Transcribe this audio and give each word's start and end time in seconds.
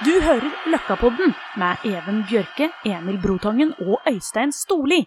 Du 0.00 0.14
hører 0.24 0.52
Løkkapodden 0.72 1.34
med 1.60 1.82
Even 1.84 2.22
Bjørke, 2.28 2.70
Emil 2.88 3.18
Brotangen 3.20 3.74
og 3.84 4.00
Øystein 4.08 4.52
Storli. 4.52 5.02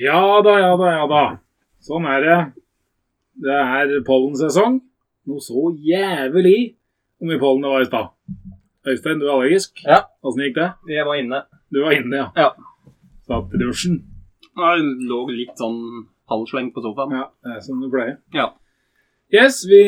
Ja 0.00 0.22
da, 0.46 0.54
ja 0.64 0.70
da, 0.80 0.86
ja 0.94 1.02
da. 1.10 1.20
Sånn 1.84 2.08
er 2.08 2.24
det. 2.24 2.38
Det 3.44 3.58
er 3.66 3.92
pollensesong. 4.08 4.80
Noe 5.28 5.44
så 5.44 5.66
jævlig 5.90 6.56
hvor 7.18 7.28
mye 7.28 7.42
pollen 7.44 7.68
det 7.68 7.74
var 7.74 7.84
i 7.84 7.90
stad. 7.90 8.10
Øystein, 8.88 9.20
du 9.20 9.28
er 9.28 9.36
allergisk. 9.36 9.84
Ja. 9.84 10.00
Åssen 10.24 10.48
gikk 10.48 10.58
det? 10.62 10.72
Jeg 10.96 11.04
var 11.12 11.20
inne. 11.20 11.44
Du 11.68 11.82
var 11.84 12.00
inne, 12.00 12.24
ja. 12.24 12.26
Ja. 12.46 12.50
Satt 13.28 13.52
i 13.52 13.64
dusjen. 13.66 14.00
Jeg 14.56 14.90
lå 15.12 15.22
litt 15.36 15.60
sånn 15.60 15.80
halvsleng 16.32 16.72
på 16.72 16.80
sofaen. 16.80 17.16
Ja, 17.20 17.28
det 17.44 17.58
er 17.60 17.64
som 17.68 17.84
du 17.84 17.92
pleier. 17.92 18.22
Ja. 18.32 18.54
Yes, 19.28 19.66
vi 19.68 19.84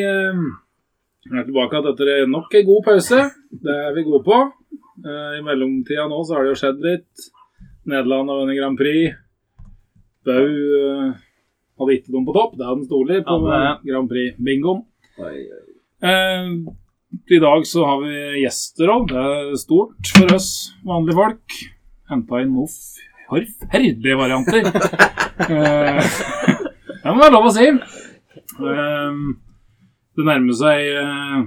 eh, 1.27 1.39
er 1.39 1.47
tilbake 1.47 1.81
etter 1.91 2.27
nok 2.29 2.55
en 2.55 2.67
god 2.69 2.85
pause. 2.85 3.21
Det 3.49 3.75
er 3.87 3.95
vi 3.97 4.05
gode 4.07 4.23
på. 4.27 4.39
Eh, 5.05 5.39
I 5.39 5.43
mellomtida 5.45 6.07
nå 6.09 6.21
så 6.23 6.37
har 6.37 6.45
det 6.45 6.53
jo 6.53 6.59
skjedd 6.61 6.85
litt. 6.85 7.29
Nederland 7.89 8.29
har 8.29 8.41
vunnet 8.41 8.59
Grand 8.59 8.79
Prix. 8.79 9.17
Bau 10.27 10.45
eh, 10.45 11.09
hadde 11.79 11.95
ikke 11.95 12.13
dem 12.13 12.27
på 12.27 12.35
topp. 12.35 12.57
Det 12.57 12.67
hadde 12.67 12.81
den 12.81 12.89
storlig 12.89 13.23
på 13.27 13.39
Ja, 13.47 13.73
Grand 13.87 14.11
Prix-bingoen. 14.11 14.85
Eh, 16.03 16.51
I 17.35 17.41
dag 17.41 17.67
så 17.67 17.85
har 17.87 18.01
vi 18.03 18.43
gjester 18.43 18.93
òg. 18.93 19.11
Det 19.11 19.27
er 19.33 19.53
stort 19.59 20.13
for 20.15 20.35
oss 20.35 20.49
vanlige 20.87 21.19
folk. 21.19 21.59
Henta 22.09 22.41
inn 22.43 22.55
noen 22.55 22.73
forferdelige 23.29 24.17
varianter. 24.17 24.65
eh, 25.49 26.01
det 27.03 27.13
må 27.13 27.19
være 27.21 27.35
lov 27.35 27.49
å 27.49 27.55
si. 27.55 27.69
Eh, 27.69 29.21
det 30.19 30.27
nærmer 30.27 30.57
seg 30.59 30.89
eh, 30.99 31.39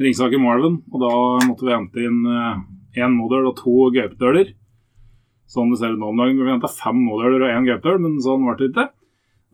Ringsaker 0.00 0.40
Marvin, 0.40 0.78
og 0.92 1.02
da 1.02 1.10
måtte 1.46 1.66
vi 1.66 1.74
hente 1.74 2.04
inn 2.06 2.22
én 2.96 3.12
modøl 3.16 3.50
og 3.50 3.56
to 3.58 3.90
gaupedøler. 3.94 4.52
Sånn 5.50 5.70
det 5.72 5.78
ser 5.80 5.94
ut 5.94 6.00
nå 6.00 6.10
om 6.10 6.20
dagen. 6.20 6.40
Vi 6.42 6.50
henta 6.50 6.70
fem 6.72 6.98
modøler 7.06 7.44
og 7.46 7.52
én 7.54 7.68
gaupedøl, 7.68 8.00
men 8.04 8.16
sånn 8.24 8.44
ble 8.44 8.56
det 8.60 8.70
ikke. 8.72 8.86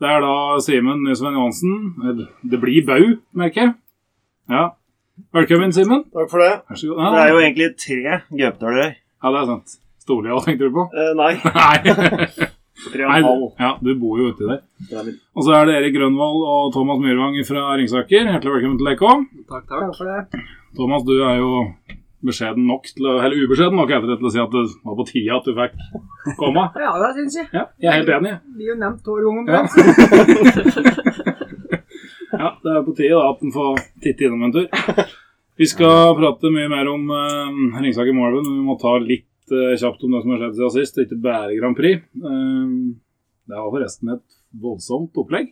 Det 0.03 0.09
er 0.09 0.23
da 0.25 0.33
Simen 0.63 1.03
Nysven 1.05 1.37
Johansen. 1.37 1.75
Det 2.49 2.59
blir 2.59 2.83
Bau, 2.87 3.05
merker 3.39 3.61
jeg. 3.67 3.75
Ja. 4.51 4.63
Velkommen, 5.37 5.71
Simen. 5.75 6.03
Takk 6.11 6.31
for 6.31 6.41
det. 6.43 6.51
God. 6.73 6.97
Det 7.13 7.21
er 7.21 7.29
jo 7.31 7.39
egentlig 7.43 7.69
tre 7.79 8.17
gaupedøler 8.33 8.81
her. 8.83 8.97
Ja, 9.23 9.31
det 9.31 9.43
er 9.43 9.49
sant. 9.53 9.77
Storlia 10.03 10.39
tenkte 10.43 10.67
du 10.67 10.75
på? 10.75 10.89
Eh, 10.91 11.13
nei, 11.15 11.33
Nei. 11.55 12.49
Nei, 12.91 13.21
ja, 13.59 13.69
du 13.79 13.93
bor 13.99 14.19
jo 14.19 14.31
uti 14.33 14.43
der. 14.47 14.59
Det 14.89 14.97
er 14.99 15.09
Og 15.37 15.45
så 15.45 15.53
er 15.55 15.67
det 15.69 15.75
Erik 15.79 15.93
Grønvold 15.95 16.41
og 16.43 16.71
Thomas 16.75 16.99
Myrvang 16.99 17.37
fra 17.47 17.61
Ringsaker. 17.79 18.27
Hjertelig 18.27 18.53
velkommen 18.57 18.79
til 18.81 18.89
LK. 18.91 19.03
Takk, 19.49 19.65
takk. 19.69 20.35
Thomas, 20.75 21.05
du 21.07 21.13
er 21.23 21.37
jo 21.39 21.51
beskjeden 22.23 22.67
nok 22.67 22.87
til 22.87 23.07
å, 23.07 23.13
eller 23.23 23.35
ubeskjeden 23.39 23.77
nok 23.79 23.91
etter 23.91 24.07
det 24.11 24.17
til 24.19 24.27
å 24.27 24.33
si 24.33 24.41
at 24.43 24.51
det 24.55 24.63
var 24.83 24.95
på 24.99 25.05
tide 25.09 25.31
at 25.37 25.47
du 25.47 25.51
fikk 25.57 25.73
komme. 26.39 26.63
Ja, 26.83 26.91
det 26.99 27.09
syns 27.19 27.39
jeg. 27.39 27.47
Ja, 27.55 27.65
jeg 27.83 27.89
er 27.91 27.97
helt 28.01 28.13
enig. 28.17 28.33
Blir 28.57 28.67
jo 28.73 28.77
nevnt 28.83 29.03
hver 29.07 29.21
gang 29.27 29.43
Ja. 32.33 32.49
det 32.63 32.71
er 32.73 32.85
på 32.87 32.95
tide 32.97 33.13
da 33.15 33.27
at 33.29 33.43
den 33.43 33.51
får 33.53 33.83
titte 34.03 34.25
innom 34.27 34.47
en 34.47 34.55
tur. 34.55 34.67
Vi 35.61 35.65
skal 35.69 36.15
prate 36.17 36.49
mye 36.49 36.69
mer 36.71 36.87
om 36.89 37.03
uh, 37.13 37.79
Ringsaker 37.83 38.15
Marvin, 38.17 38.47
men 38.47 38.57
vi 38.57 38.65
må 38.65 38.75
ta 38.81 38.95
litt 39.03 39.27
eh, 39.51 39.75
kjapt 39.81 40.03
om 40.03 40.11
det 40.15 40.21
som 40.23 40.31
har 40.31 40.39
skjedd 40.43 40.55
siden 40.59 40.71
sist, 40.77 40.97
ikke 41.03 41.17
bare 41.21 41.57
Grand 41.57 41.75
Prix. 41.75 42.03
Eh, 42.15 42.71
det 43.49 43.55
var 43.59 43.71
forresten 43.73 44.09
et 44.15 44.39
voldsomt 44.61 45.17
opplegg. 45.19 45.51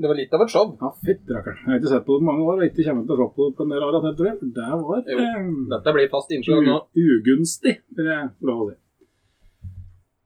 Det 0.00 0.08
var 0.08 0.16
litt 0.16 0.32
av 0.32 0.40
et 0.46 0.48
show. 0.54 0.70
Ja, 0.80 0.88
fytti 1.04 1.34
rakkeren. 1.34 1.58
Jeg 1.60 1.68
har 1.74 1.78
ikke 1.80 1.90
sett 1.92 2.04
på 2.06 2.14
det 2.16 2.22
på 2.22 2.28
mange 2.30 2.44
år, 2.46 2.60
og 2.62 2.64
ikke 2.70 2.84
kommer 2.86 3.04
til 3.04 3.12
å 3.12 3.18
se 3.20 3.34
på 3.36 3.48
det 3.50 3.56
på 3.58 3.64
en 3.66 3.72
del 3.74 3.82
år. 3.84 3.92
For 4.00 4.12
det 4.56 4.68
var 4.80 5.02
Jo. 5.10 5.18
eh, 5.18 5.50
Dette 5.74 5.92
blir 5.96 6.08
fast 6.08 6.30
innslag 6.32 6.64
nå. 6.64 6.76
ugunstig, 6.96 7.74
vil 7.98 8.06
jeg 8.06 8.30
få 8.40 8.46
lov 8.48 8.62
å 8.62 8.70
si. 8.70 8.76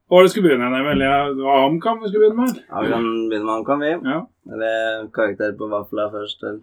Hva 0.05 0.19
var 0.21 0.23
det 0.29 0.31
skulle 0.35 0.47
begynne 0.47 0.69
med? 0.71 0.85
Amcam 0.85 1.37
Det 1.39 1.43
var 1.43 1.59
HamKam 1.65 2.01
vi 2.03 2.09
skulle 2.13 2.23
begynne 2.29 2.45
med. 2.45 2.63
Ja, 2.69 2.81
Vi 2.85 2.89
kan 2.93 3.05
begynne 3.31 3.45
med 3.49 3.55
HamKam, 3.57 3.81
vi. 3.81 3.93
Ja. 4.13 4.21
Eller 4.53 5.09
karakter 5.17 5.57
på 5.59 5.69
vafla 5.73 6.11
først. 6.13 6.43
Eller? 6.45 6.61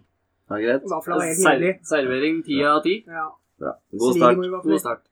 Det 0.48 0.62
greit? 0.62 0.82
Vafla 0.88 1.14
var 1.18 1.26
helt 1.26 1.42
nydelig. 1.42 1.72
servering 1.84 2.42
ti 2.46 2.62
av 2.64 2.82
ti. 2.82 3.04
Ja. 3.06 3.26
Bra. 3.58 3.72
God 3.92 4.16
start. 4.16 4.36
God 4.64 4.80
start. 4.80 5.02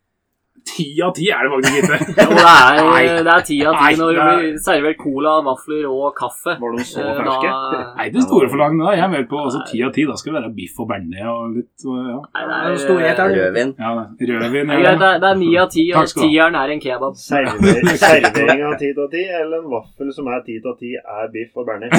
Ti 0.71 0.85
av 1.05 1.13
ti 1.17 1.27
er 1.33 1.47
det 1.47 1.51
faktisk 1.53 1.77
ikke. 1.81 1.97
jo, 2.21 2.35
det 2.37 2.43
er, 2.45 2.79
Nei. 2.91 3.03
det 3.27 3.33
er 3.35 3.43
ti 3.49 3.57
av 3.67 3.75
ti 3.81 3.97
når 4.01 4.09
det 4.11 4.17
det 4.17 4.25
er- 4.25 4.39
blir 4.41 4.59
servert 4.65 4.99
cola, 5.01 5.33
vafler 5.47 5.87
og 5.91 6.15
kaffe. 6.19 6.55
Var 6.61 6.77
de 6.77 6.85
så 6.85 7.01
Eh, 7.01 7.17
ferske? 7.21 7.51
Nei, 7.97 8.07
det 8.15 8.23
store 8.27 8.49
forlangende. 8.53 8.85
da. 8.87 8.93
Jeg 8.97 9.05
er 9.05 9.13
med 9.15 9.29
på 9.31 9.41
altså, 9.45 9.61
ti 9.71 9.83
av 9.87 9.93
ti. 9.97 10.05
Da 10.11 10.17
skal 10.21 10.33
det 10.35 10.43
være 10.43 10.55
biff 10.57 10.79
og 10.81 10.89
bearnés 10.91 11.27
og 11.31 11.57
litt 11.57 11.87
ja. 11.87 12.19
nei, 12.21 12.43
det 12.47 12.57
er 12.61 12.71
er, 12.71 12.77
storhet 12.85 13.17
det. 13.17 13.29
Rødvin. 13.41 13.75
ja 13.79 13.91
det- 14.21 14.31
rødvin. 14.31 14.71
ja. 14.71 14.79
er 14.79 14.99
det 15.01 15.09
er- 15.11 15.21
det 15.25 15.29
er 15.31 15.39
ni 15.43 15.51
av 15.65 15.69
ti, 15.71 15.85
og 15.95 16.07
tieren 16.07 16.55
er 16.55 16.69
en 16.77 16.81
kebab. 16.81 17.15
Servering 17.31 18.63
av 18.69 18.77
ti 18.79 18.93
av 18.97 19.09
ti, 19.11 19.25
eller 19.41 19.59
en 19.65 19.71
vaffel 19.71 20.13
som 20.15 20.27
er 20.29 20.41
ti 20.47 20.59
av 20.65 20.77
ti, 20.79 20.93
er 20.97 21.29
biff 21.33 21.57
og 21.57 21.67
bearnés. 21.67 21.95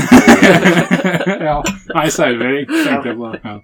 ja. 1.50 1.58
Nei, 1.96 2.08
servering. 2.10 2.66
Ja. 2.88 3.60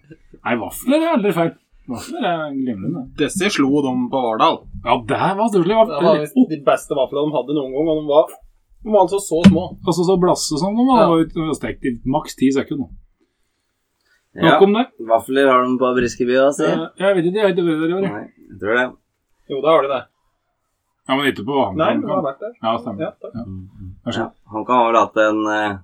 Nei, 0.46 0.56
vafler 0.62 1.02
er 1.02 1.14
aldri 1.18 1.34
feil. 1.36 1.52
Vafler 1.88 2.26
er 2.28 2.52
glimrende. 2.52 3.06
Disse 3.20 3.48
slo 3.56 3.82
de 3.86 3.92
på 4.12 4.20
Vardal. 4.26 4.58
Ja, 4.84 4.98
der 5.08 5.36
var. 5.40 5.50
Det 5.54 5.64
var 6.04 6.20
visst 6.20 6.36
de 6.52 6.60
beste 6.66 6.98
vaflene 6.98 7.30
de 7.30 7.36
hadde 7.38 7.56
noen 7.56 7.72
gang, 7.76 7.88
og 7.94 8.02
de 8.02 8.08
var, 8.12 8.34
de 8.84 8.92
var 8.92 9.06
altså 9.06 9.20
så 9.24 9.40
små. 9.48 9.64
Altså 9.88 10.04
så 10.10 10.18
blasse 10.20 10.60
som 10.60 10.76
de 10.76 10.84
var. 10.90 11.04
Ja. 11.16 11.46
var 11.48 11.56
stekt 11.56 11.86
i 11.88 11.94
maks 12.06 12.36
ti 12.36 12.52
sekunder. 12.52 12.90
Ja. 14.36 14.52
Nok 14.52 14.68
om 14.68 14.74
det. 14.78 14.86
Vafler 15.10 15.48
har 15.50 15.64
de 15.66 15.78
på 15.82 15.94
Briskeby 15.98 16.36
altså. 16.44 16.68
Eh, 16.68 16.84
Jeg 17.00 17.16
vet 17.16 17.26
ikke, 17.32 17.40
jeg 17.40 17.46
har 17.48 17.56
ikke 17.56 17.66
vært 17.70 17.82
der 17.82 17.90
i 17.90 17.98
år. 17.98 18.04
Nei, 18.06 18.26
jeg 18.52 18.60
tror 18.62 18.78
det. 18.82 18.86
Jo, 19.50 19.62
da 19.64 19.72
har 19.74 19.82
de 19.88 19.90
det. 19.96 20.04
Ja, 21.08 21.16
men 21.16 21.26
ikke 21.32 21.46
på. 21.48 21.58
Nei, 21.80 21.92
men 21.96 22.04
han 22.04 22.18
har 22.20 22.26
vært 22.28 22.44
der. 22.44 22.54
Ja, 22.62 22.76
stemmer. 22.84 23.02
Ja, 23.08 23.12
takk. 23.24 23.34
Ja. 23.40 23.46
Vær 24.06 24.12
så 24.18 24.26
Ja. 24.26 24.30
han 24.54 24.66
kan 24.68 24.76
ha 24.82 24.88
vel 24.92 25.00
hatt 25.00 25.18
en 25.24 25.40
uh, 25.48 25.78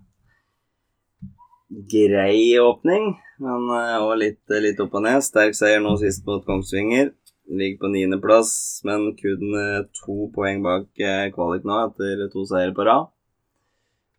grei 1.90 2.60
åpning, 2.60 3.16
men 3.44 3.68
òg 3.70 4.06
også 4.08 4.20
litt, 4.22 4.42
litt 4.64 4.80
opp 4.84 4.96
og 4.98 5.04
ned. 5.06 5.20
Sterk 5.26 5.56
seier 5.58 5.82
nå 5.84 5.94
sist 6.02 6.24
mot 6.28 6.44
Kongsvinger. 6.48 7.12
Ligger 7.52 7.82
på 7.84 7.90
niendeplass, 7.92 8.52
men 8.88 9.10
kun 9.20 9.50
eh, 9.60 9.82
to 10.00 10.30
poeng 10.36 10.62
bak 10.64 10.88
eh, 11.04 11.26
kvalik 11.36 11.66
nå 11.68 11.80
etter 11.90 12.22
to 12.32 12.46
seire 12.48 12.72
på 12.76 12.86
rad. 12.88 13.10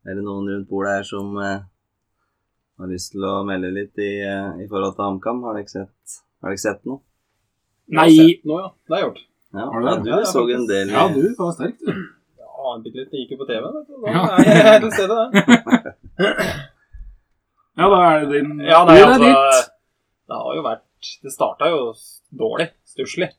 Er 0.04 0.18
det 0.18 0.24
noen 0.26 0.50
rundt 0.52 0.68
bordet 0.68 0.98
her 0.98 1.06
som 1.08 1.30
eh, 1.40 1.62
har 2.78 2.90
lyst 2.90 3.14
til 3.14 3.24
å 3.24 3.38
melde 3.48 3.70
litt 3.72 3.96
i, 4.04 4.10
eh, 4.28 4.50
i 4.60 4.68
forhold 4.68 4.98
til 4.98 5.06
HamKam? 5.08 5.40
Har 5.48 5.56
dere 5.56 5.72
sett, 5.72 6.18
har 6.44 6.52
dere 6.52 6.60
sett 6.66 6.84
noe? 6.84 7.00
Nei! 7.96 8.10
Nå, 8.44 8.60
ja. 8.60 8.68
Det 8.84 8.92
har 8.94 9.00
jeg 9.00 9.08
gjort. 9.08 9.24
Ja, 9.54 9.64
Har 9.70 9.80
du 9.80 9.88
ja, 9.88 9.96
du 10.04 10.10
Ja, 10.10 10.20
så 10.28 10.44
en 10.50 10.68
del. 10.68 10.92
Ja, 10.92 11.08
du 11.14 11.24
var 11.38 11.56
sterk, 11.56 11.80
du. 11.80 11.90
Ja, 12.44 12.76
bitte 12.84 13.00
litt. 13.00 13.10
Det 13.12 13.24
gikk 13.24 13.34
jo 13.36 13.40
på 13.40 13.48
TV, 13.48 13.64
vet 13.72 13.88
du. 13.88 13.96
Da 14.04 14.12
Ja. 14.12 14.22
er 14.44 14.70
jeg 14.74 14.84
til 14.84 14.94
stede, 15.00 15.18
det. 15.32 16.46
Ja, 17.74 17.88
da 17.90 18.00
er 18.06 18.20
det 18.22 18.38
din 18.38 18.60
Ja, 18.62 18.84
nei, 18.86 19.00
altså? 19.02 19.30
Det 20.24 20.36
har 20.40 20.56
jo 20.56 20.62
vært 20.64 21.08
Det 21.22 21.32
starta 21.34 21.70
jo 21.72 21.80
dårlig. 22.30 22.68
Stusslig. 22.86 23.32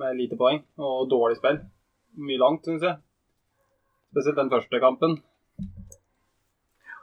Med 0.00 0.16
lite 0.16 0.38
poeng 0.40 0.62
og 0.80 1.08
dårlig 1.10 1.36
spill. 1.38 1.60
Mye 2.18 2.40
langt, 2.40 2.64
syns 2.66 2.82
jeg. 2.82 2.96
Spesielt 4.10 4.38
den 4.40 4.50
første 4.50 4.80
kampen. 4.82 5.18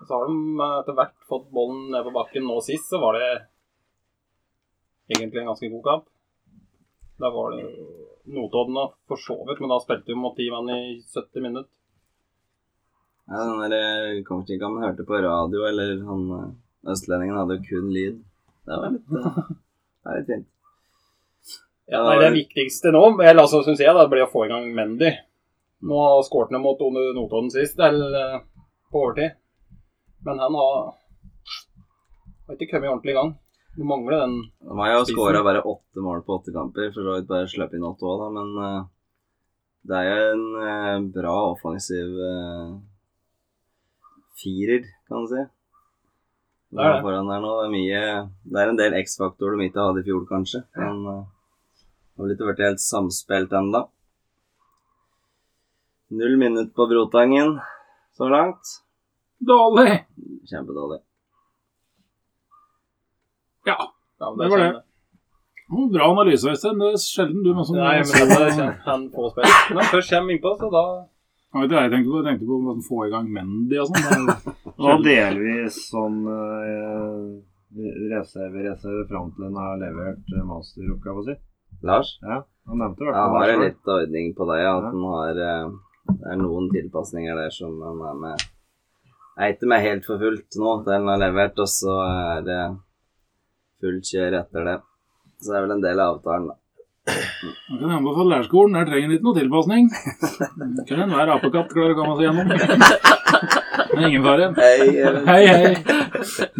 Så 0.05 0.09
har 0.09 0.27
de 0.27 0.35
eh, 0.35 0.73
etter 0.81 0.97
hvert 0.97 1.15
fått 1.29 1.47
ballen 1.53 1.91
ned 1.93 2.03
på 2.07 2.13
bakken. 2.15 2.47
Nå 2.49 2.57
sist 2.65 2.89
så 2.89 2.99
var 3.03 3.19
det 3.19 3.29
egentlig 5.13 5.43
en 5.43 5.51
ganske 5.53 5.69
god 5.71 5.85
kamp. 5.85 6.09
Da 7.21 7.31
var 7.31 7.55
det 7.55 7.69
Notodden 8.25 8.79
for 9.07 9.21
så 9.21 9.37
vidt, 9.47 9.61
men 9.61 9.71
da 9.71 9.79
spilte 9.83 10.11
vi 10.11 10.17
mot 10.17 10.35
ti 10.35 10.49
mann 10.51 10.71
i 10.73 10.97
70 11.13 11.45
minutter. 11.45 11.74
Ja, 13.25 13.41
den 13.41 13.71
der 13.73 14.65
han 14.65 14.83
hørte 14.83 15.03
på 15.03 15.21
radio, 15.21 15.63
eller 15.65 16.01
han 16.05 16.25
eh, 16.39 16.49
østlendingen 16.93 17.37
hadde 17.39 17.57
jo 17.57 17.69
kun 17.69 17.93
lyd. 17.93 18.19
Det 18.65 18.81
var 18.81 18.93
litt, 18.93 19.07
eh, 19.09 19.39
det 20.03 20.11
er 20.11 20.19
litt 20.19 20.33
fint. 20.33 20.51
Ja, 21.85 22.01
nei, 22.01 22.17
Det 22.21 22.33
viktigste 22.33 22.91
nå 22.93 23.01
eller 23.21 23.43
altså, 23.43 23.61
synes 23.65 23.81
jeg, 23.81 23.93
da, 23.93 24.07
blir 24.09 24.25
å 24.25 24.31
få 24.31 24.45
i 24.47 24.51
gang 24.53 24.71
Mendy. 24.73 25.11
Nå 25.85 25.97
har 26.01 26.23
skåret 26.25 26.53
han 26.53 26.63
mot 26.63 26.79
Notodden 26.81 27.51
sist, 27.53 27.77
eller 27.79 28.19
eh, 28.21 28.37
på 28.91 29.03
overtid. 29.03 29.37
Men 30.25 30.41
han 30.41 30.57
har, 30.57 30.95
har 32.47 32.57
ikke 32.57 32.71
kommet 32.71 32.89
ordentlig 32.89 33.13
i 33.13 33.19
gang. 33.19 33.35
Du 33.75 33.83
mangler 33.83 34.23
den 34.23 34.35
De 34.63 34.77
har 34.79 34.93
jo 34.93 35.05
skåra 35.09 35.43
bare 35.43 35.61
åtte 35.61 36.01
mål 36.01 36.21
på 36.25 36.39
åtte 36.39 36.53
kamper, 36.55 36.93
for 36.95 37.03
så 37.03 37.17
vidt 37.17 37.29
bare 37.29 37.49
sluppet 37.51 37.77
inn 37.77 37.85
åtte 37.85 38.07
òg, 38.07 38.21
da, 38.21 38.29
men 38.37 38.51
eh, 38.65 38.83
det 39.85 40.01
er 40.01 40.07
jo 40.09 40.27
en 40.31 40.45
eh, 40.63 40.99
bra 41.17 41.33
offensiv 41.51 42.21
eh, 42.29 42.69
firer, 44.41 44.87
kan 45.07 45.25
du 45.25 45.31
si. 45.31 45.43
Det 46.75 46.83
er 46.83 46.95
det. 46.97 47.01
Foran 47.05 47.29
der 47.31 47.43
nå, 47.43 47.51
det 47.59 47.65
er 47.65 47.73
mye 47.73 47.99
Det 48.51 48.61
er 48.61 48.71
en 48.71 48.79
del 48.79 48.97
X-faktorer 48.99 49.59
de 49.59 49.69
ikke 49.69 49.83
hadde 49.85 50.01
i 50.01 50.07
fjor, 50.07 50.23
kanskje. 50.29 50.63
Men 50.79 51.03
uh, 51.07 51.21
det 52.15 52.23
har 52.23 52.33
ikke 52.35 52.49
blitt 52.49 52.65
helt 52.65 52.83
samspilt 52.83 53.53
ennå. 53.55 53.85
Null 56.15 56.35
minutt 56.39 56.73
på 56.75 56.87
Brotangen 56.87 57.57
så 58.15 58.29
langt. 58.31 58.75
Dårlig. 59.39 60.05
Kjempedårlig. 60.49 61.01
Ja. 63.65 63.77
Ja, 64.19 64.35
det 64.39 64.49
var 64.51 64.57
det. 64.57 64.81
Mm, 65.71 65.91
Bra 65.93 66.11
analyse, 66.11 66.49
Øystein. 66.49 66.79
Det 66.79 66.91
er 66.93 67.01
sjelden 67.01 67.43
du 67.43 67.51
med 67.55 67.65
sånn 67.67 67.79
Nei, 67.81 67.97
men 68.05 68.31
det 68.31 68.49
er 68.63 68.75
han 68.85 69.07
på 69.11 69.31
spill. 69.33 69.49
Når 69.73 69.81
han 69.81 69.91
først 69.91 70.13
kommer 70.13 70.35
innpå, 70.35 70.53
så 70.59 70.69
da 70.71 70.83
Du 71.55 71.71
hva 71.75 71.83
jeg 71.85 71.91
tenkte 71.93 72.11
på? 72.11 72.19
Jeg 72.19 72.27
tenkte 72.27 72.47
på 72.49 72.55
å 72.59 72.77
få 72.83 72.97
i 73.07 73.11
gang 73.13 73.27
Mendy 73.31 73.77
og 73.79 73.87
sånn. 73.91 74.25
Det 74.27 74.75
var 74.83 75.03
delvis 75.09 75.77
sånn 75.87 76.17
uh, 76.27 77.29
reserve, 78.11 78.63
reserve 78.65 79.05
fram 79.09 79.29
til 79.35 79.47
en 79.47 79.59
har 79.59 79.77
levert 79.79 80.33
eh, 80.35 80.43
masteroppgava 80.47 81.23
si. 81.29 81.35
Lars? 81.85 82.11
Ja, 82.23 82.41
han 82.69 82.79
nevnte 82.81 83.03
i 83.03 83.07
hvert 83.07 83.17
Ja, 83.17 83.23
han 83.27 83.35
har 83.39 83.47
det 83.51 83.55
litt 83.63 83.89
ordning 83.95 84.33
på 84.37 84.47
det, 84.51 84.57
ja. 84.63 84.73
At 84.77 84.83
Ja. 84.83 84.91
han 84.91 85.07
har 85.11 85.41
eh, 85.45 85.71
Det 86.11 86.27
er 86.31 86.37
noen 86.39 86.67
tilpasninger 86.71 87.35
der 87.39 87.49
som 87.55 87.79
han 87.83 88.03
er 88.09 88.19
med 88.21 88.43
Jeg 88.45 89.43
er 89.47 89.55
ikke 89.55 89.71
med 89.71 89.83
helt 89.83 90.05
for 90.07 90.21
fullt 90.21 90.59
nå 90.61 90.75
til 90.85 90.93
han 90.95 91.09
har 91.11 91.23
levert, 91.23 91.59
og 91.59 91.67
så 91.71 91.95
er 92.05 92.45
det 92.47 92.59
fullt 93.83 94.11
kjør 94.11 94.37
etter 94.39 94.69
det. 94.69 94.77
Så 95.43 95.51
det 95.51 95.57
er 95.57 95.65
vel 95.65 95.75
en 95.75 95.83
del 95.83 95.99
av 96.03 96.13
avtalen, 96.15 96.47
da. 96.51 96.55
Man 97.05 97.77
kan 97.79 97.91
anbefale 97.99 98.29
lærerskolen. 98.33 98.73
Der 98.75 98.85
trenger 98.89 99.05
en 99.09 99.13
ikke 99.15 99.25
noe 99.27 99.37
tilpasning. 99.37 99.83
Kan 100.89 101.01
enhver 101.05 101.31
apekatt 101.35 101.69
klare 101.73 101.93
å 101.93 101.97
komme 101.99 102.13
seg 102.17 102.25
gjennom. 102.25 102.47
Det 103.85 103.99
er 103.99 104.07
ingen 104.09 104.23
fare. 104.25 104.45
Hei, 104.57 104.77
Hei, 105.27 105.43
hei. 105.45 105.73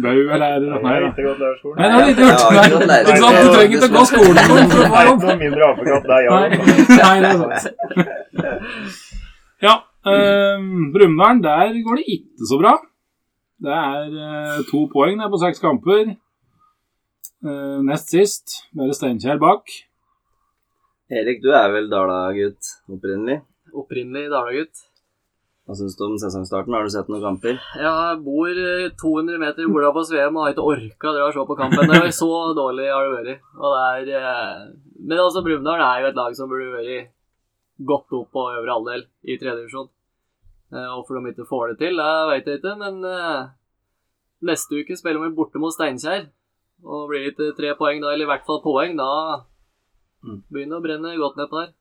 Bau 0.02 0.12
er 0.14 0.38
lærer. 0.42 0.76
Nei 0.84 0.96
da. 1.02 1.08
ikke 1.10 1.24
gått 1.26 1.40
lærerskolen. 1.42 1.76
Nei, 1.80 1.86
det 1.86 1.94
har 1.96 2.00
ikke 2.12 2.22
Jeg 2.22 2.30
har 2.30 2.38
ikke 2.46 2.70
gjort. 2.70 2.86
Nei, 2.86 2.90
lærer. 2.92 3.06
ikke 3.06 3.22
sant? 3.24 3.36
Du 3.36 3.48
trenger 3.56 3.74
ikke 3.76 3.88
å 3.88 3.94
gå 3.96 4.04
skolen 4.10 4.36
for 4.46 4.54
å 4.56 4.90
få 4.94 5.02
jobb. 5.08 5.20
noe 5.26 5.36
mindre 5.42 5.62
apekatt, 5.72 6.04
er 6.06 6.20
Nei, 6.36 7.16
det 7.24 7.30
er 7.30 7.36
sant. 7.42 7.56
Ja, 9.66 9.74
eh, 10.12 10.56
Brumunddal, 10.94 11.42
der 11.42 11.82
går 11.88 11.94
det 12.02 12.06
ikke 12.18 12.50
så 12.52 12.60
bra. 12.62 12.74
Det 13.66 13.72
er 13.72 14.06
eh, 14.28 14.56
to 14.70 14.84
poeng 14.92 15.16
der 15.22 15.32
på 15.32 15.40
seks 15.42 15.58
kamper. 15.64 16.14
Eh, 17.46 17.76
nest 17.88 18.12
sist, 18.12 18.60
bare 18.76 18.94
Steinkjer 18.96 19.40
bak. 19.42 19.64
Erik, 21.06 21.38
du 21.42 21.52
er 21.54 21.70
vel 21.70 21.86
Dala-gutt 21.90 22.72
opprinnelig? 22.90 23.38
Opprinnelig 23.76 24.30
Dala-gutt. 24.32 24.80
Hva 25.66 25.74
syns 25.78 25.94
du 25.98 26.02
om 26.06 26.16
sesongstarten? 26.18 26.74
Har 26.74 26.86
du 26.86 26.90
sett 26.94 27.08
noen 27.10 27.22
kamper? 27.22 27.60
Jeg 27.78 28.18
bor 28.26 28.50
eh, 28.50 28.88
200 28.98 29.38
meter 29.42 29.70
borda 29.70 29.92
på 29.94 30.02
Sveum 30.06 30.38
og 30.38 30.44
har 30.46 30.54
ikke 30.54 30.66
orka 30.66 31.12
å 31.26 31.30
se 31.34 31.44
på 31.46 31.56
kampen. 31.58 31.90
Det 31.90 32.00
var 32.02 32.12
så 32.14 32.30
dårlig 32.58 32.86
har 32.90 33.06
det 33.06 33.14
vært. 33.16 33.48
Og 33.58 33.74
det 33.74 33.86
er, 33.86 34.10
eh, 34.18 34.60
men 35.02 35.22
altså, 35.22 35.42
Brumunddal 35.46 35.82
er 35.86 36.02
jo 36.02 36.10
et 36.10 36.18
lag 36.18 36.38
som 36.38 36.50
burde 36.50 36.70
vært 36.74 37.10
godt 37.86 38.14
opp 38.18 38.30
på 38.34 38.46
øvre 38.56 38.74
halvdel 38.76 39.06
i 39.26 39.38
tredje 39.38 39.58
divisjon. 39.62 39.90
Eh, 40.74 40.86
Hvorfor 40.90 41.18
de 41.18 41.34
ikke 41.34 41.50
får 41.50 41.66
det 41.72 41.80
til, 41.82 41.98
det 42.02 42.12
vet 42.32 42.50
jeg 42.50 42.62
ikke. 42.62 42.76
Men 42.82 43.02
eh, 43.10 43.42
neste 44.50 44.82
uke 44.82 44.98
spiller 44.98 45.22
vi 45.22 45.34
borte 45.38 45.62
mot 45.62 45.74
Steinkjer. 45.74 46.32
Og 46.86 47.06
blir 47.10 47.22
det 47.26 47.34
ikke 47.34 47.54
tre 47.58 47.74
poeng 47.78 48.02
da, 48.02 48.10
eller 48.14 48.26
i 48.26 48.30
hvert 48.34 48.46
fall 48.46 48.62
poeng, 48.62 48.98
da 48.98 49.10
Mm. 50.24 50.42
begynner 50.50 50.78
å 50.80 50.82
brenne 50.84 51.16
godt 51.20 51.36
nedpå 51.36 51.60
der. 51.64 51.72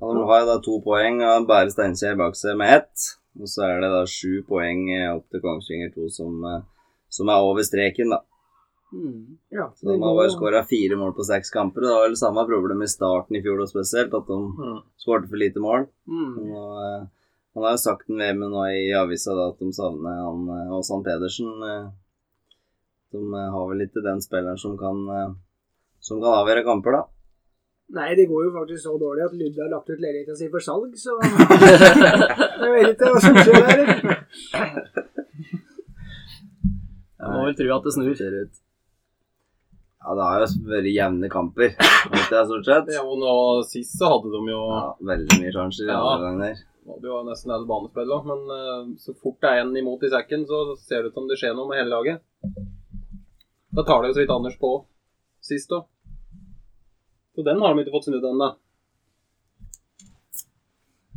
Ja, 0.00 0.12
de 0.12 0.22
har 0.28 0.44
da 0.46 0.58
to 0.62 0.80
poeng 0.84 1.22
og 1.22 1.46
bare 1.48 1.70
Steinkjer 1.70 2.16
bak 2.18 2.34
seg 2.36 2.56
med 2.58 2.72
ett. 2.82 3.06
Og 3.40 3.48
så 3.50 3.64
er 3.66 3.80
det 3.82 3.90
da 3.90 4.04
sju 4.06 4.44
poeng 4.46 4.84
eh, 4.94 5.08
opp 5.16 5.26
til 5.30 5.40
Kongsvinger 5.42 5.90
2 5.94 6.08
som, 6.12 6.36
eh, 6.44 6.60
som 7.10 7.28
er 7.32 7.42
over 7.42 7.62
streken, 7.66 8.10
da. 8.14 8.20
Mm. 8.94 9.38
Ja, 9.50 9.72
Så 9.74 9.88
de 9.88 9.96
har 9.98 10.14
bare 10.14 10.30
skåra 10.30 10.60
fire 10.70 10.94
mål 10.96 11.16
på 11.16 11.24
seks 11.26 11.50
kamper. 11.50 11.82
og 11.82 11.86
Det 11.88 11.94
var 11.96 12.06
vel 12.08 12.16
samme 12.20 12.44
problem 12.46 12.82
i 12.82 12.86
starten 12.86 13.34
i 13.36 13.42
fjor 13.42 13.62
og 13.64 13.68
spesielt, 13.72 14.14
at 14.14 14.26
de 14.28 14.38
Mm. 14.38 14.82
skårte 15.02 15.28
for 15.28 15.36
lite 15.36 15.58
mål. 15.58 15.88
Mm. 16.06 16.36
Og, 16.54 16.70
eh, 16.84 17.06
han 17.54 17.62
har 17.64 17.72
jo 17.72 17.82
sagt 17.82 18.06
den 18.06 18.18
ved 18.18 18.36
med 18.36 18.50
nå 18.50 18.62
i 18.70 18.92
avisa 18.94 19.34
da, 19.34 19.48
at 19.50 19.58
de 19.58 19.72
savner 19.72 20.14
han 20.14 20.48
og 20.70 20.78
Åsan 20.78 21.02
Pedersen. 21.02 21.92
De 23.12 23.18
har 23.34 23.68
vel 23.68 23.86
ikke 23.86 24.02
den 24.02 24.20
spilleren 24.20 24.58
som 24.58 24.76
kan, 24.78 25.34
som 26.00 26.20
kan 26.20 26.32
avgjøre 26.44 26.64
kamper, 26.64 26.92
da. 26.92 27.02
Nei, 27.94 28.08
det 28.18 28.24
går 28.26 28.44
jo 28.48 28.50
faktisk 28.56 28.82
så 28.88 28.96
dårlig 28.98 29.22
at 29.28 29.34
Ludde 29.38 29.62
har 29.62 29.70
lagt 29.70 29.90
ut 29.92 30.00
leiligheta 30.02 30.34
si 30.38 30.48
for 30.50 30.62
salg, 30.64 30.96
så 30.98 31.14
Jeg 32.64 32.72
vet 32.74 32.88
ikke 32.94 33.10
hva 33.12 33.20
som 33.22 33.36
skjer 33.38 33.60
der. 33.68 33.92
Jeg 37.14 37.32
må 37.32 37.44
vel 37.46 37.56
tro 37.58 37.68
at 37.76 37.86
det 37.86 37.92
snur. 37.94 38.14
Ser 38.18 38.34
ut. 38.42 38.60
Ja, 40.04 40.12
det 40.18 40.24
har 40.28 40.42
jo 40.42 40.48
vært 40.68 40.88
jevne 40.92 41.30
kamper, 41.32 41.70
vet 42.12 42.34
jeg, 42.34 42.48
stort 42.50 42.66
sett. 42.68 42.90
Ja, 42.92 43.04
og 43.08 43.16
nå 43.22 43.30
sist 43.64 43.94
så 43.96 44.10
hadde 44.12 44.34
de 44.34 44.42
jo 44.52 44.58
Ja, 44.68 44.82
veldig 45.14 45.38
mye 45.40 45.52
sjanser 45.54 45.86
i 45.86 45.92
Ja. 45.94 46.00
andre 46.02 46.26
gang 46.26 46.42
der. 46.42 46.58
var 46.84 47.06
jo 47.08 47.22
nesten 47.24 47.54
hele 47.54 47.64
banespillet 47.70 48.12
òg, 48.18 48.26
men 48.28 48.42
eh, 48.58 48.90
så 49.00 49.14
fort 49.16 49.38
det 49.40 49.48
er 49.54 49.62
en 49.62 49.72
imot 49.80 50.02
i 50.04 50.10
sekken, 50.12 50.44
så 50.50 50.76
ser 50.76 51.02
det 51.06 51.14
ut 51.14 51.16
som 51.16 51.28
det 51.30 51.38
skjer 51.40 51.54
noe 51.56 51.70
med 51.70 51.78
hele 51.80 51.94
laget. 51.94 52.20
Da 53.74 53.82
tar 53.88 54.02
det 54.02 54.10
jo 54.10 54.18
så 54.18 54.20
vidt 54.26 54.34
Anders 54.36 54.58
på 54.60 54.74
sist 55.40 55.72
òg. 55.72 55.86
Så 57.34 57.42
den 57.42 57.60
har 57.62 57.74
de 57.74 57.82
ikke 57.82 57.94
fått 57.96 58.06
snudd 58.08 58.24
ennå. 58.28 58.52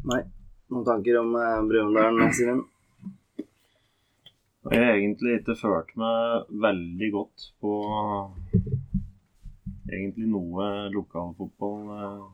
Nei. 0.07 0.23
Noen 0.71 0.87
tanker 0.87 1.19
om 1.21 1.35
eh, 1.37 1.59
Brumunddal, 1.69 2.33
Simen? 2.35 2.63
Jeg 4.67 4.83
har 4.83 4.97
egentlig 4.97 5.37
ikke 5.39 5.55
følt 5.55 5.93
meg 5.95 6.49
veldig 6.65 7.09
godt 7.13 7.45
på 7.63 7.75
egentlig 9.87 10.27
noe 10.27 10.65
lokalfotball 10.91 11.93
eh, 11.95 12.25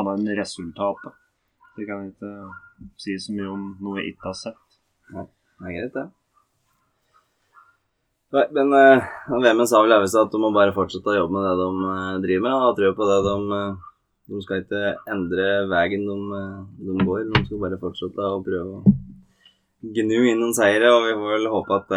annet 0.00 0.24
enn 0.24 0.40
resultatet. 0.40 1.14
Det 1.76 1.86
kan 1.86 2.08
jeg 2.08 2.16
ikke 2.16 2.90
si 2.98 3.14
så 3.22 3.36
mye 3.36 3.52
om 3.52 3.68
noe 3.84 4.00
jeg 4.00 4.16
ikke 4.16 4.32
har 4.32 4.40
sett. 4.40 4.80
Nei, 5.14 5.28
Det 5.60 5.68
er 5.68 5.76
greit, 5.76 5.94
det. 5.94 6.06
Nei, 8.30 8.44
men 8.54 8.70
uh, 8.70 9.02
Vemund 9.42 9.66
sa 9.66 9.80
vel 9.82 9.96
avisa 9.96 10.22
at 10.22 10.30
de 10.30 10.38
må 10.38 10.52
bare 10.54 10.74
fortsette 10.74 11.10
å 11.10 11.16
jobbe 11.16 11.34
med 11.34 11.46
det 11.48 11.54
de 11.58 11.68
uh, 11.82 12.18
driver 12.22 12.44
med. 12.44 12.52
Og 12.54 12.62
ha 12.62 12.72
trua 12.78 12.94
på 12.94 13.08
det 13.08 13.18
de 13.26 13.34
eh, 13.56 13.72
De 14.30 14.42
skal 14.44 14.62
ikke 14.62 14.82
endre 15.10 15.46
veien 15.72 16.04
de, 16.06 16.18
eh, 16.38 16.60
de 16.86 17.06
går. 17.08 17.24
De 17.32 17.42
skal 17.48 17.62
bare 17.64 17.80
fortsette 17.82 18.28
å 18.28 18.42
prøve 18.46 18.78
å 18.78 18.96
gnu 19.96 20.20
inn 20.20 20.38
noen 20.38 20.54
seire, 20.54 20.92
og 20.94 21.08
vi 21.08 21.16
får 21.18 21.34
vel 21.34 21.50
håpe 21.56 21.80
at 21.80 21.94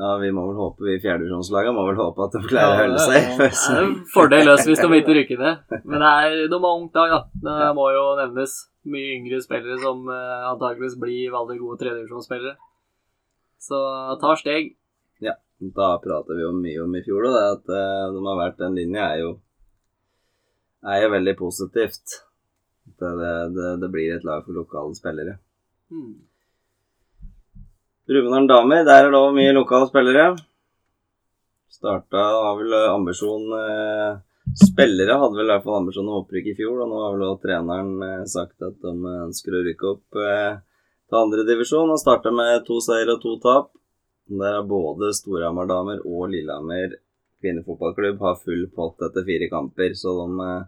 Ja, 0.00 0.10
vi 0.18 0.32
må 0.34 0.48
vel 0.48 0.58
håpe 0.58 0.82
vi 0.88 0.98
fjerdedivisjonslagene 1.04 1.76
må 1.76 1.86
vel 1.92 2.00
håpe 2.00 2.26
at 2.26 2.34
de 2.34 2.42
klarer 2.48 2.74
å 2.74 2.82
holde 2.82 3.06
seg. 3.06 3.18
ja. 3.22 3.46
Det 3.46 3.74
er 3.76 3.82
en 3.84 3.96
fordel 4.10 4.48
løs 4.50 4.66
hvis 4.66 4.82
de 4.82 4.98
ikke 4.98 5.14
rykker 5.20 5.44
ned. 5.44 5.74
Men 5.84 6.02
det 6.02 6.12
er, 6.24 6.38
de 6.50 6.62
har 6.66 6.78
ungt 6.80 6.98
lag, 6.98 7.14
da. 7.14 7.20
Det 7.46 7.72
må 7.78 7.86
jo 7.94 8.06
nevnes. 8.18 8.64
Mye 8.90 9.14
yngre 9.14 9.38
spillere 9.44 9.78
som 9.80 10.02
eh, 10.10 10.48
antakeligvis 10.50 10.98
blir 11.00 11.30
veldig 11.32 11.60
gode 11.62 11.84
tredjedivisjonsspillere. 11.84 12.58
Så 13.64 13.80
tar 14.20 14.40
steg. 14.40 14.74
Ja. 15.24 15.38
Da 15.76 15.94
prater 16.02 16.36
vi 16.36 16.44
jo 16.44 16.52
mye 16.56 16.82
om 16.84 16.94
i 16.98 17.02
fjor, 17.06 17.24
og 17.28 17.36
det 17.36 17.44
at 17.54 17.72
eh, 17.72 18.12
de 18.12 18.22
har 18.26 18.40
valgt 18.40 18.60
den 18.60 18.76
linja, 18.76 19.08
er 19.14 19.22
jo 19.22 19.32
er 20.84 21.04
jo 21.06 21.12
veldig 21.14 21.34
positivt. 21.38 22.18
Det, 22.84 23.10
det, 23.20 23.32
det, 23.56 23.68
det 23.80 23.90
blir 23.92 24.12
et 24.12 24.26
lag 24.28 24.44
for 24.44 24.56
lokale 24.56 24.92
spillere. 24.96 25.38
Mm. 25.88 26.18
Brumunddal 28.04 28.50
damer, 28.50 28.84
der 28.84 29.06
er 29.06 29.14
det 29.14 29.20
òg 29.20 29.32
mye 29.38 29.54
lokale 29.56 29.88
spillere. 29.88 30.26
Starta 31.72 32.20
har 32.20 32.58
vel 32.60 32.76
ambisjon 32.92 33.48
eh, 33.58 34.20
Spillere 34.60 35.16
hadde 35.16 35.38
vel 35.38 35.48
i 35.48 35.54
hvert 35.54 35.64
fall 35.64 35.78
ambisjon 35.80 36.08
om 36.10 36.18
opprykk 36.20 36.50
i 36.52 36.54
fjor, 36.58 36.82
og 36.84 36.90
nå 36.90 36.98
har 37.00 37.14
vel 37.16 37.24
òg 37.30 37.38
treneren 37.42 37.94
eh, 38.04 38.26
sagt 38.28 38.60
at 38.62 38.76
de 38.84 38.92
ønsker 39.24 39.56
å 39.56 39.62
rykke 39.64 39.88
opp 39.88 40.18
eh, 40.20 40.58
til 41.14 41.22
andredivisjon. 41.22 41.94
Og 41.94 42.02
starta 42.02 42.34
med 42.34 42.66
to 42.66 42.82
seier 42.82 43.14
og 43.14 43.22
to 43.22 43.38
tap. 43.46 43.72
Der 44.26 44.58
er 44.58 44.66
både 44.66 45.14
Storhamar 45.14 45.70
damer 45.70 46.02
og 46.02 46.30
Lillehammer 46.32 46.98
kvinnefotballklubb 47.44 48.22
har 48.24 48.40
full 48.40 48.64
pott 48.76 49.02
etter 49.04 49.26
fire 49.26 49.50
kamper, 49.52 49.92
så 49.98 50.14
de 50.20 50.46
eh, 50.48 50.62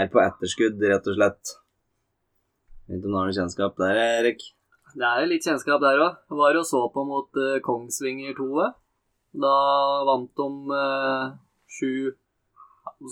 er 0.00 0.08
på 0.12 0.22
etterskudd, 0.22 0.80
rett 0.92 1.10
og 1.10 1.18
slett. 1.18 1.52
Vet 2.90 3.02
du 3.02 3.06
om 3.06 3.14
du 3.14 3.18
har 3.20 3.28
noe 3.28 3.36
kjennskap 3.36 3.78
der, 3.78 4.00
Erik? 4.18 4.42
Det 4.90 5.06
er 5.06 5.22
jo 5.22 5.30
litt 5.30 5.46
kjennskap 5.46 5.82
der 5.84 6.02
òg. 6.02 6.18
Var 6.40 6.58
og 6.58 6.66
så 6.66 6.82
på 6.90 7.04
mot 7.06 7.38
uh, 7.38 7.60
Kongsvinger 7.62 8.34
2. 8.34 8.48
Da 9.44 9.54
vant 10.08 10.40
de 10.40 10.48
uh, 10.74 11.30
sju 11.70 12.10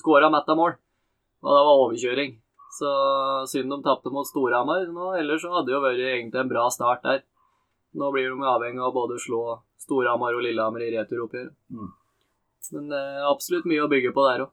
Skåra 0.01 0.33
Metta 0.35 0.59
mål. 0.59 0.75
Og 1.47 1.55
det 1.55 1.63
var 1.69 1.83
overkjøring. 1.85 2.35
Så 2.79 2.91
synd 3.51 3.73
de 3.73 3.79
tapte 3.83 4.11
mot 4.15 4.27
Storhamar 4.29 4.85
nå. 4.93 5.13
Ellers 5.19 5.43
så 5.43 5.51
hadde 5.55 5.67
det 5.71 5.75
jo 5.77 5.81
vært 5.83 6.03
egentlig 6.05 6.41
en 6.45 6.51
bra 6.53 6.67
start 6.71 7.03
der. 7.07 7.23
Nå 7.99 8.11
blir 8.15 8.29
de 8.31 8.45
avhengig 8.53 8.83
av 8.85 8.93
både 8.95 9.17
å 9.17 9.23
slå 9.25 9.41
Storhamar 9.83 10.37
og 10.37 10.45
Lillehammer 10.45 10.85
i 10.85 10.93
returoppgjøret. 10.95 11.55
Mm. 11.73 11.89
Men 12.77 12.89
det 12.93 12.99
er 13.01 13.27
absolutt 13.31 13.67
mye 13.71 13.83
å 13.87 13.91
bygge 13.91 14.13
på 14.15 14.25
der 14.29 14.45
òg. 14.45 14.53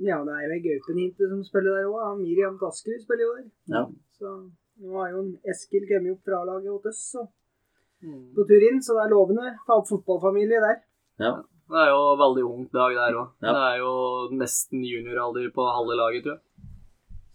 Ja, 0.00 0.16
det 0.24 0.32
er 0.32 0.46
jo 0.46 0.54
ei 0.56 0.62
Gaupenhinte 0.64 1.28
som 1.28 1.42
spiller 1.44 1.76
der 1.76 1.90
òg. 1.90 2.14
Miriam 2.22 2.56
Gaskerud 2.60 3.02
spiller 3.04 3.26
jo 3.26 3.34
der. 3.36 3.48
Ja. 3.74 3.82
Så 4.16 4.30
nå 4.80 4.94
har 4.96 5.10
jo 5.12 5.24
Eskil 5.52 5.84
kommet 5.90 6.14
opp 6.14 6.22
fra 6.24 6.40
laget 6.48 6.72
hos 6.72 6.86
oss 6.92 7.04
så 7.16 7.26
Mm. 8.00 8.30
på 8.32 8.46
tur 8.48 8.62
inn, 8.64 8.78
så 8.80 8.94
det 8.96 9.02
er 9.04 9.10
lovende. 9.12 9.50
Fa- 9.68 9.82
Fotballfamilie 9.84 10.56
der. 10.64 10.78
Det 11.20 11.76
er 11.82 11.90
jo 11.92 11.98
veldig 12.16 12.44
ungt 12.48 12.72
dag 12.72 12.94
der 12.96 13.12
òg. 13.20 13.26
Ja. 13.44 13.52
Det 13.52 13.64
er 13.66 13.76
jo 13.82 13.90
nesten 14.40 14.80
junioralder 14.88 15.50
på 15.52 15.66
halve 15.68 15.98
laget, 16.00 16.24
tror 16.24 16.38
jeg. 16.38 16.40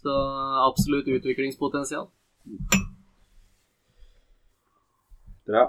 Så 0.05 0.15
absolutt 0.61 1.07
utviklingspotensial. 1.09 2.05
Bra. 5.49 5.63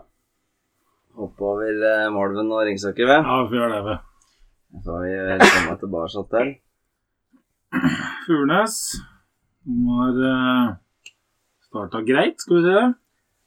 hoppe 1.16 1.44
over 1.48 1.78
eh, 1.88 2.10
Molven 2.12 2.52
og 2.52 2.66
Ringsaker, 2.68 3.08
ved. 3.08 3.24
Ja, 3.24 3.38
vi 3.40 3.48
får 3.48 3.56
gjøre 3.56 3.70
det, 3.72 3.80
vi. 3.86 4.82
Så 4.84 4.92
har 4.92 5.06
vi 5.06 5.14
vel 5.30 5.44
kommet 5.54 5.80
tilbake 5.80 6.24
til. 6.34 6.52
Furnes. 8.26 8.76
De 9.64 9.96
har 9.96 10.20
uh, 10.20 10.76
starta 11.70 12.04
greit, 12.04 12.36
skal 12.44 12.58
vi 12.58 12.68
se. 12.68 12.84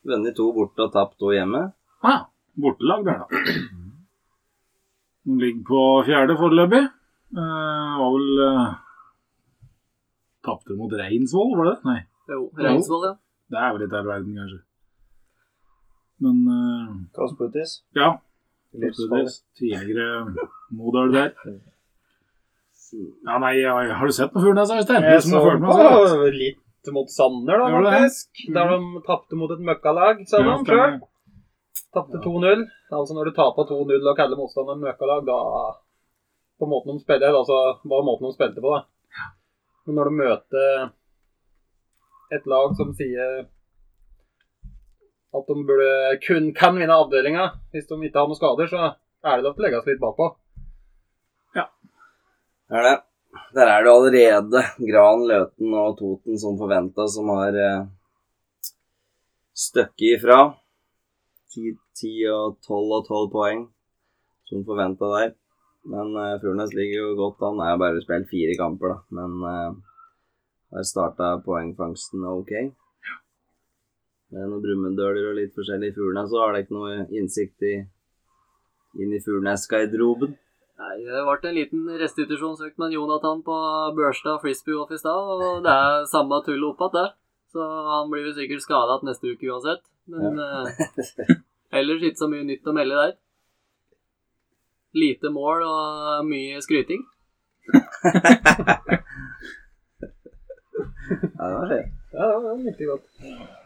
Vunnet 0.10 0.38
to 0.42 0.50
borte 0.58 0.88
og 0.88 0.94
tapt 0.98 1.20
to 1.22 1.30
hjemme. 1.36 1.68
Ah, 2.02 2.26
bortelag 2.58 3.06
der, 3.06 3.22
da. 3.22 3.28
De 5.30 5.38
ligger 5.38 5.66
på 5.70 5.88
fjerde 6.10 6.42
foreløpig. 6.42 6.86
Uh, 7.38 7.98
var 8.02 8.14
vel 8.18 8.46
uh, 8.50 8.78
Tapte 10.46 10.76
mot 10.80 10.94
Reinsvoll, 10.96 11.56
var 11.60 11.72
det? 11.72 11.78
Nei. 11.88 12.00
Jo, 12.32 12.46
Reinsvoll, 12.58 13.06
ja. 13.10 13.14
Det 13.50 13.60
er 13.60 13.74
vel 13.76 13.84
litt 13.84 13.96
all 13.98 14.08
verden, 14.08 14.38
kanskje. 14.40 14.62
Men 16.24 16.40
uh, 16.48 16.96
Kasputis. 17.16 17.80
ja. 17.98 18.14
Kasputis, 18.70 19.40
tidligere 19.58 20.48
Modal 20.78 21.14
der. 21.16 21.34
Ja, 22.90 23.36
nei, 23.38 23.54
har 23.62 24.02
du 24.10 24.14
sett 24.16 24.34
noe 24.34 24.42
Furnes, 24.42 24.72
Øystein? 24.74 25.04
Jeg 25.06 25.22
så 25.22 25.38
på 25.46 26.30
litt 26.34 26.90
mot 26.96 27.12
Sander, 27.14 27.60
da, 27.62 27.68
faktisk. 27.70 28.40
Der 28.56 28.72
de 28.72 29.02
tapte 29.06 29.38
mot 29.38 29.52
et 29.54 29.62
møkkalag, 29.68 30.24
sa 30.30 30.40
de 30.42 30.56
sjøl. 30.66 30.96
Tapte 31.94 32.22
2-0. 32.24 32.64
Altså 32.90 33.18
Når 33.18 33.30
du 33.30 33.36
taper 33.38 33.68
2-0 33.70 34.10
og 34.10 34.18
kaller 34.18 34.40
motstanderen 34.40 34.82
møkkalag, 34.82 35.22
da 35.30 35.38
På 36.60 36.68
måten 36.70 36.98
de 36.98 37.04
spiller, 37.06 37.36
altså 37.38 37.60
bare 37.86 38.08
måten 38.08 38.26
de 38.28 38.34
spilte 38.36 38.64
på, 38.64 38.74
da. 38.74 38.82
Men 39.86 40.00
når 40.00 40.10
du 40.10 40.18
møter 40.20 40.90
et 42.36 42.46
lag 42.50 42.76
som 42.78 42.92
sier 42.98 43.40
at 45.30 45.50
de 45.50 45.56
burde 45.66 46.20
kun 46.26 46.52
kan 46.58 46.78
vinne 46.78 46.96
avdelinga 46.96 47.52
hvis 47.74 47.88
de 47.90 47.98
ikke 48.06 48.20
har 48.20 48.30
noen 48.30 48.40
skader, 48.40 48.70
så 48.70 48.94
er 49.26 49.38
det 49.38 49.46
lov 49.46 49.56
til 49.56 49.64
å 49.64 49.68
legge 49.68 49.82
seg 49.84 49.94
litt 49.96 50.04
bakpå. 50.04 50.30
Er 52.70 52.84
det. 52.86 52.98
Der 53.54 53.66
er 53.66 53.84
det 53.84 53.92
allerede 53.92 54.62
Gran, 54.92 55.24
Løten 55.28 55.74
og 55.74 55.98
Toten 55.98 56.38
som 56.38 56.58
forventa, 56.58 57.08
som 57.10 57.30
har 57.34 57.56
uh, 57.58 57.88
støkket 59.58 60.20
ifra. 60.20 60.40
10, 61.54 61.74
10 61.98 62.12
og 62.30 62.60
12 62.66 62.94
og 62.98 63.08
12 63.08 63.30
poeng 63.34 63.64
som 64.50 64.66
forventa 64.68 65.10
der. 65.16 65.34
Men 65.88 66.12
uh, 66.18 66.40
Furnes 66.42 66.74
ligger 66.76 67.06
jo 67.06 67.14
godt 67.20 67.46
an. 67.48 67.62
Er 67.64 67.76
jo 67.76 67.84
bare 67.84 68.04
spilt 68.04 68.28
fire 68.32 68.58
kamper, 68.60 68.96
da. 68.96 68.98
Men 69.20 69.38
uh, 69.46 69.70
har 70.76 70.86
starta 70.88 71.38
poengfangsten 71.46 72.26
ok. 72.28 72.52
Det 74.30 74.38
er 74.38 74.50
noen 74.50 74.62
brumunddøler 74.62 75.32
og 75.32 75.40
litt 75.40 75.56
forskjellig 75.56 75.90
i 75.90 75.96
Furnes, 75.96 76.30
så 76.30 76.44
har 76.44 76.54
det 76.54 76.66
ikke 76.66 76.78
noe 76.78 77.00
innsikt 77.18 77.66
i 77.66 77.74
inn 79.00 79.14
i 79.14 79.22
Furnes-garderoben. 79.24 80.36
Nei, 80.80 80.96
Det 81.04 81.24
ble 81.28 81.50
en 81.50 81.58
liten 81.58 81.88
restitusjonsøkt 82.00 82.78
med 82.80 82.94
Jonathan 82.96 83.42
på 83.46 83.56
Børstad 83.98 84.40
frisbee 84.44 84.78
off 84.80 84.94
i 84.96 85.00
stad, 85.02 85.32
og 85.34 85.64
det 85.66 85.74
er 85.74 86.06
samme 86.10 86.40
tull 86.46 86.64
opp 86.70 86.86
igjen, 86.86 86.96
det. 86.96 87.08
Så 87.50 87.66
han 87.66 88.12
blir 88.12 88.30
jo 88.30 88.36
sikkert 88.38 88.64
skada 88.64 89.00
neste 89.04 89.34
uke 89.34 89.50
uansett. 89.50 89.82
Men 90.10 90.38
eh, 90.40 91.34
ellers 91.82 92.06
ikke 92.06 92.22
så 92.22 92.30
mye 92.32 92.46
nytt 92.46 92.70
å 92.70 92.76
melde 92.78 93.02
der. 93.02 93.18
Lite 94.98 95.30
mål 95.30 95.64
og 95.68 96.26
mye 96.26 96.62
skryting. 96.66 97.04
Ja, 101.38 101.46
det 101.48 101.56
var 101.56 101.68
fint. 101.70 101.94
Ja, 102.12 102.26
det 102.28 102.40
var 102.44 102.58
riktig 102.66 102.88
godt. 102.88 103.06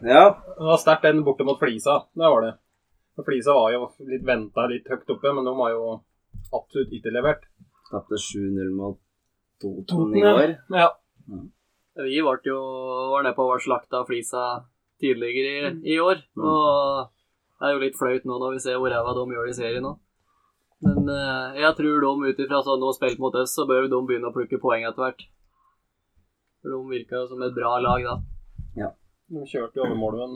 Ja, 0.00 0.24
Det 0.58 0.64
var 0.64 0.76
sterkt 0.76 1.02
den 1.02 1.24
borte 1.24 1.44
mot 1.44 1.58
Flisa. 1.58 2.04
Det 2.14 2.28
var 2.34 2.42
det. 2.42 2.52
Flisa 3.24 3.54
var 3.54 3.72
jo 3.72 3.88
litt 4.10 4.24
venta 4.26 4.66
litt 4.68 4.88
høyt 4.90 5.10
oppe, 5.14 5.32
men 5.32 5.46
de 5.46 5.54
var 5.56 5.70
jo 5.72 5.82
absolutt 6.52 6.92
ikke 6.92 7.12
levert. 7.14 7.46
tapte 7.90 8.18
7-0 8.18 8.70
mot 8.74 8.98
Toten 9.60 10.16
i 10.18 10.20
går. 10.24 10.56
Ja. 10.74 10.90
Vi 11.94 12.20
ble 12.26 12.38
jo 12.44 12.58
var 13.12 13.22
nede 13.22 13.36
på 13.36 13.44
å 13.46 13.52
være 13.52 13.64
slakta 13.64 14.04
flisa 14.08 14.44
tidligere 15.00 15.70
i, 15.84 15.94
i 15.94 16.00
år. 16.02 16.24
Og 16.36 17.10
det 17.60 17.68
er 17.68 17.76
jo 17.76 17.82
litt 17.84 17.98
flaut 17.98 18.24
nå 18.26 18.38
når 18.42 18.56
vi 18.56 18.64
ser 18.66 18.80
hvor 18.82 18.90
ræva 18.92 19.14
de 19.14 19.24
gjør 19.30 19.46
det 19.46 19.54
i 19.54 19.60
serien 19.60 19.86
nå. 19.86 19.94
Men 20.84 21.08
uh, 21.08 21.56
jeg 21.56 21.76
tror 21.78 22.04
de 22.04 22.28
ut 22.28 22.44
ifra 22.44 22.60
sånn 22.64 22.82
de 22.82 22.88
har 22.90 22.96
spilt 22.96 23.22
mot 23.22 23.34
oss, 23.40 23.56
så 23.56 23.66
bør 23.68 23.88
de 23.88 24.00
begynne 24.04 24.28
å 24.28 24.34
plukke 24.34 24.60
poeng 24.62 24.84
etter 24.84 25.06
hvert. 25.06 25.26
For 26.60 26.74
de 26.74 26.80
virka 26.92 27.24
som 27.28 27.42
et 27.44 27.56
bra 27.56 27.78
lag 27.80 28.06
da. 28.08 28.20
De 29.32 29.46
kjørte 29.48 29.80
jo 29.80 29.86
over 29.86 29.96
Molven. 29.96 30.34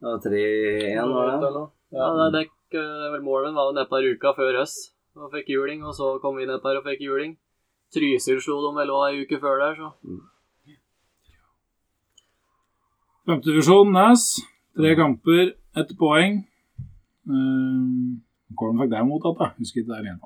Det 0.00 0.08
var 0.08 0.22
3-1, 0.24 1.12
var 1.12 1.28
det? 1.28 1.64
Ja, 1.92 2.06
det 2.16 2.24
er 2.24 2.34
dekk, 2.38 2.56
eh, 2.80 3.06
vel 3.12 3.22
Molven 3.26 3.56
var 3.58 3.68
jo 3.68 3.76
nede 3.76 3.90
på 3.90 4.00
uka 4.00 4.32
før 4.38 4.62
oss 4.62 4.76
og 5.18 5.32
fikk 5.34 5.50
juling, 5.52 5.82
og 5.84 5.92
så 5.94 6.14
kom 6.22 6.38
vi 6.38 6.46
ned 6.48 6.62
der 6.64 6.78
og 6.78 6.86
fikk 6.86 7.02
juling. 7.04 7.34
Trysil 7.92 8.38
slo 8.40 8.60
dem 8.64 8.78
vel 8.78 8.92
òg 8.94 9.04
ei 9.08 9.24
uke 9.24 9.40
før 9.42 9.60
der, 9.60 9.74
så 9.76 9.88
Femtevisjon 13.28 13.92
Nes. 13.92 14.24
Tre 14.78 14.94
kamper, 14.96 15.52
ett 15.76 15.90
poeng. 15.98 16.40
Um, 17.28 18.22
Hvordan 18.58 18.78
fikk 18.82 18.90
det 18.92 19.00
mottatt, 19.08 19.34
at, 19.34 19.40
da? 19.40 19.46
Husker 19.62 19.80
ikke 19.82 19.92
det 19.94 20.04
igjen. 20.04 20.20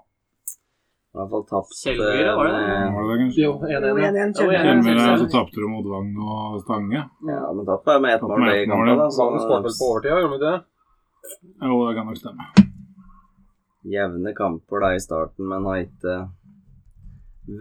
I 1.14 1.16
hvert 1.20 1.30
fall 1.30 1.44
tapt 1.46 1.74
Kjellmyre, 1.78 2.30
var 2.34 2.48
det? 2.48 2.54
det? 2.58 2.78
Var 2.94 3.02
det 3.04 3.10
det, 3.10 3.18
kanskje? 3.22 3.42
Jo, 3.44 3.50
Jo, 3.54 3.66
1-1. 3.68 3.70
ja. 3.70 3.78
1-1 3.78 4.04
Ja, 4.04 4.30
kjenner 4.34 4.54
jeg. 4.54 4.64
Kjemmer, 4.64 4.96
ja, 4.98 5.16
så 5.20 5.26
tapte 5.30 5.60
du 5.62 5.66
mot 5.70 5.86
Vang 5.92 6.08
og 6.18 6.56
Stange. 6.64 7.02
Ja, 7.30 7.42
men 7.54 7.66
tapte 7.68 7.98
med 8.02 8.14
ett 8.16 8.20
Tapt 8.24 8.32
mål 8.34 8.48
i 8.50 8.64
kampen. 8.66 8.98
da, 8.98 9.06
Så 9.14 9.26
skåret 9.44 9.68
vel 9.68 9.76
på 9.78 9.90
overtida, 9.92 10.16
gjorde 10.24 10.32
de 10.32 10.38
ikke 10.40 10.50
det? 10.50 10.60
Jo, 11.68 11.76
det 11.86 11.94
kan 12.00 12.06
nok 12.10 12.18
stemme. 12.18 12.48
Jevne 13.94 14.32
kamper 14.34 14.80
da 14.80 14.90
i 14.96 15.00
starten, 15.06 15.46
men 15.52 15.68
har 15.70 15.78
ikke 15.84 16.16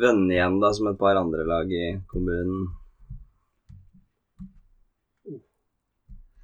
vunnet 0.02 0.34
igjen 0.38 0.58
da 0.64 0.74
som 0.74 0.88
et 0.90 0.98
par 0.98 1.20
andre 1.22 1.46
lag 1.46 1.70
i 1.72 1.86
kommunen. 2.10 2.66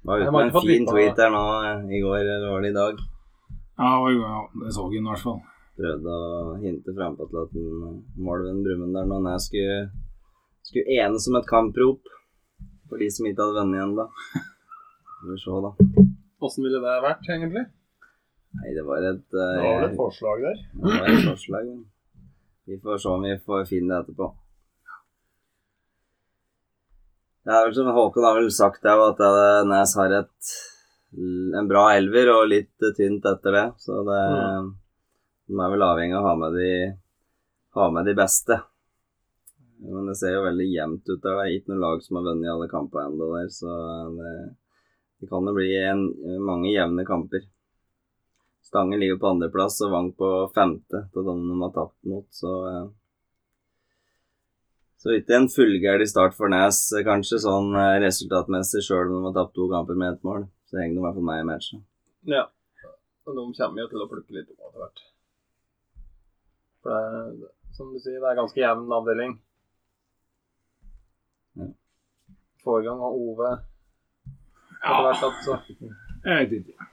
Var 0.04 0.18
Jeg 0.20 0.28
ute 0.28 0.32
med 0.32 0.46
en 0.46 0.62
fin 0.64 0.86
tweet 0.88 1.18
her 1.20 1.32
nå 1.34 1.42
eh, 1.66 1.80
i 1.96 2.00
går, 2.04 2.20
eller 2.22 2.50
var 2.54 2.62
det 2.64 2.70
i 2.70 2.76
dag? 2.78 3.00
Ja, 3.80 4.10
ja, 4.12 4.50
det 4.60 4.74
så 4.76 4.84
han 4.84 4.96
i 4.98 5.02
hvert 5.08 5.24
fall. 5.24 5.40
Prøvde 5.80 6.14
å 6.20 6.54
hinte 6.60 6.92
frampå 6.92 7.26
til 7.30 7.38
at 7.40 7.54
en 7.56 8.00
Molven 8.20 8.60
Brumunddal 8.66 9.14
og 9.16 9.28
jeg 9.30 9.44
skulle, 9.46 9.76
skulle 10.68 10.98
enes 11.00 11.28
om 11.30 11.38
et 11.40 11.48
kamprop 11.48 12.10
for 12.90 13.00
de 13.00 13.08
som 13.14 13.28
ikke 13.30 13.40
hadde 13.40 13.56
vunnet 13.56 13.78
igjen, 13.78 13.94
da. 13.96 14.08
Vi 15.20 15.30
får 15.30 15.40
se, 15.44 15.60
da. 15.64 16.04
Åssen 16.44 16.66
ville 16.66 16.82
det 16.82 16.96
vært, 17.06 17.30
egentlig? 17.30 17.64
Nei, 18.58 18.74
det 18.74 18.84
var 18.84 19.06
et 19.06 19.24
Det 19.30 19.46
eh, 19.46 19.62
var 19.62 19.78
vel 19.78 19.88
et 19.88 19.98
forslag 19.98 20.44
der. 20.44 20.62
Det 20.74 20.92
var 20.98 21.10
et 21.14 21.26
forslag, 21.30 21.72
vi 22.66 22.78
får 22.84 23.02
se 23.02 23.10
om 23.14 23.26
vi 23.26 23.36
får 23.46 23.68
finne 23.70 23.94
det 23.94 24.00
etterpå. 24.04 24.30
Det 27.46 27.54
er 27.56 27.64
vel 27.64 27.76
som 27.78 27.88
Håkon 27.96 28.26
har 28.26 28.36
vel 28.36 28.50
sagt 28.52 28.82
det, 28.84 28.92
at 28.92 29.22
eh, 29.26 29.62
Nes 29.70 29.94
har 29.98 30.16
et, 30.18 30.50
en 31.12 31.68
bra 31.68 31.84
elver 31.96 32.30
og 32.34 32.48
litt 32.50 32.88
tynt 32.96 33.26
etter 33.26 33.56
det. 33.56 33.66
Så 33.82 34.02
det, 34.06 34.24
de 35.50 35.58
er 35.58 35.72
vel 35.74 35.86
avhengig 35.86 36.16
av 36.16 36.24
å 36.24 36.28
ha 36.30 36.34
med 36.38 36.58
de, 36.58 36.72
ha 37.78 37.88
med 37.94 38.10
de 38.10 38.16
beste. 38.18 38.60
Men 39.80 40.10
det 40.10 40.18
ser 40.20 40.36
jo 40.36 40.44
veldig 40.44 40.68
jevnt 40.68 41.08
ut. 41.08 41.22
Det 41.22 41.32
er 41.32 41.54
ikke 41.54 41.72
noe 41.72 41.84
lag 41.84 42.02
som 42.04 42.18
har 42.18 42.28
vunnet 42.28 42.52
alle 42.52 42.68
kamper 42.70 43.06
ennå 43.06 43.30
der, 43.32 43.48
så 43.54 43.78
det, 44.18 44.34
det 45.22 45.30
kan 45.30 45.48
jo 45.48 45.56
bli 45.56 45.70
en, 45.80 46.04
mange 46.44 46.72
jevne 46.74 47.06
kamper. 47.08 47.46
Stange 48.70 48.98
ligger 49.00 49.16
på 49.18 49.30
andreplass 49.32 49.80
og 49.86 49.94
Vang 49.94 50.10
på 50.14 50.30
femte 50.54 51.06
til 51.14 51.24
dem 51.26 51.46
de 51.48 51.56
har 51.62 51.72
tapt 51.74 51.96
mot, 52.06 52.26
så 52.30 52.52
Så 55.00 55.14
ikke 55.16 55.32
en 55.32 55.48
fullgæren 55.48 56.06
start 56.06 56.34
for 56.36 56.52
Nes, 56.52 56.78
kanskje, 57.06 57.38
sånn 57.40 57.72
eh, 57.72 58.02
resultatmessig, 58.02 58.82
sjøl 58.84 59.08
om 59.08 59.14
de 59.14 59.30
har 59.30 59.36
tapt 59.38 59.54
to 59.56 59.64
kamper 59.72 59.96
med 59.96 60.12
ett 60.12 60.26
mål. 60.28 60.42
Så 60.70 60.76
det 60.76 60.84
henger 60.84 61.00
i 61.00 61.02
hvert 61.02 61.16
fall 61.18 61.24
meg 61.26 61.40
i 61.42 61.46
matchen. 61.48 61.80
Ja. 62.30 62.44
Og 63.26 63.34
de 63.34 63.44
kommer 63.56 63.82
jo 63.82 63.88
til 63.90 64.02
å 64.04 64.06
plukke 64.10 64.36
litt 64.36 64.52
opp 64.52 64.68
etter 64.68 64.82
hvert. 64.84 65.00
For 66.80 66.94
det 66.94 67.00
er, 67.18 67.48
som 67.74 67.88
du 67.90 67.98
sier, 67.98 68.20
det 68.22 68.28
er 68.30 68.38
ganske 68.38 68.60
jevn 68.60 68.92
avdeling. 68.94 69.32
Ja. 71.58 71.66
Forrige 72.62 72.86
gang 72.86 73.02
var 73.02 73.18
Ove 73.18 73.50
etter 73.50 75.02
hvert 75.08 75.26
altså. 75.26 75.58
Jeg 76.22 76.50
vet 76.52 76.54
ikke. 76.60 76.86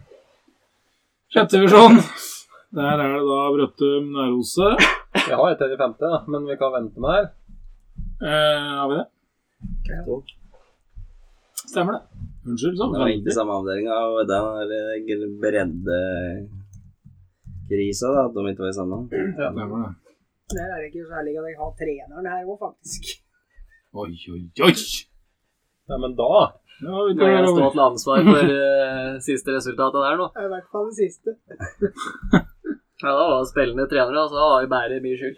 Sjette 1.36 1.60
divisjon. 1.60 2.02
Der 2.78 3.04
er 3.04 3.14
det 3.14 3.22
da 3.30 3.38
Brøttum 3.54 4.10
Nærose. 4.16 4.72
Vi 5.22 5.38
har 5.38 5.52
et 5.52 5.62
til 5.62 5.76
i 5.76 5.78
femte, 5.80 6.10
men 6.34 6.50
vi 6.50 6.58
kan 6.58 6.74
vente 6.74 7.04
med 7.04 7.14
det 7.14 7.20
her. 7.20 7.30
Eh, 8.26 8.74
har 8.80 8.90
vi 8.90 8.98
det? 8.98 9.06
Stemmer 11.68 12.00
det. 12.00 12.26
Unnskyld, 12.48 12.78
sånn? 12.80 12.94
Det 12.94 13.00
var 13.02 13.10
ikke 13.12 13.34
samme 13.36 13.54
avdelinga, 13.60 13.96
og 14.08 14.22
den 14.30 14.44
der 15.12 15.22
breddekrisa, 15.44 18.08
da, 18.16 18.22
at 18.28 18.34
de 18.36 18.40
ikke 18.52 18.64
var 18.64 18.72
i 18.72 18.78
samme. 18.78 18.96
Stemmer 19.12 19.66
det. 19.74 19.92
Der 20.56 20.68
er 20.72 20.78
det 20.80 20.88
ikke 20.88 21.04
så 21.04 21.12
herlig 21.18 21.34
at 21.36 21.46
jeg 21.50 21.58
har 21.60 21.72
treneren 21.82 22.26
her 22.32 22.44
òg, 22.48 22.58
faktisk. 22.62 23.04
Oi, 23.98 24.14
oi, 24.32 24.42
oi! 24.64 24.76
Nei, 25.88 25.98
men 26.04 26.12
da 26.20 26.32
Ja, 26.78 26.94
vi 27.08 27.12
Når 27.18 27.28
jeg 27.32 27.48
står 27.48 27.72
til 27.74 27.82
ansvar 27.84 28.18
for 28.28 28.44
uh, 28.54 29.12
siste 29.24 29.50
resultatet 29.56 30.00
der 30.06 30.16
nå. 30.20 30.26
Det 30.36 30.44
I 30.46 30.52
hvert 30.54 30.70
fall 30.72 30.86
det 30.92 30.98
siste. 31.02 31.30
Ja, 32.98 33.12
da 33.14 33.26
var 33.30 33.44
spillende 33.46 33.86
trenere, 33.86 34.24
altså. 34.24 34.38
Da 34.40 34.46
var 34.50 34.64
vi 34.64 34.70
bare 34.72 34.98
mye 35.04 35.18
skyld. 35.20 35.38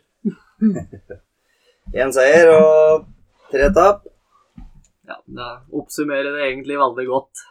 Én 1.99 2.11
seier 2.15 2.47
og 2.53 3.03
tre 3.51 3.67
tap. 3.75 3.99
Ja, 5.09 5.17
da 5.25 5.47
oppsummerer 5.73 6.35
det 6.35 6.45
egentlig 6.45 6.77
veldig 6.77 7.05
godt. 7.09 7.45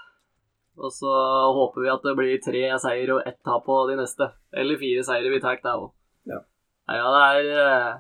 Og 0.79 0.93
så 0.95 1.11
håper 1.57 1.83
vi 1.83 1.91
at 1.91 2.05
det 2.07 2.15
blir 2.19 2.43
tre 2.43 2.67
seier 2.79 3.17
og 3.17 3.25
ett 3.27 3.41
tap 3.47 3.65
på 3.67 3.81
de 3.89 3.97
neste. 3.99 4.31
Eller 4.55 4.79
fire 4.79 5.03
seire 5.07 5.33
vi 5.33 5.41
tar, 5.43 5.59
det 5.63 5.73
òg. 5.75 5.89
Ja. 6.31 6.39
Ja, 6.89 7.09
det 7.15 7.25
er 7.25 7.65
eh, 7.65 7.97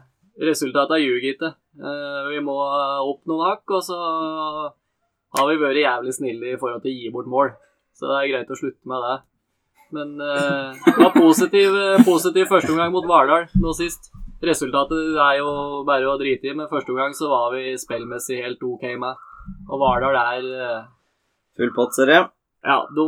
Resultatet 0.48 1.02
ljuger 1.02 1.32
ikke. 1.32 1.50
Eh, 1.78 2.28
vi 2.30 2.42
må 2.46 2.54
opp 2.54 3.24
noen 3.26 3.48
hakk, 3.48 3.64
og 3.74 3.82
så 3.82 3.98
har 5.34 5.48
vi 5.50 5.58
vært 5.58 5.82
jævlig 5.82 6.14
snille 6.14 6.52
i 6.52 6.60
forhold 6.60 6.84
til 6.84 6.94
å 6.94 7.00
gi 7.00 7.10
bort 7.14 7.32
mål. 7.32 7.50
Så 7.98 8.06
det 8.06 8.20
er 8.20 8.30
greit 8.30 8.54
å 8.54 8.60
slutte 8.60 8.92
med 8.92 9.02
det. 9.02 9.16
Men 9.98 10.14
eh, 10.22 10.78
det 10.86 10.96
var 11.00 11.16
positiv, 11.16 11.74
positiv 12.06 12.46
førsteomgang 12.52 12.94
mot 12.94 13.10
Vardal 13.10 13.48
nå 13.58 13.74
sist. 13.74 14.12
Resultatet 14.38 15.18
er 15.18 15.40
jo 15.40 15.50
bare 15.88 16.06
å 16.06 16.18
drite 16.20 16.46
i, 16.46 16.54
men 16.54 16.70
første 16.70 16.94
omgang 16.94 17.16
så 17.18 17.26
var 17.32 17.50
vi 17.56 17.72
spillmessig 17.80 18.38
helt 18.44 18.62
OK 18.62 18.86
med. 19.02 19.18
Og 19.68 19.80
Vardal 19.82 20.16
er 20.18 20.50
eh, 20.64 20.82
Full 21.58 21.72
pott-serie. 21.76 22.26
Ja, 22.66 22.82
de 22.94 23.06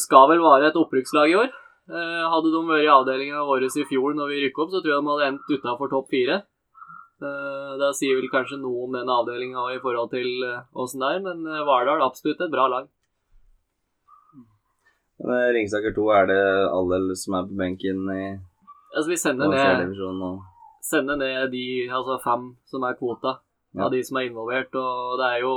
skal 0.00 0.28
vel 0.32 0.42
være 0.44 0.70
et 0.70 0.76
opprykkslag 0.78 1.32
i 1.32 1.38
år. 1.40 1.48
Eh, 1.86 2.24
hadde 2.32 2.52
de 2.52 2.60
vært 2.68 2.84
i 2.84 2.92
avdelinga 2.92 3.44
vår 3.46 3.68
i 3.68 3.86
fjor 3.88 4.16
når 4.18 4.32
vi 4.32 4.42
rykka 4.44 4.64
opp, 4.64 4.74
så 4.74 4.82
tror 4.82 4.92
jeg 4.92 5.00
de 5.00 5.12
hadde 5.12 5.28
endt 5.30 5.54
utafor 5.54 5.92
topp 5.92 6.10
fire. 6.12 6.42
Eh, 7.22 7.72
det 7.80 7.92
sier 7.96 8.18
vel 8.18 8.28
kanskje 8.32 8.60
noe 8.60 8.84
om 8.88 8.96
den 8.96 9.12
avdelinga 9.12 9.68
i 9.76 9.80
forhold 9.84 10.12
til 10.12 10.28
åssen 10.76 11.04
det 11.04 11.14
er, 11.14 11.24
men 11.24 11.46
Hvaler 11.46 11.94
er 11.94 12.04
absolutt 12.04 12.42
et 12.44 12.52
bra 12.52 12.66
lag. 12.72 12.90
Ringsaker 15.56 15.94
2 15.96 16.10
er 16.12 16.26
det 16.28 16.42
alle 16.76 17.16
som 17.16 17.38
er 17.38 17.48
på 17.48 17.56
benken 17.56 18.04
i 18.12 18.24
Altså, 18.96 19.10
vi 19.10 19.16
sender 19.20 19.48
ned, 19.52 19.96
sender 20.84 21.18
ned 21.20 21.50
de 21.52 21.64
altså 21.92 22.16
fem 22.22 22.46
som 22.64 22.84
er 22.88 22.96
kvota. 22.96 23.34
Av 23.82 23.92
de 23.92 24.02
som 24.06 24.18
er 24.20 24.30
involvert, 24.30 24.74
og 24.78 25.18
det 25.20 25.32
er 25.34 25.42
jo 25.44 25.56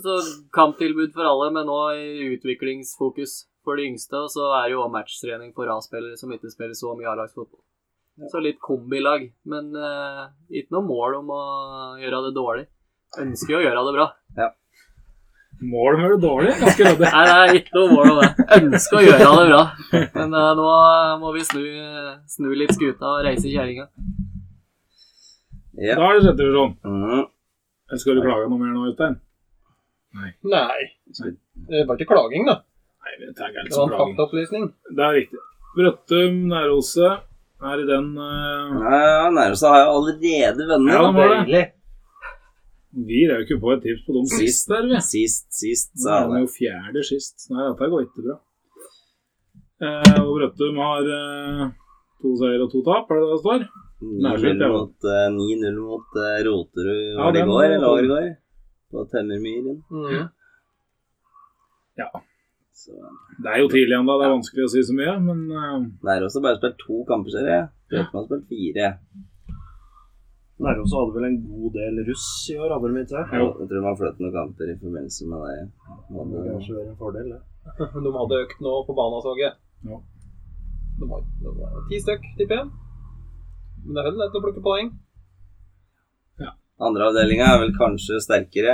så 0.00 0.16
kamptilbud 0.54 1.12
for 1.14 1.28
alle, 1.28 1.50
men 1.54 1.68
nå 1.68 1.78
i 1.98 2.30
utviklingsfokus 2.34 3.44
for 3.64 3.78
de 3.78 3.88
yngste. 3.90 4.16
Og 4.16 4.32
så 4.32 4.48
er 4.58 4.68
det 4.68 4.76
jo 4.76 4.88
matchtrening 4.92 5.52
for 5.56 5.70
A-spillere 5.72 6.18
som 6.20 6.32
ikke 6.34 6.52
spiller 6.52 6.76
så 6.78 6.94
mye 6.96 7.10
A-lagsfotball. 7.12 7.60
Så 8.30 8.40
litt 8.42 8.60
kombilag, 8.62 9.26
men 9.50 9.72
uh, 9.74 10.28
ikke 10.46 10.76
noe 10.76 10.86
mål 10.86 11.16
om 11.22 11.32
å 11.34 11.44
gjøre 11.98 12.20
det 12.28 12.34
dårlig. 12.36 12.68
Ønsker 13.20 13.58
å 13.58 13.64
gjøre 13.64 13.82
det 13.88 13.94
bra. 13.96 14.06
Mål 15.64 15.98
med 15.98 16.12
det 16.12 16.20
dårlig. 16.22 16.52
Ganske 16.60 16.86
ryddig. 16.86 17.08
Nei, 17.08 17.24
det 17.26 17.34
er 17.34 17.58
ikke 17.58 17.76
noe 17.78 17.90
mål 17.94 18.12
om 18.12 18.20
det. 18.20 18.30
Ønsker 18.58 18.98
å 19.00 19.02
gjøre 19.04 19.32
det 19.40 19.48
bra. 19.50 19.62
Men 20.14 20.38
uh, 20.38 20.52
nå 20.60 20.70
må 21.22 21.34
vi 21.34 21.44
snu, 21.46 21.64
snu 22.30 22.54
litt 22.54 22.74
skuta 22.76 23.16
og 23.16 23.26
reise 23.26 23.50
kjerringa. 23.50 23.88
Ja. 25.78 25.94
Da 25.98 26.08
er 26.10 26.18
det 26.18 26.24
sjette 26.26 26.40
divisjon. 26.42 26.76
Mhm. 26.84 27.24
Eller 27.90 28.00
skal 28.00 28.16
du 28.18 28.22
klage 28.24 28.48
noe 28.50 28.58
mer 28.62 28.72
nå, 28.74 28.84
Øystein? 28.90 29.16
Nei. 30.14 30.30
Det 31.68 31.84
var 31.88 31.98
ikke 31.98 32.06
klaging, 32.14 32.46
da. 32.48 32.60
Nei, 33.04 33.12
det 33.20 33.28
er 33.34 33.48
ikke 33.50 33.52
Det 33.52 33.64
en 33.64 33.70
klaging. 33.74 33.98
faktaopplysning. 34.00 34.66
Det 34.96 35.04
er 35.08 35.16
riktig. 35.18 35.40
Brøttum, 35.74 36.36
Næråse 36.52 37.08
er 37.64 37.80
i 37.82 37.86
den 37.88 38.06
uh... 38.18 38.76
Ja, 38.84 39.30
Nærmeste 39.34 39.66
har 39.72 39.80
jo 39.82 39.94
allerede 39.98 40.68
venner. 40.70 40.94
Ja, 40.94 41.02
de 41.10 41.28
har 41.28 41.46
det. 41.50 41.64
Vi 42.94 43.24
røk 43.26 43.50
jo 43.50 43.58
på 43.58 43.72
et 43.74 43.82
tips 43.82 44.04
på 44.06 44.14
dem 44.14 44.26
sist 44.30 44.68
der, 44.70 44.84
vi. 44.86 45.00
Sist, 45.02 45.48
sist, 45.50 45.90
sa 45.98 46.20
er 46.20 46.28
de 46.28 46.34
alle. 46.36 46.42
jo 46.44 46.50
fjerde 46.54 47.02
sist. 47.08 47.48
Nei, 47.50 47.64
dette 47.72 47.88
går 47.90 48.04
ikke 48.06 48.22
bra. 48.28 48.36
Eh, 49.82 50.20
og 50.22 50.30
Brøttum 50.38 50.78
har 50.78 51.08
eh, 51.18 51.64
to 52.22 52.36
seier 52.38 52.62
og 52.62 52.70
to 52.70 52.84
tap, 52.86 53.10
er 53.10 53.18
det 53.18 53.24
det 53.26 53.32
det 53.34 53.40
står? 53.42 53.64
9-0 54.04 54.70
mot, 54.74 55.08
eh, 55.10 55.26
9-0 55.34 55.80
mot 55.80 56.16
eh, 56.22 56.38
Roterud 56.46 57.02
Ja, 57.18 57.30
det 57.36 57.44
går, 57.48 57.64
eller 57.64 57.88
overgår. 57.88 58.28
På 58.92 59.04
Tømmermyren. 59.10 59.78
Mm. 59.90 60.28
Ja. 61.98 62.08
Så 62.74 62.92
Det 63.42 63.50
er 63.52 63.60
jo 63.62 63.68
tidlig 63.72 63.94
ennå, 63.96 64.16
det 64.20 64.26
er 64.28 64.34
vanskelig 64.34 64.64
å 64.66 64.72
si 64.72 64.82
så 64.86 64.94
mye, 64.98 65.14
men 65.28 65.44
eh, 65.50 65.76
det 66.04 66.16
er 66.16 66.26
også 66.26 66.42
bare 66.44 66.58
spilt 66.60 66.78
to 66.82 67.00
kamper, 67.08 67.30
ser 67.34 67.48
jeg. 67.50 67.68
Brøttum 67.90 68.18
har 68.20 68.26
spilt 68.28 68.46
fire. 68.50 68.88
Nærås 70.64 70.92
hadde 70.94 71.14
vel 71.16 71.24
en 71.26 71.38
god 71.50 71.72
del 71.74 71.96
russ 72.06 72.26
i 72.52 72.54
år, 72.62 72.70
hadde 72.76 72.90
de 72.94 73.00
ikke 73.02 73.18
ja 73.18 73.40
Jo. 73.42 73.46
Jeg 73.58 73.66
tror 73.68 73.74
de 73.80 73.86
har 73.88 73.96
flyttet 73.98 74.20
noen 74.22 74.34
kamper 74.38 74.70
i 74.70 74.76
forbindelse 74.82 75.26
med 75.30 75.38
det. 75.48 75.56
Det 75.64 76.18
Hadde- 76.18 76.44
kanskje 76.52 76.76
være 76.78 76.90
en 76.92 77.00
fordel, 77.02 77.32
det. 77.34 77.42
De 78.04 78.10
hadde 78.18 78.38
økt 78.44 78.60
nå 78.62 78.72
på 78.86 78.94
banen, 78.98 79.22
så 79.24 79.32
jeg. 79.40 79.54
Ja. 79.90 79.98
De 81.00 81.08
var, 81.10 81.24
de 81.42 81.52
var 81.58 81.78
ti 81.90 81.98
stykk, 82.04 82.26
tipper 82.38 82.60
jeg. 82.60 82.68
Men 83.84 83.94
det 83.94 84.00
er 84.02 84.08
vel 84.10 84.18
lett 84.22 84.36
å 84.38 84.42
plukke 84.44 84.62
poeng. 84.64 84.92
Andre 86.84 87.04
avdelinga 87.06 87.46
er 87.54 87.60
vel 87.62 87.72
kanskje 87.78 88.16
sterkere. 88.24 88.72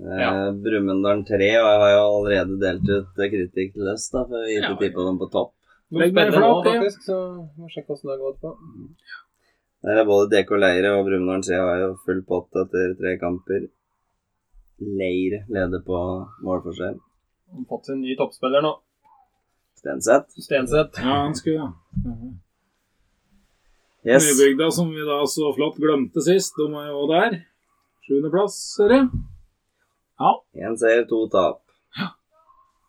Eh, 0.00 0.20
Ja. 0.22 0.30
Brumunddal 0.64 1.20
3 1.28 1.48
og 1.60 1.66
jeg 1.68 1.80
har 1.82 1.90
jo 1.92 2.04
allerede 2.16 2.54
delt 2.62 2.88
ut 2.88 3.18
eh, 3.20 3.28
kritikk 3.34 3.74
til 3.74 3.90
Øst, 3.92 4.12
da, 4.14 4.22
for 4.24 4.40
vi 4.46 4.56
ikke 4.56 4.70
Ja. 4.70 4.78
tippa 4.80 5.04
dem 5.04 5.18
på 5.20 5.28
topp. 5.30 5.52
Legg 5.92 6.14
meg 6.16 6.32
flat, 6.32 6.64
faktisk, 6.64 7.02
så 7.04 7.18
må 7.58 7.68
sjekke 7.68 7.92
åssen 7.92 8.08
det 8.08 8.18
gått 8.22 8.40
på. 8.40 8.54
Der 9.84 9.98
er 10.00 10.04
både 10.08 10.30
DK 10.32 10.56
Leire 10.56 10.94
og 10.96 11.04
Brumunddal 11.06 11.42
3 11.44 11.60
har 11.60 11.76
jo 11.82 11.90
full 12.06 12.22
pott 12.22 12.48
etter 12.56 12.94
tre 12.96 13.18
kamper. 13.20 13.68
Leire 14.80 15.44
leder 15.52 15.82
på 15.84 15.98
målforskjell. 16.42 16.96
Han 17.52 17.58
har 17.60 17.68
fått 17.68 17.86
sin 17.86 18.00
ny 18.00 18.16
toppspiller 18.16 18.62
nå. 18.64 18.72
Stenseth. 19.76 20.30
Stenseth. 20.40 20.96
ja, 21.04 21.20
han 21.26 21.34
skulle 21.34 21.56
ja. 21.56 21.68
Yes. 24.04 24.24
Nybygda, 24.26 24.70
som 24.70 24.88
vi 24.90 25.00
da 25.06 25.20
så 25.30 25.52
flott 25.54 25.76
glemte 25.78 26.22
sist, 26.26 26.56
de 26.58 26.64
er 26.74 26.88
jo 26.90 27.02
der. 27.06 27.36
Sjuendeplass, 28.02 28.56
ser 28.74 28.90
jeg. 28.90 29.04
Ja, 30.18 30.32
Én 30.66 30.74
seier, 30.78 31.04
to 31.06 31.20
tap. 31.30 31.60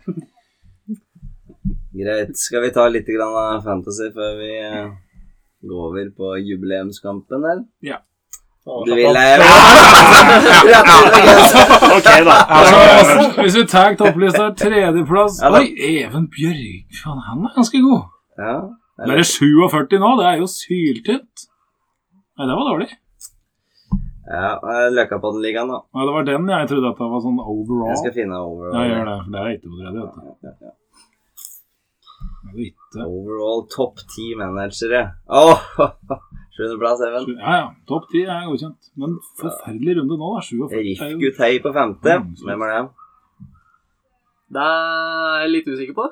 Greit. 1.93 2.37
Skal 2.37 2.61
vi 2.63 2.69
ta 2.73 2.87
litt 2.89 3.05
grann 3.07 3.35
av 3.37 3.61
fantasy 3.65 4.07
før 4.15 4.31
vi 4.39 4.49
eh, 4.57 4.87
går 5.69 5.83
over 5.89 6.09
på 6.17 6.25
jubileumskampen, 6.41 7.37
eller? 7.51 7.63
Ja. 7.85 7.97
Du 8.65 8.93
vil 8.95 9.05
Ok, 11.97 12.09
da. 12.25 12.37
Altså, 12.57 13.41
hvis 13.41 13.55
vi 13.59 13.63
tar 13.67 13.95
topplista 13.99 14.45
tredjeplass 14.57 15.41
Ja. 15.43 15.49
Oi, 15.59 15.67
Even 15.77 16.29
Bjørk, 16.31 16.87
faen, 17.03 17.19
han 17.27 17.43
er 17.45 17.51
ganske 17.57 17.81
god. 17.83 18.01
Ja. 18.39 18.55
Men 19.03 19.17
er 19.19 19.23
47 19.27 19.99
nå? 19.99 20.09
Det 20.19 20.25
er 20.31 20.37
jo 20.39 20.47
syltynt. 20.47 21.45
Nei, 22.37 22.47
det 22.49 22.55
var 22.57 22.65
dårlig. 22.71 22.89
Ja 24.27 24.51
eh, 24.55 24.87
Løkkapodden-ligaen, 24.95 25.67
da. 25.73 25.79
Ja, 25.95 26.05
det 26.07 26.13
var 26.15 26.23
den 26.29 26.47
jeg 26.47 26.67
trodde 26.69 26.89
at 26.93 26.97
det 27.01 27.09
var 27.11 27.21
sånn 27.25 27.39
overall. 27.43 27.89
Jeg 27.91 27.97
skal 28.03 28.13
finne 28.21 28.37
overall. 28.39 28.77
Ja, 28.77 28.85
gjør 28.93 29.05
det. 29.09 29.17
for 29.23 29.31
Det 29.33 29.41
er 29.43 29.51
ikke 29.57 29.69
på 29.73 29.77
tredje, 29.81 29.99
vet 29.99 30.13
du. 30.13 30.21
Ja, 30.23 30.53
ja, 30.53 30.53
ja. 30.69 30.71
Er. 32.53 33.03
Overall 33.07 33.63
topp 33.73 33.97
ti 34.13 34.33
managere. 34.37 35.01
Oh, 35.27 35.57
Sjuendeplass, 36.53 37.01
Even. 37.01 37.31
Ja, 37.39 37.53
ja. 37.57 37.69
Topp 37.89 38.03
ti 38.11 38.21
er 38.29 38.43
godkjent. 38.45 38.91
Men 39.01 39.15
forferdelig 39.41 39.95
runde 39.99 40.17
nå, 40.21 40.27
da. 40.35 40.41
47. 40.45 40.69
jo- 40.69 40.83
Rifkutei 41.17 41.55
på 41.63 41.71
femte. 41.73 42.17
Hvem 42.45 42.61
er 42.67 42.75
det? 42.75 42.83
Det 44.53 44.61
er 44.69 45.39
jeg 45.43 45.49
litt 45.55 45.71
usikker 45.73 45.95
på. 45.97 46.05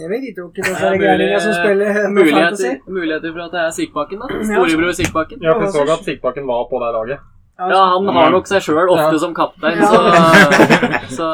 Jeg 0.00 0.08
vet 0.10 0.24
ikke 0.30 0.40
hvem 0.42 0.52
disse 0.56 0.72
Det 0.80 0.88
er 0.88 0.98
gærningene 1.04 1.40
som 1.44 1.54
spiller. 1.60 2.08
Muligheter, 2.16 2.80
muligheter 2.88 3.32
for 3.36 3.42
at 3.46 3.52
det 3.54 3.60
er 3.66 3.70
Sikkbakken, 3.78 4.18
da. 4.24 4.26
Storebror 4.48 4.92
Sikkbakken. 5.00 5.38
Ja, 5.44 5.52
for 5.58 5.66
jeg 5.68 5.72
så 5.76 5.84
at 5.98 6.04
Sikkbakken 6.08 6.46
var 6.48 6.66
på 6.72 6.80
det 6.84 6.90
laget. 6.98 7.30
Ja, 7.54 7.80
han 7.92 8.08
har 8.16 8.32
nok 8.34 8.48
seg 8.50 8.64
sjøl 8.66 8.88
ofte 8.90 9.12
Ja. 9.14 9.18
som 9.22 9.30
kaptein, 9.34 9.76
Ja. 9.78 9.86
så, 9.86 9.98
så 11.18 11.26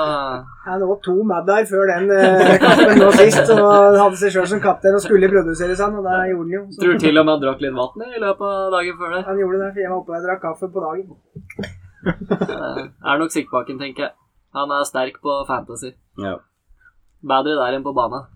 Han 0.67 0.83
var 0.91 0.99
to 1.07 1.15
mad 1.25 1.47
der 1.49 1.65
før 1.71 1.87
den 1.89 2.11
eh, 2.13 2.59
kampen 2.61 2.99
nå 3.01 3.09
sist, 3.17 3.49
og 3.55 3.97
hadde 3.97 4.19
seg 4.21 4.35
sjøl 4.35 4.47
som 4.51 4.61
kaptein 4.61 4.99
og 4.99 5.01
skulle 5.01 5.31
produsere 5.33 5.73
seg, 5.79 5.97
og 5.97 6.05
det 6.05 6.19
gjorde 6.29 6.45
han 6.45 6.53
jo. 6.59 6.61
Så. 6.75 6.83
tror 6.83 6.99
til 7.01 7.17
og 7.23 7.25
med 7.25 7.33
han 7.39 7.43
drakk 7.47 7.65
litt 7.65 7.73
vann 7.79 8.05
i 8.05 8.21
løpet 8.21 8.45
av 8.51 8.69
dagen 8.77 8.99
før 9.01 9.15
det. 9.17 9.23
Han 9.31 9.41
gjorde 9.41 9.63
det, 9.63 9.71
for 9.73 9.81
jeg 9.81 9.91
var 9.95 9.97
oppe 10.03 10.19
og 10.19 10.27
drakk 10.29 10.43
kaffe 10.45 10.69
på 10.77 10.85
dagen. 10.85 11.07
Eh, 12.05 12.83
Er 13.13 13.19
nok 13.25 13.33
Sikkbakken, 13.33 13.79
tenker 13.81 14.03
jeg. 14.11 14.13
Han 14.61 14.71
er 14.77 14.85
sterk 14.85 15.17
på 15.25 15.39
fantasy. 15.49 15.95
Ja. 16.21 16.37
Bedre 17.25 17.57
der 17.63 17.79
enn 17.79 17.85
på 17.89 17.93
bana. 17.97 18.27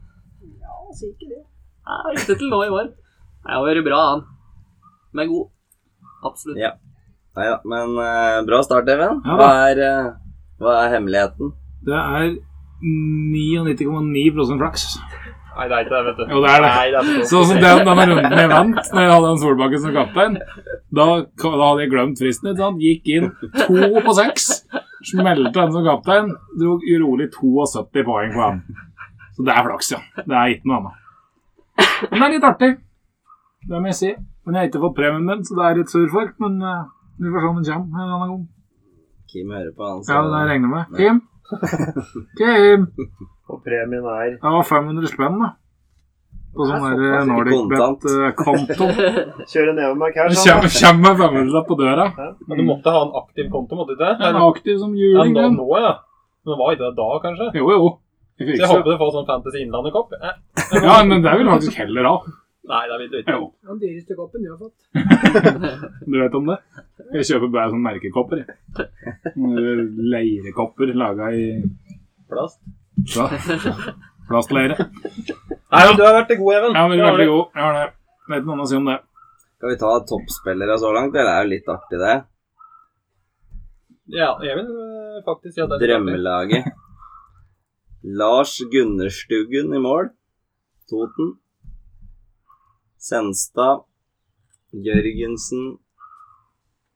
Ja, 0.84 0.94
sier 0.98 1.12
ikke 1.14 1.30
det. 1.32 1.42
Nei, 1.88 2.14
Ikke 2.18 2.36
til 2.40 2.50
nå 2.52 2.60
i 2.64 2.72
år. 2.72 2.90
Det 3.44 3.52
har 3.52 3.64
vært 3.64 3.84
bra, 3.86 4.00
han. 4.12 4.24
Men 5.16 5.30
god. 5.32 5.50
Absolutt. 6.24 6.60
Ja. 6.60 6.74
Nei 7.34 7.46
da, 7.50 7.58
men 7.66 7.96
uh, 7.98 8.40
bra 8.46 8.60
start, 8.64 8.88
Even. 8.92 9.20
Ja. 9.24 9.36
Hva 9.40 9.48
er, 9.70 9.80
uh, 9.82 10.10
hva 10.62 10.76
er 10.84 10.92
hemmeligheten? 10.94 11.54
Det 11.84 11.96
er 11.98 12.36
99,9 12.84 14.58
flaks. 14.60 14.86
Nei, 15.54 15.66
det 15.70 15.74
er 15.76 15.84
ikke 15.84 15.94
det, 15.94 16.04
vet 16.08 16.16
du. 16.18 16.22
Jo, 16.32 16.40
det 16.42 16.50
er 16.50 16.62
det. 16.64 16.70
Nei, 16.74 16.86
det 16.90 17.00
er 17.00 17.08
så, 17.08 17.26
Så 17.30 17.42
som 17.50 17.60
den, 17.62 17.82
denne 17.88 18.06
runden 18.10 18.38
jeg 18.40 18.50
vant, 18.50 18.80
når 18.94 19.04
jeg 19.04 19.12
hadde 19.12 19.28
en 19.30 19.42
Solbakken 19.42 19.82
som 19.84 19.94
kaptein, 19.94 20.38
da, 20.98 21.04
da 21.44 21.52
hadde 21.60 21.84
jeg 21.84 21.92
glemt 21.92 22.22
fristen. 22.22 22.50
Ikke 22.50 22.64
sant? 22.64 22.82
Gikk 22.82 23.12
inn 23.14 23.28
to 23.60 24.02
på 24.06 24.16
seks, 24.18 24.48
smelte 25.12 25.52
den 25.54 25.76
som 25.76 25.86
kaptein, 25.86 26.32
dro 26.58 26.78
urolig 26.82 27.30
72 27.36 28.06
poeng 28.08 28.34
på 28.34 28.42
han. 28.42 28.64
Så 29.34 29.46
det 29.46 29.54
er 29.54 29.66
flaks, 29.66 29.90
ja. 29.94 30.00
Det 30.22 30.36
er 30.38 30.54
ikke 30.54 30.70
noe 30.70 30.80
annet. 30.80 31.00
Men 32.10 32.20
det 32.20 32.26
er 32.26 32.34
litt 32.36 32.48
artig. 32.48 32.70
Det 33.64 33.80
må 33.80 33.90
jeg 33.90 33.98
si. 33.98 34.10
Men 34.44 34.56
jeg 34.56 34.60
har 34.60 34.70
ikke 34.70 34.82
fått 34.84 34.98
premien 34.98 35.24
min, 35.26 35.44
så 35.46 35.56
det 35.58 35.66
er 35.66 35.78
litt 35.80 35.92
sur 35.92 36.06
for. 36.12 36.30
Men 36.44 36.60
uh, 36.62 36.84
vi 37.18 37.32
får 37.32 37.44
se 37.44 37.50
om 37.50 37.58
den 37.58 37.70
kommer 37.72 38.04
en 38.04 38.14
annen 38.16 38.34
gang. 38.34 38.44
Kim 39.32 39.50
hører 39.50 39.72
på, 39.74 39.88
han. 39.88 40.04
Ja, 40.06 40.22
det 40.30 40.42
regner 40.50 40.68
jeg 40.68 40.74
med. 40.74 40.98
Kim? 41.00 41.22
Kim? 42.38 42.88
Og 43.50 43.60
premien 43.64 44.06
er 44.06 44.36
Det 44.36 44.54
var 44.56 44.66
500 44.68 45.10
spenn, 45.12 45.42
da. 45.42 45.50
På 46.54 46.68
sånn 46.68 46.84
der 46.84 47.00
Ikke 47.02 47.22
Nordic 47.26 47.56
kontant. 47.56 48.04
Bet-konto. 48.06 48.88
Kjøre 49.52 49.72
nedover 49.74 49.96
med 50.04 50.14
cash. 50.14 50.44
Kjem, 50.78 51.00
med 51.02 51.18
500 51.18 51.64
på 51.66 51.78
døra. 51.80 52.06
Men 52.46 52.60
du 52.60 52.66
måtte 52.68 52.94
ha 52.94 53.02
en 53.08 53.16
aktiv 53.24 53.50
konto, 53.50 53.80
måtte 53.80 53.96
du 53.96 53.96
ikke 53.96 54.12
det? 54.12 54.14
Ja, 54.20 54.30
er 54.30 54.46
aktiv 54.46 54.78
som 54.78 54.94
Ja, 54.94 55.26
nå, 55.32 55.48
nå, 55.56 55.66
ja. 55.82 55.96
Men 56.44 56.52
det 56.52 56.60
var 56.60 56.76
ikke 56.76 56.84
det 56.84 56.94
da, 57.00 57.08
kanskje? 57.24 57.50
Jo, 57.58 57.72
jo. 57.74 57.90
Jeg 58.38 58.56
Så 58.58 58.62
jeg 58.64 58.70
håper 58.72 58.90
du 58.90 58.98
får 58.98 59.10
sånn 59.14 59.26
Fantasy 59.28 59.60
Innlandet-kopp. 59.64 60.12
Eh, 60.18 60.34
Ja, 60.82 60.96
men 61.06 61.22
det 61.22 61.32
vil 61.38 61.46
du 61.46 61.52
faktisk 61.52 61.76
heller 61.78 62.08
ha. 62.08 62.14
Nei, 62.64 62.80
det 62.88 62.96
vil 63.02 63.10
du 63.12 63.16
ikke. 63.20 63.34
Jo, 63.36 63.48
Den 63.68 63.78
dyreste 63.82 64.16
koppen 64.18 64.42
du 64.42 64.48
har 64.50 64.58
fått. 64.58 64.78
du 66.10 66.16
vet 66.18 66.34
om 66.38 66.46
det? 66.48 66.56
Jeg 67.14 67.26
kjøper 67.28 67.50
bare 67.52 67.70
sånne 67.74 67.84
merkekopper, 67.84 68.40
jeg. 68.42 68.88
Leirekopper 70.14 70.94
laga 70.96 71.28
i 71.36 71.44
Plast. 72.30 72.58
Ja. 73.14 73.26
plastleire. 74.28 74.78
Nei, 74.80 75.82
men 75.84 75.96
du 75.98 76.02
har 76.06 76.14
vært 76.22 76.32
god, 76.38 76.52
Even. 76.56 76.74
Ja, 76.78 76.84
men 76.88 76.98
Det 76.98 77.04
har 77.04 77.12
veldig 77.18 77.26
du. 77.28 77.32
god. 77.34 77.46
Jeg 77.54 77.62
har 77.66 77.74
det. 77.78 77.86
Vet 78.32 78.46
noen 78.48 78.62
å 78.64 78.68
si 78.70 78.76
om 78.78 78.86
det. 78.88 78.96
Skal 79.58 79.72
vi 79.74 79.78
ta 79.80 79.90
toppspillere 80.08 80.78
så 80.80 80.92
langt? 80.96 81.12
Det 81.14 81.20
er 81.22 81.42
jo 81.44 81.50
litt 81.52 81.68
artig, 81.74 82.00
det. 82.00 82.14
Ja, 84.14 84.30
jeg 84.44 84.56
vil 84.58 84.72
eh, 84.72 85.20
faktisk 85.28 85.54
si 85.56 85.62
at 85.64 85.70
det 85.70 85.78
er. 85.78 85.84
Drømmelaget. 85.86 86.72
Lars 88.06 88.58
Gunnerstuggen 88.70 89.72
i 89.74 89.78
mål. 89.80 90.10
Toten. 90.90 91.38
Senstad. 93.00 93.86
Jørgensen. 94.76 95.78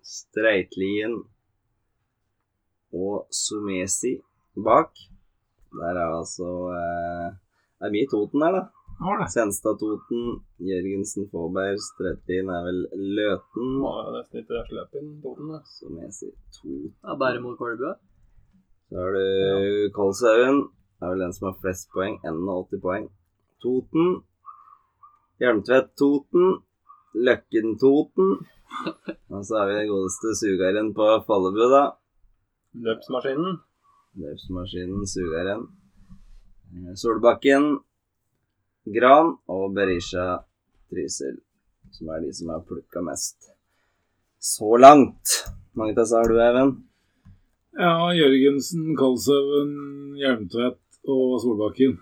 Streitlien. 0.05 1.23
Og 2.93 3.25
Sumesi 3.33 4.19
bak. 4.53 4.93
Der 5.73 5.97
er 5.97 6.13
altså 6.19 6.53
eh, 6.77 7.33
Det 7.81 7.89
er 7.89 7.97
mye 7.97 8.13
Toten 8.13 8.45
her, 8.45 8.53
da. 8.53 8.63
Jeg 8.93 9.09
har 9.09 9.25
det. 9.25 9.33
Senstad 9.33 9.81
Toten. 9.81 10.43
Jørgensen 10.61 11.33
Fåberg. 11.33 11.81
Streitlien 11.89 12.53
er 12.53 12.69
vel 12.69 12.85
Løten. 13.17 13.77
Må 13.81 13.97
jo 14.05 14.19
nesten 14.19 14.45
ikke 14.45 14.67
slippe 14.69 15.01
inn 15.01 15.15
Toten, 15.25 15.55
da. 15.57 15.65
Sumesi 15.73 16.35
Toten. 16.53 16.93
Ja, 17.01 17.17
bare 17.17 17.41
mot 17.41 17.57
Kolbua. 17.57 17.97
Så 18.91 19.01
har 19.01 19.17
du 19.17 19.89
Kolshaugen. 19.97 20.69
Det 20.99 21.07
er 21.07 21.13
vel 21.13 21.21
den 21.23 21.35
som 21.35 21.47
har 21.47 21.59
flest 21.63 21.91
poeng. 21.95 22.17
81 22.27 22.81
poeng. 22.83 23.05
Toten. 23.63 24.09
Hjelmtvedt 25.39 25.93
Toten. 25.99 26.57
Løkken 27.15 27.77
Toten. 27.79 28.33
Og 29.31 29.45
så 29.47 29.61
har 29.61 29.69
vi 29.69 29.77
den 29.79 29.91
godeste 29.93 30.35
sugeren 30.41 30.91
på 30.95 31.07
Follebu, 31.27 31.69
da. 31.71 31.85
Løpsmaskinen. 32.87 33.61
Løpsmaskinen, 34.19 35.07
sugeren. 35.07 35.69
Eh, 36.75 36.97
Solbakken. 36.99 37.79
Gran 38.99 39.37
og 39.47 39.71
Berisha 39.77 40.27
Trysil. 40.91 41.39
Som 41.95 42.11
er 42.11 42.27
de 42.27 42.35
som 42.35 42.51
har 42.51 42.67
plukka 42.67 43.05
mest 43.07 43.53
så 44.39 44.77
langt. 44.77 45.39
Mange 45.79 45.95
av 45.95 46.11
har 46.11 46.29
du, 46.29 46.37
Even? 46.43 46.75
Ja, 47.79 48.11
Jørgensen, 48.15 48.97
Kolshaugen, 48.97 49.73
Hjelmtvedt 50.19 50.88
og 51.07 51.39
Solbakken. 51.43 51.99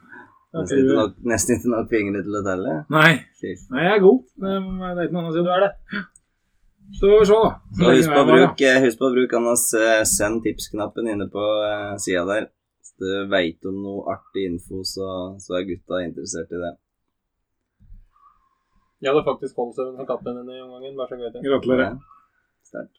Nesten 0.56 1.58
ikke 1.58 1.72
nok, 1.72 1.88
fingre 1.90 2.22
til 2.24 2.38
å 2.38 2.42
telle. 2.46 2.76
Nei, 2.92 3.10
nei, 3.42 3.82
jeg 3.82 3.96
er 3.96 4.04
god. 4.04 4.22
Det 4.40 4.52
er 4.52 5.02
ikke 5.04 5.16
noe 5.16 5.24
annet 5.24 5.32
å 5.32 5.34
si 5.34 5.44
Du 5.44 5.50
er 5.52 5.66
det. 5.66 6.04
Så 6.96 7.10
får 7.10 7.20
vi 7.20 7.26
se, 7.26 7.38
da. 7.42 7.52
Så 7.76 7.92
husk 7.92 8.12
på 8.14 8.22
å 8.22 8.26
bruke, 8.30 8.72
husk 8.84 9.00
på 9.00 9.08
å 9.08 9.14
bruke 9.16 9.38
Annas 9.40 9.64
eh, 9.74 10.02
send 10.06 10.44
tips-knappen 10.44 11.08
inne 11.10 11.26
på 11.32 11.42
uh, 11.42 11.96
sida 12.00 12.22
der. 12.28 12.46
Hvis 12.78 12.92
du 13.02 13.08
veit 13.32 13.66
om 13.68 13.80
noe 13.82 14.04
artig 14.14 14.46
info, 14.52 14.84
så, 14.86 15.08
så 15.42 15.58
er 15.58 15.66
gutta 15.66 16.04
interessert 16.06 16.54
i 16.54 16.60
det. 16.62 16.72
Jeg 19.02 19.10
hadde 19.10 19.26
faktisk 19.26 19.58
Kolshaugen 19.58 19.98
som 19.98 20.08
kappen 20.08 20.38
denne 20.38 20.62
omgangen. 20.62 20.94
Bare 20.96 21.10
så 21.10 21.18
vet 21.20 21.34
jeg. 21.36 21.48
Gratulerer. 21.50 21.98
Sterkt. 22.64 22.94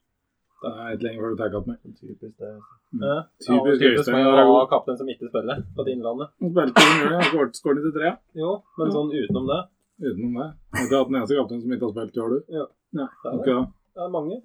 Det 0.58 0.70
er 0.74 0.94
ikke 0.96 1.06
lenge 1.06 1.22
før 1.22 1.34
du 1.34 1.38
tar 1.40 1.50
katt 1.54 1.68
med. 1.70 1.78
Typisk 2.02 2.38
det. 2.42 2.52
Mm. 2.94 3.02
Ja, 3.06 3.18
Typisk 3.46 3.84
Øystein. 3.88 4.20
Ja, 4.26 4.44
å 4.44 4.56
ha 4.58 4.66
kaptein 4.72 4.98
som 4.98 5.10
ikke 5.14 5.30
spiller 5.30 5.60
på 5.78 5.86
det 5.86 5.94
innlandet. 5.94 6.32
Han 6.42 6.54
spilte 6.54 6.86
Mjøli, 6.98 7.18
han 7.22 7.52
skåret 7.60 7.84
til 7.86 7.94
tre. 7.98 8.14
Jo, 8.42 8.54
men 8.80 8.94
sånn 8.96 9.12
utenom 9.14 9.50
det. 9.52 9.60
Utenom 10.02 10.40
det. 10.42 10.48
Har 10.78 10.88
ikke 10.88 11.02
hatt 11.02 11.12
den 11.12 11.20
eneste 11.22 11.38
kapteinen 11.38 11.64
som 11.66 11.76
ikke 11.78 11.90
har 11.90 11.94
spilt 11.98 12.18
i 12.18 12.24
år, 12.26 12.34
du? 12.34 12.58
Ja. 12.58 12.66
Nei, 12.98 13.08
Det 13.24 13.54
er. 13.54 13.68
Det 13.98 14.04
er 14.06 14.10
mange. 14.14 14.36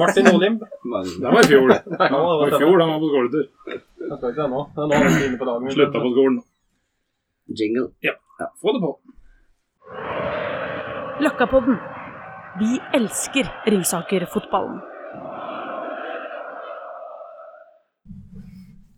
Martin 0.00 0.28
Olimb. 0.32 0.62
Det 0.64 1.32
var 1.32 1.40
i 1.40 1.48
fjor. 1.48 1.72
Det 2.00 2.08
var 2.12 2.46
i 2.48 2.60
fjor 2.60 2.80
han 2.80 2.92
var 2.94 3.00
på 3.02 3.10
skoletur. 3.12 3.44
Jeg 3.68 4.16
skal 4.16 4.30
ikke 4.30 4.42
det 4.42 4.50
nå. 4.52 4.62
Det 4.76 4.84
er 4.84 4.88
nå 4.88 5.00
han 5.00 5.10
er 5.10 5.26
inne 5.28 5.40
på 5.40 5.48
dagen. 5.48 5.74
Slutta 5.76 6.00
på 6.04 6.12
skolen. 6.14 6.38
Jingle. 7.60 7.88
Få 8.62 8.72
det 8.76 8.80
på. 8.84 8.92
Løkkapodden. 11.24 11.76
Vi 12.60 12.80
elsker 12.96 13.48
Ringsaker-fotballen. 13.68 14.80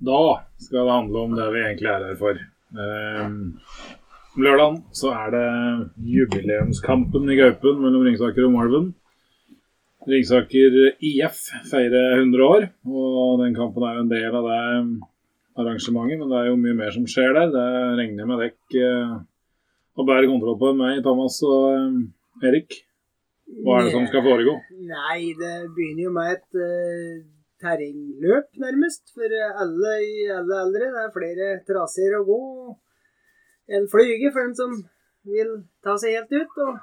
Da 0.05 0.21
skal 0.61 0.85
det 0.85 0.93
handle 0.93 1.25
om 1.25 1.35
det 1.37 1.49
vi 1.55 1.65
egentlig 1.65 1.91
er 1.93 2.07
her 2.11 2.21
for. 2.21 2.39
Um, 2.77 3.37
lørdagen 4.37 4.83
så 4.97 5.13
er 5.17 5.33
det 5.33 5.47
jubileumskampen 6.13 7.31
i 7.33 7.39
Gaupen 7.39 7.81
mellom 7.81 8.05
Ringsaker 8.05 8.49
og 8.49 8.55
Marven. 8.57 8.91
Ringsaker 10.07 10.77
IF 11.03 11.39
feirer 11.71 12.21
100 12.21 12.45
år, 12.47 12.69
og 12.87 13.41
den 13.43 13.57
kampen 13.57 13.87
er 13.87 13.97
jo 13.97 14.05
en 14.05 14.13
del 14.13 14.37
av 14.39 14.51
det 14.51 14.61
arrangementet. 15.59 16.21
Men 16.21 16.31
det 16.31 16.41
er 16.41 16.51
jo 16.51 16.59
mye 16.61 16.77
mer 16.79 16.93
som 16.95 17.07
skjer 17.11 17.33
der. 17.35 17.55
Det 17.55 17.67
regner 18.01 18.23
jeg 18.23 18.31
med 18.31 18.43
dekk 18.45 18.77
eh, 18.83 19.17
og 19.97 20.09
bærer 20.09 20.29
kontroll 20.31 20.59
på 20.61 20.75
meg, 20.79 21.01
Thomas 21.07 21.41
og 21.47 21.65
eh, 21.73 22.51
Erik. 22.51 22.83
Hva 23.65 23.79
er 23.79 23.87
det 23.87 23.95
som 23.95 24.07
skal 24.11 24.25
foregå? 24.27 24.57
Nei, 24.87 25.33
det 25.39 25.55
begynner 25.75 26.09
jo 26.09 26.15
med 26.15 26.33
et 26.35 26.61
eh, 26.67 27.25
terrengløp, 27.67 28.51
nærmest. 28.63 29.11
For 29.15 29.39
alle 29.63 29.95
i 30.07 30.27
alle 30.31 30.61
aldre. 30.65 30.91
Det 30.95 31.05
er 31.05 31.15
flere 31.15 31.55
traser 31.69 32.19
å 32.19 32.27
gå. 32.27 32.43
En 33.77 33.89
flyge 33.91 34.31
for 34.31 34.47
dem 34.47 34.55
som 34.55 34.77
vil 35.27 35.57
ta 35.83 35.97
seg 35.99 36.15
helt 36.17 36.37
ut. 36.39 36.61
Og 36.67 36.77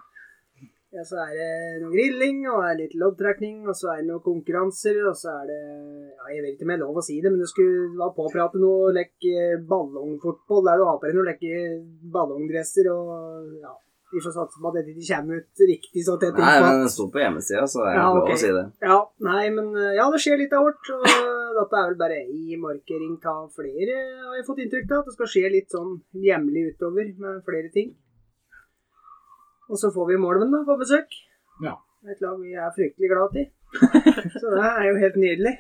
ja, 0.93 1.02
så 1.10 1.24
er 1.24 1.32
det 1.34 1.54
noe 1.82 1.89
grilling, 1.89 2.43
og 2.52 2.67
er 2.67 2.76
litt 2.84 2.91
loddtrekning, 3.02 3.63
og 3.65 3.74
så 3.78 3.96
er 3.96 4.04
det 4.04 4.12
noen 4.12 4.22
konkurranser, 4.22 5.00
og 5.10 5.15
så 5.17 5.39
er 5.39 5.48
det 5.50 5.62
ja, 5.63 6.28
Jeg 6.36 6.43
vet 6.43 6.52
ikke 6.54 6.67
om 6.67 6.74
jeg 6.74 6.78
er 6.78 6.84
lov 6.84 7.00
å 7.02 7.06
si 7.08 7.15
det, 7.17 7.32
men 7.32 7.41
det 7.41 7.50
skulle 7.50 7.88
være 7.98 8.17
påpratet 8.19 8.62
noe 8.62 8.91
lek 8.93 9.30
eh, 9.32 9.56
ballongfotball, 9.72 10.67
der 10.67 10.78
du 10.78 10.86
har 10.86 11.00
på 11.00 11.10
deg 11.10 11.17
noen 11.17 11.32
lekke 11.32 11.63
ballongdresser 12.13 12.91
og 12.93 13.56
ja, 13.63 13.74
Vi 14.13 14.21
får 14.21 14.34
satse 14.36 14.60
på 14.62 14.69
at 14.69 14.76
dette 14.78 14.93
kommer 15.08 15.39
ut 15.41 15.62
riktig 15.65 16.04
så 16.06 16.15
tett 16.21 16.38
Nei, 16.38 16.54
men 16.62 16.84
det 16.84 16.91
står 16.93 17.08
på 17.13 17.21
hjemmesida, 17.23 17.63
så 17.69 17.82
det 17.82 17.88
er 17.89 17.95
Ja, 17.97 18.04
lov 18.13 18.19
okay. 18.21 18.36
å 18.36 18.41
si 18.43 18.52
det. 18.54 18.65
Ja, 18.86 18.97
nei, 19.26 19.45
men 19.56 19.71
eh, 19.73 19.95
ja, 19.97 20.06
det 20.13 20.19
skjer 20.21 20.38
litt 20.38 20.54
av 20.54 20.67
hvert. 20.67 20.91
Og 20.93 21.58
dette 21.58 21.80
er 21.80 21.88
vel 21.89 21.97
bare 21.97 22.19
i 22.30 22.60
markering 22.62 23.15
av 23.32 23.47
flere, 23.58 23.97
har 24.28 24.38
jeg 24.38 24.45
fått 24.49 24.62
inntrykk 24.65 24.91
av. 24.91 25.02
At 25.02 25.10
det 25.10 25.15
skal 25.17 25.32
skje 25.34 25.54
litt 25.56 25.73
sånn 25.73 25.95
hjemlig 26.28 26.67
utover 26.73 27.10
med 27.26 27.41
flere 27.47 27.73
ting. 27.73 27.95
Og 29.71 29.80
så 29.82 29.89
får 29.95 30.12
vi 30.12 30.21
Molven 30.21 30.54
da, 30.54 30.62
på 30.67 30.78
besøk. 30.78 31.17
Ja. 31.63 31.78
Et 32.12 32.21
lag 32.21 32.38
vi 32.38 32.54
er 32.54 32.73
fryktelig 32.76 33.10
glad 33.10 33.38
i. 33.39 33.47
Så 34.41 34.52
det 34.52 34.65
er 34.67 34.84
jo 34.89 34.97
helt 35.02 35.17
nydelig. 35.17 35.54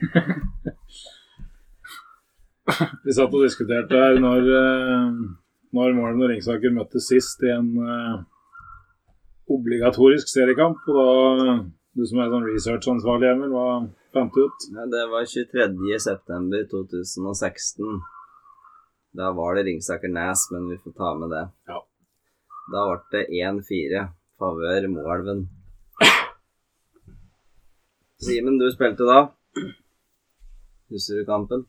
Vi 3.03 3.15
satt 3.15 3.33
og 3.33 3.43
diskuterte 3.43 3.97
her 3.99 4.19
når, 4.21 4.49
eh, 4.59 5.15
når 5.75 5.95
Målen 5.97 6.21
og 6.21 6.29
Ringsaker 6.31 6.73
møttes 6.75 7.09
sist 7.09 7.41
i 7.47 7.51
en 7.53 7.71
eh, 7.79 8.21
obligatorisk 9.57 10.29
seriekamp. 10.31 10.81
Og 10.89 10.97
da, 11.43 11.53
du 11.97 12.03
som 12.09 12.21
er 12.23 12.31
sånn 12.33 12.47
researchansvarlig, 12.49 13.29
Emil, 13.35 13.53
hva 13.53 13.67
fant 14.15 14.33
du 14.35 14.43
ut? 14.47 14.67
Ja, 14.75 14.85
det 14.93 15.03
var 15.11 15.25
23. 15.29 15.99
september 16.07 16.65
2016. 16.71 18.01
Da 19.13 19.29
var 19.37 19.55
det 19.57 19.67
Ringsaker 19.67 20.09
Næs, 20.09 20.47
men 20.53 20.69
vi 20.71 20.79
får 20.81 20.95
ta 20.97 21.13
med 21.19 21.33
det. 21.35 21.43
Ja. 21.69 21.81
Da 22.73 22.85
ble 22.89 23.01
det 23.13 23.25
1-4. 23.43 24.07
Favør 24.41 24.87
Moelven. 24.89 25.43
Simen, 28.23 28.57
du 28.57 28.69
spilte 28.71 29.05
da. 29.05 29.19
Husker 30.93 31.19
du 31.19 31.25
kampen? 31.27 31.65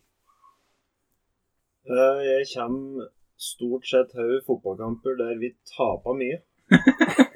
Eh, 1.84 2.20
Jeg 2.24 2.46
kommer 2.54 3.08
stort 3.36 3.84
sett 3.90 4.14
over 4.16 4.40
fotballkamper 4.46 5.18
der 5.18 5.34
vi 5.42 5.50
taper 5.76 6.16
mye. 6.20 6.38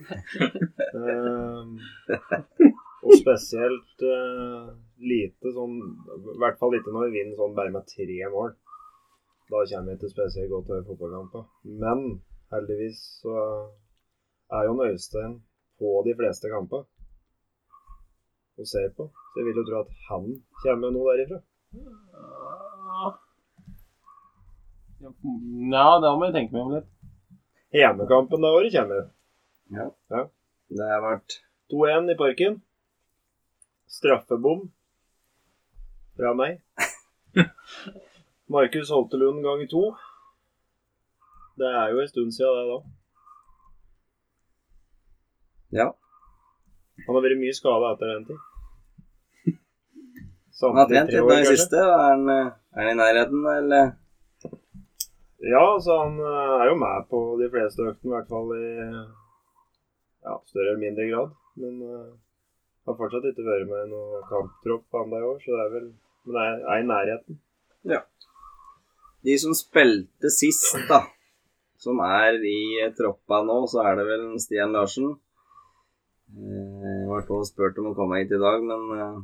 Eh, 0.98 1.64
og 3.04 3.12
spesielt 3.20 4.02
uh, 4.02 4.70
lite 4.98 5.52
sånn 5.54 5.74
I 5.78 6.38
hvert 6.40 6.56
fall 6.58 6.72
lite 6.74 6.92
når 6.94 7.06
vi 7.06 7.20
vinner 7.20 7.38
sånn 7.38 7.54
bare 7.56 7.72
med 7.74 7.86
tre 7.90 8.18
mål. 8.32 8.54
Da 9.48 9.62
kommer 9.70 9.92
jeg 9.92 9.98
ikke 10.00 10.10
spesielt 10.12 10.50
godt 10.52 10.72
over 10.72 10.86
fotballkamper. 10.88 11.44
Men 11.84 12.04
heldigvis 12.52 13.00
så 13.22 13.36
er 14.58 14.68
jo 14.68 14.76
Øystein 14.88 15.38
på 15.78 15.92
de 16.08 16.16
fleste 16.18 16.50
kamper 16.52 16.84
og 18.58 18.66
ser 18.66 18.90
på. 18.96 19.06
Så 19.30 19.40
jeg 19.40 19.48
vil 19.48 19.60
jo 19.60 19.66
tro 19.68 19.80
at 19.84 19.94
han 20.08 20.28
kommer 20.62 20.82
med 20.84 20.96
noe 20.96 21.14
derifra. 21.14 21.40
Ja, 25.72 25.88
da 26.02 26.16
må 26.16 26.26
jeg 26.26 26.34
tenke 26.34 26.56
meg 26.56 26.64
om 26.64 26.74
litt. 26.74 26.90
Hjemmekampen 27.76 28.42
da, 28.42 28.50
året 28.56 28.74
kommer. 28.74 29.06
Det 29.68 30.88
har 30.88 31.02
vært 31.04 31.38
2-1 31.72 32.12
i 32.12 32.16
parken. 32.18 32.58
Straffebom 33.88 34.66
fra 36.16 36.34
meg. 36.36 36.60
Markus 38.54 38.90
Holtelund 38.92 39.44
ganger 39.44 39.68
to. 39.70 39.84
Det 41.58 41.68
er 41.68 41.92
jo 41.92 42.00
en 42.00 42.10
stund 42.10 42.32
siden 42.32 42.58
det, 42.58 42.66
da. 42.72 42.78
Ja. 45.80 45.88
Han 47.06 47.16
har 47.16 47.24
vært 47.24 47.40
mye 47.40 47.56
skada 47.56 47.92
etter 47.94 48.14
den 48.14 48.28
tid. 48.28 48.44
Han 50.62 50.76
har 50.80 50.88
trent 50.90 51.12
litt 51.12 51.22
nå 51.22 51.36
i 51.36 51.46
siste. 51.46 51.78
Er 51.78 52.02
han, 52.02 52.28
er 52.32 52.80
han 52.80 52.92
i 52.92 52.98
nærheten, 52.98 53.44
eller? 53.52 53.92
Ja, 55.38 55.64
så 55.80 56.00
han 56.02 56.18
eh, 56.18 56.54
er 56.58 56.72
jo 56.72 56.78
med 56.80 57.06
på 57.10 57.20
de 57.38 57.46
fleste 57.52 57.84
øktene, 57.86 58.10
i 58.10 58.14
hvert 58.16 58.32
fall 58.32 58.48
i 58.56 58.64
ja, 60.24 60.38
større 60.46 60.72
eller 60.72 60.82
mindre 60.82 61.06
grad. 61.10 61.36
Men 61.58 61.78
uh, 61.82 62.08
har 62.88 62.96
fortsatt 62.98 63.28
ikke 63.30 63.46
vært 63.46 63.68
med 63.68 63.92
noen 63.92 64.24
kamptropp 64.30 64.98
ennå 65.02 65.20
i 65.20 65.26
år, 65.28 65.38
så 65.42 65.54
det 65.54 65.64
er 65.64 65.74
vel 65.76 65.88
Men 66.28 66.36
er, 66.42 66.58
er 66.60 66.82
i 66.82 66.84
nærheten. 66.84 67.38
Ja. 67.88 68.02
De 69.24 69.36
som 69.40 69.54
spilte 69.56 70.28
sist, 70.28 70.74
da, 70.90 70.98
som 71.80 72.02
er 72.04 72.36
i 72.44 72.84
troppa 72.98 73.38
nå, 73.46 73.62
så 73.70 73.80
er 73.86 73.96
det 73.96 74.04
vel 74.10 74.26
Stian 74.42 74.74
Larsen. 74.76 75.14
Eh, 76.36 76.82
Jeg 76.84 77.06
ble 77.08 77.22
også 77.22 77.54
spurt 77.54 77.80
om 77.80 77.88
å 77.92 77.94
komme 77.96 78.20
hit 78.20 78.34
i 78.36 78.42
dag, 78.42 78.66
men 78.66 78.84
eh, 78.98 79.22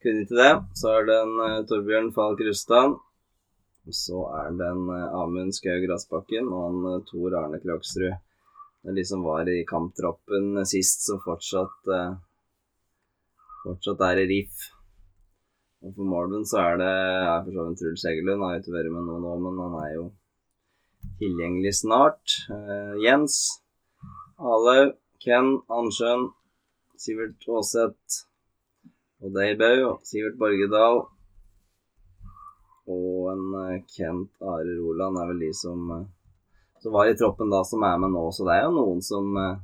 kunne 0.00 0.24
ikke 0.24 0.38
det. 0.38 0.54
Så 0.80 0.94
er 0.94 1.10
det 1.10 1.18
en 1.26 1.66
Torbjørn 1.68 2.08
Falk 2.16 2.40
Rustad. 2.46 2.96
Så 3.92 4.24
er 4.38 4.56
det 4.56 4.72
en 4.72 4.88
Amund 4.92 5.52
Skaug 5.56 5.84
Grassbakken 5.84 6.48
og 6.48 6.64
en 6.70 7.04
Tor 7.10 7.36
Arne 7.42 7.60
Kroksrud. 7.60 8.16
Er 8.86 8.94
de 8.94 9.04
som 9.04 9.24
var 9.26 9.48
i 9.50 9.64
kamptroppen 9.68 10.58
sist, 10.68 11.06
som 11.06 11.20
fortsatt 11.24 11.90
eh, 11.94 12.12
fortsatt 13.64 14.04
er 14.06 14.22
i 14.22 14.28
RIF. 14.30 14.68
Og 15.82 15.94
for 15.96 16.10
Morven 16.10 16.46
så 16.48 16.60
er 16.62 16.78
det 16.80 16.92
er 16.92 17.42
for 17.44 17.54
så 17.54 17.66
vidt 17.66 17.82
Truls 17.82 18.06
Eggelund. 18.10 18.44
Har 18.44 18.56
jo 18.56 18.62
ikke 18.62 18.76
vært 18.76 18.94
med 18.94 19.06
nå 19.08 19.18
nå, 19.24 19.34
men 19.44 19.60
han 19.64 19.76
er 19.82 19.92
jo 19.96 20.06
tilgjengelig 21.20 21.74
snart. 21.82 22.38
Eh, 22.54 22.94
Jens, 23.04 23.36
Alaug, 24.38 24.96
Ken 25.22 25.56
Ansjøen, 25.74 26.30
Sivert 26.98 27.46
Aaseth, 27.50 28.24
Oddei 29.22 29.52
Bau, 29.58 29.96
Sivert 30.06 30.38
Borgedal 30.38 31.04
og 32.88 33.30
en 33.32 33.44
eh, 33.62 33.80
Kent 33.90 34.30
Are 34.40 34.76
Roland 34.80 35.20
er 35.20 35.30
vel 35.32 35.42
de 35.44 35.50
som, 35.56 35.90
eh, 35.96 36.06
som 36.82 36.92
var 36.94 37.08
i 37.10 37.16
troppen 37.18 37.50
da, 37.50 37.62
som 37.66 37.82
er 37.86 37.98
med 38.02 38.12
nå. 38.14 38.22
Så 38.34 38.46
det 38.48 38.54
er 38.58 38.66
jo 38.68 38.74
noen 38.76 39.02
som, 39.04 39.28
eh, 39.36 39.56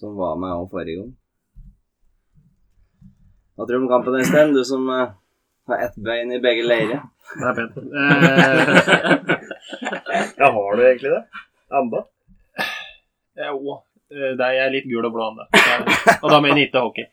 som 0.00 0.16
var 0.18 0.36
med 0.40 0.52
òg 0.56 0.68
forrige 0.72 1.00
gang. 1.00 1.12
Hva 3.56 3.66
tror 3.68 3.76
du 3.76 3.84
om 3.84 3.90
kampen, 3.92 4.16
Øystein? 4.20 4.54
Du 4.56 4.62
som 4.64 4.88
eh, 4.94 5.12
har 5.68 5.84
ett 5.86 5.96
bein 6.00 6.32
i 6.32 6.40
begge 6.40 6.64
leirer. 6.68 7.02
Det 7.36 7.46
er 7.50 7.54
pent. 7.58 7.74
Eh, 7.76 9.36
Ja, 10.40 10.48
har 10.50 10.76
du 10.76 10.82
egentlig 10.82 11.10
det? 11.12 11.22
Enda? 11.76 12.00
jo, 13.40 13.74
eh, 14.12 14.32
det 14.40 14.46
er 14.60 14.72
litt 14.72 14.88
gul 14.88 15.04
og 15.06 15.12
blå 15.14 15.26
ennå. 15.30 15.44
Og 16.22 16.28
da 16.32 16.40
mener 16.40 16.62
jeg 16.62 16.70
ikke 16.70 16.82
hockey. 16.86 17.06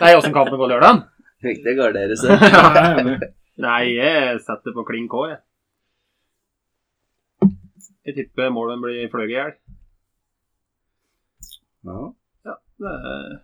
Nei, 0.00 0.14
åssen 0.16 0.32
kampen 0.34 0.58
går 0.60 0.72
lørdag? 0.74 1.02
Viktig 1.44 1.74
å 1.74 1.78
gardere 1.82 2.16
seg. 2.20 2.32
Jeg 2.40 3.04
er. 3.04 3.28
Nei, 3.60 3.84
jeg 3.92 4.40
setter 4.40 4.72
på 4.72 4.86
klink 4.88 5.10
K, 5.12 5.22
jeg. 5.28 5.38
Jeg 8.08 8.16
tipper 8.16 8.52
målen 8.54 8.80
blir 8.82 9.10
fløyet 9.12 9.30
i 9.30 9.36
hjel. 9.36 9.54
Ja. 11.88 12.00
Ja, 12.48 12.56
det 12.80 12.96
er 12.96 13.38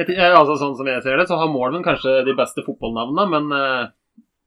jeg, 0.00 0.16
eh, 0.16 0.36
altså, 0.36 0.56
Sånn 0.60 0.76
som 0.78 0.88
jeg 0.88 1.02
ser 1.04 1.18
det, 1.18 1.26
så 1.28 1.38
har 1.40 1.50
Målven 1.52 1.84
kanskje 1.84 2.20
de 2.24 2.36
beste 2.38 2.64
fotballnavnene, 2.66 3.26
men 3.34 3.50
uh, 3.52 3.90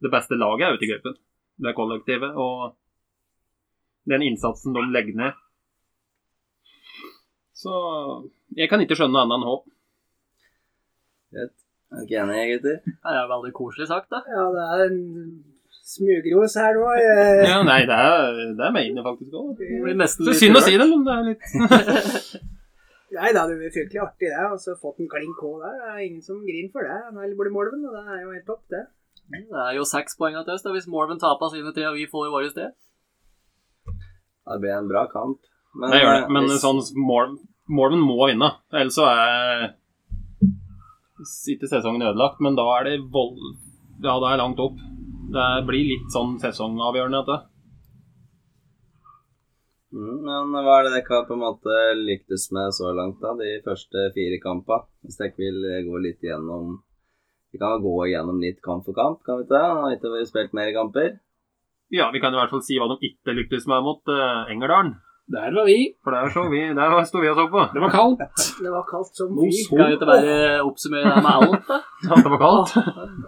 det 0.02 0.12
beste 0.13 0.39
laget 0.39 0.67
er 0.67 0.78
ute 0.78 0.88
i 0.88 0.91
gruppen. 0.93 1.17
Det 1.62 1.69
er 1.69 1.78
kollektivet 1.78 2.39
og 2.39 2.74
den 4.10 4.26
innsatsen 4.26 4.74
de 4.76 4.84
legger 4.91 5.19
ned. 5.19 5.38
Så 7.56 7.74
jeg 8.58 8.67
kan 8.72 8.82
ikke 8.84 8.98
skjønne 8.98 9.13
noe 9.15 9.24
annet 9.28 9.38
enn 9.38 9.48
håp. 9.48 9.67
Greit. 11.34 11.56
Er 11.93 12.08
dere 12.10 12.24
enige, 12.24 12.56
gutter? 12.56 12.80
Det 12.89 13.13
er 13.13 13.30
veldig 13.30 13.54
koselig 13.56 13.88
sagt, 13.91 14.10
da. 14.12 14.24
Ja, 14.26 14.48
det 14.56 14.63
er 14.65 14.86
en 14.88 15.00
smugros 15.97 16.56
her 16.60 16.73
nå. 16.77 16.88
eh. 16.97 17.43
Ja, 17.51 17.60
nei, 17.67 17.82
det 17.89 17.97
er, 17.97 18.39
det 18.58 18.65
er 18.67 18.73
mener 18.75 18.99
jeg 19.01 19.06
faktisk 19.08 19.38
òg. 19.39 19.53
Det 19.60 19.82
blir 19.86 19.97
nesten 19.99 20.25
Så 20.25 20.32
litt 20.34 20.41
synd 20.41 20.60
å 20.60 20.63
si 20.65 20.73
det, 20.82 20.88
men 20.89 21.06
det 21.08 21.13
er 21.19 21.29
litt 21.29 21.45
Nei, 23.13 23.29
det 23.36 23.41
blir 23.60 23.69
fryktelig 23.75 24.01
artig, 24.01 24.29
det. 24.34 24.45
Og 24.49 24.58
så 24.62 24.73
fått 24.82 24.97
en 25.03 25.10
klink 25.12 25.36
K 25.38 25.51
der. 25.62 25.73
Det 25.79 25.89
er 25.93 25.99
ingen 26.08 26.23
som 26.25 26.39
griner 26.41 26.71
for 26.73 26.88
det. 26.89 26.95
Nå 27.13 27.27
blir 27.38 27.53
Morven, 27.53 27.84
og 27.86 27.93
det 27.93 28.03
er 28.15 28.21
jo 28.23 28.32
helt 28.34 28.47
topp, 28.49 28.63
det. 28.73 28.84
Det 29.34 29.60
er 29.67 29.75
jo 29.77 29.86
seks 29.88 30.17
poeng 30.19 30.34
til 30.39 30.53
oss 30.56 30.65
hvis 30.65 30.88
Morven 30.89 31.21
taper 31.21 31.51
sine 31.53 31.71
tre 31.75 31.86
og 31.91 31.95
vi 31.99 32.08
får 32.10 32.32
våre 32.34 32.49
sted. 32.49 32.73
Det 33.93 34.58
blir 34.63 34.73
en 34.75 34.89
bra 34.89 35.06
kamp. 35.13 35.39
Men, 35.77 35.93
Det 35.93 36.01
gjør 36.01 36.12
det, 36.17 36.23
eh, 36.25 36.34
men 36.36 36.49
hvis- 36.49 36.62
sånn 36.65 36.82
Morven 36.99 37.38
Målven 37.71 38.01
må 38.03 38.17
vinne. 38.27 38.49
Ellers 38.75 38.97
så 38.97 39.06
er 39.08 39.69
ikke 41.53 41.69
sesongen 41.71 42.03
ødelagt, 42.03 42.41
men 42.43 42.58
da 42.60 42.65
er 42.79 42.84
det 42.89 42.97
vold... 43.13 43.38
Ja, 44.03 44.17
da 44.19 44.34
er 44.34 44.41
langt 44.41 44.60
opp. 44.60 44.75
Det 45.34 45.50
blir 45.65 45.88
litt 45.89 46.13
sånn 46.13 46.36
sesongavgjørende, 46.41 47.24
dette. 47.26 47.50
Mm, 49.93 50.26
men 50.26 50.65
hva 50.65 50.80
er 50.80 50.88
det 50.88 50.93
dere 50.96 51.10
har 51.10 51.26
på 51.28 51.36
en 51.36 51.43
måte 51.43 51.78
lyktes 52.00 52.48
med 52.54 52.74
så 52.74 52.89
langt, 52.98 53.19
da? 53.22 53.34
De 53.38 53.60
første 53.65 54.08
fire 54.15 54.39
kampene? 54.41 54.88
Hvis 55.06 55.19
dere 55.19 55.38
vil 55.38 55.60
eh, 55.69 55.84
gå 55.86 56.02
litt 56.02 56.26
gjennom 56.26 56.80
Vi 57.54 57.60
kan 57.62 57.82
gå 57.82 58.08
gjennom 58.10 58.39
litt 58.41 58.63
kamp 58.65 58.88
for 58.88 58.98
kamp, 58.98 59.19
kan 59.26 59.38
vi 59.41 59.46
ta? 59.50 59.62
Har 59.78 59.93
ikke 59.93 60.10
vært 60.10 60.32
spilt 60.32 60.56
mer 60.58 60.72
kamper? 60.74 61.19
Ja, 61.93 62.08
vi 62.10 62.22
kan 62.22 62.34
i 62.34 62.39
hvert 62.39 62.50
fall 62.50 62.63
si 62.65 62.80
hva 62.82 62.88
de 62.89 62.98
ikke 63.06 63.36
lyktes 63.38 63.67
med 63.69 63.86
mot 63.86 64.10
uh, 64.10 64.50
Engerdalen. 64.50 64.96
Der 65.31 65.53
var 65.55 65.65
vi. 65.65 65.95
For 66.03 66.12
der, 66.12 66.29
så 66.29 66.41
vi, 66.51 66.59
der 66.75 67.03
sto 67.07 67.17
vi 67.23 67.29
og 67.31 67.36
så 67.39 67.45
på. 67.51 67.62
Det 67.73 67.81
var 67.81 67.89
kaldt. 67.89 68.19
Det 68.63 68.71
var 68.71 68.83
kaldt 68.89 69.15
som 69.17 69.29
fy. 69.38 69.49
Skal 69.65 69.86
vi 69.88 69.93
ikke 69.95 70.09
bare 70.09 70.33
oppsummere 70.67 71.13
det 71.15 71.23
med 71.23 71.31
alt, 71.31 71.67
da? 71.69 71.77
Ja, 72.09 72.15
det 72.23 72.31
var 72.33 72.41
kaldt. 72.43 72.73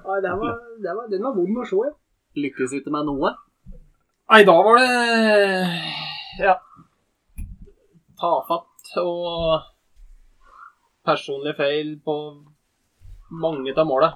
Nei, 0.07 0.17
det 0.25 0.33
var, 0.41 0.57
det 0.83 0.95
var, 0.97 1.07
den 1.13 1.23
var 1.23 1.37
vond 1.39 1.61
å 1.63 1.67
se. 1.69 1.79
ja. 1.87 1.93
Lykkes 2.43 2.73
ikke 2.75 2.91
med 2.91 3.07
noe. 3.07 3.31
Nei, 4.33 4.41
da 4.43 4.57
var 4.67 4.81
det 4.81 4.89
Ja. 6.43 6.57
Tafatt 8.19 8.91
og 8.99 9.63
personlig 11.05 11.55
feil 11.57 11.95
på 12.05 12.15
mange 13.31 13.73
av 13.77 13.87
måla. 13.87 14.11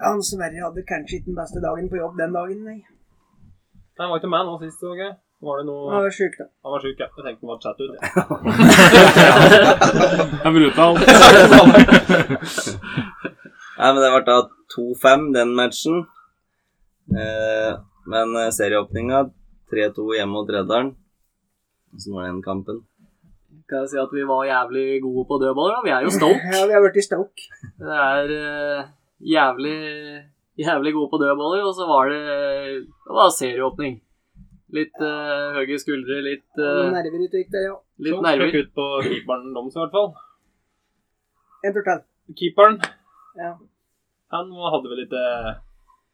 Ja, 0.00 0.12
han 0.14 0.22
Sverre 0.24 0.62
hadde 0.64 0.82
kanskje 0.88 1.18
ikke 1.20 1.30
den 1.30 1.38
beste 1.38 1.60
dagen 1.62 1.88
på 1.90 1.98
jobb 2.00 2.18
den 2.18 2.32
dagen, 2.34 2.62
nei. 2.64 2.78
Han 4.00 4.10
var 4.10 4.18
ikke 4.20 4.30
med 4.32 4.46
nå 4.48 4.54
sist, 4.62 4.80
så 4.80 4.94
ikke? 4.96 5.10
Var 5.40 5.56
det 5.56 5.64
noe 5.70 5.88
Han 5.88 6.02
var 6.04 6.12
sjuk, 6.12 6.34
da. 6.36 6.44
Han 6.64 6.72
var 6.74 6.80
sjuk, 6.84 6.98
ja. 7.00 7.06
Jeg 7.16 7.24
tenkte 7.24 7.42
han 7.44 7.52
var 7.54 7.60
chat 7.64 7.78
ut. 7.80 7.92
Ja. 7.96 8.00
Det 10.44 10.52
er 10.52 10.56
alt. 10.84 11.00
Nei, 13.80 13.88
men 13.94 14.00
det 14.04 14.10
ble 14.12 14.20
da 14.26 14.34
2-5, 14.74 15.22
den 15.32 15.54
matchen. 15.56 16.02
Eh, 17.16 17.72
men 18.12 18.34
eh, 18.36 18.50
serieåpninga 18.52 19.22
3-2 19.72 20.04
hjemme 20.18 20.34
mot 20.34 20.44
Reddalen. 20.52 20.90
Åssen 21.96 22.12
var 22.18 22.26
den 22.28 22.42
kampen? 22.44 22.82
Kan 23.70 23.80
jeg 23.86 23.90
si 23.94 23.98
at 24.02 24.12
vi 24.12 24.20
var 24.28 24.44
jævlig 24.44 25.00
gode 25.06 25.24
på 25.30 25.38
dødballer? 25.40 25.74
da? 25.78 25.84
Vi 25.86 25.92
er 25.96 26.02
jo 26.04 26.12
Stoke. 26.12 26.44
Ja, 26.52 26.66
vi 26.68 26.74
har 26.76 26.84
vært 26.84 27.00
i 27.00 27.06
Stoke. 27.06 27.40
Det 27.80 27.96
er 27.96 28.28
eh, 28.36 28.84
jævlig, 29.32 29.78
jævlig 30.60 30.92
gode 30.98 31.08
på 31.14 31.22
dødballer, 31.24 31.64
og 31.64 31.72
så 31.80 31.84
var 31.88 32.04
det, 32.12 32.20
det 32.84 33.12
var 33.16 33.32
serieåpning. 33.32 33.96
Litt 34.76 35.00
uh, 35.02 35.56
høye 35.58 35.78
skuldre, 35.82 36.20
litt, 36.22 36.46
uh, 36.60 36.90
nerver 36.94 37.24
ute 37.24 37.40
gikk 37.42 37.50
der, 37.50 37.64
ja. 37.66 37.76
litt 37.98 38.14
Så 38.14 38.20
nerver. 38.22 38.50
Trekk 38.52 38.68
ut 38.68 38.74
på 38.78 38.84
keeperen 39.06 39.48
deres, 39.56 39.74
i 39.74 39.80
hvert 39.80 39.96
fall. 39.96 40.10
En 41.66 41.74
tur 41.74 41.84
til. 41.88 42.04
Keeperen, 42.38 42.76
Ja. 43.40 43.50
han 44.36 44.52
hadde 44.74 44.90
vel 44.92 45.00
litt 45.02 45.12
eh, 45.18 45.48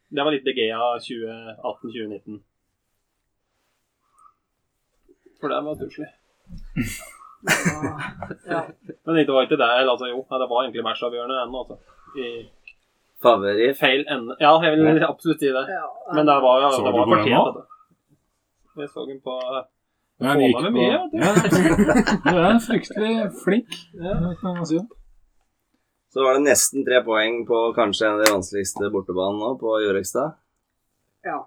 Det 0.09 0.23
var 0.25 0.33
litt 0.33 0.47
DGA 0.47 0.87
2018-2019. 1.05 2.39
For 5.37 5.53
det 5.53 5.61
var 5.67 5.77
stusslig. 5.77 6.09
ja. 8.49 8.61
Men 9.05 9.15
det 9.21 9.29
var 9.29 9.45
ikke 9.45 9.59
det. 9.61 9.69
Altså, 9.85 10.09
jo, 10.09 10.23
det 10.25 10.49
var 10.49 10.63
egentlig 10.63 10.85
matchavgjørende 10.89 11.41
ennå, 11.45 11.63
altså. 11.63 11.77
I 12.17 12.49
Favoritt? 13.21 13.77
feil 13.77 14.05
ende. 14.09 14.35
Ja, 14.41 14.55
jeg 14.63 14.77
vil 14.77 15.03
absolutt 15.05 15.39
si 15.41 15.49
det. 15.53 15.65
ja. 15.69 15.85
Men 16.15 16.25
det 16.25 16.41
var, 16.41 16.61
ja, 16.65 16.69
det 16.73 16.93
var 16.97 17.05
fortjent, 17.13 17.35
nå? 17.37 17.45
dette. 17.51 17.76
Jeg 18.77 18.89
så 18.93 19.05
den 19.09 19.19
på 19.25 19.35
Men 20.19 20.27
han 20.29 20.39
gikk 20.41 20.61
med 20.61 20.69
på- 20.69 20.77
mye. 20.77 20.97
Ja, 21.21 21.31
du 22.23 22.37
er 22.37 22.59
fryktelig 22.69 23.11
flink. 23.43 23.69
ja. 23.97 24.15
Kan 24.41 24.57
man 24.57 24.65
si. 24.69 24.79
Så 26.13 26.23
var 26.23 26.37
det 26.37 26.45
nesten 26.47 26.85
tre 26.87 27.01
poeng 27.05 27.43
på 27.45 27.57
kanskje 27.77 28.07
en 28.07 28.15
av 28.17 28.23
de 28.25 28.31
vanskeligste 28.33 28.89
bortebanene 28.93 29.43
nå, 29.43 29.49
på 29.61 29.77
Jørøkstad. 29.85 30.37
ja. 31.25 31.39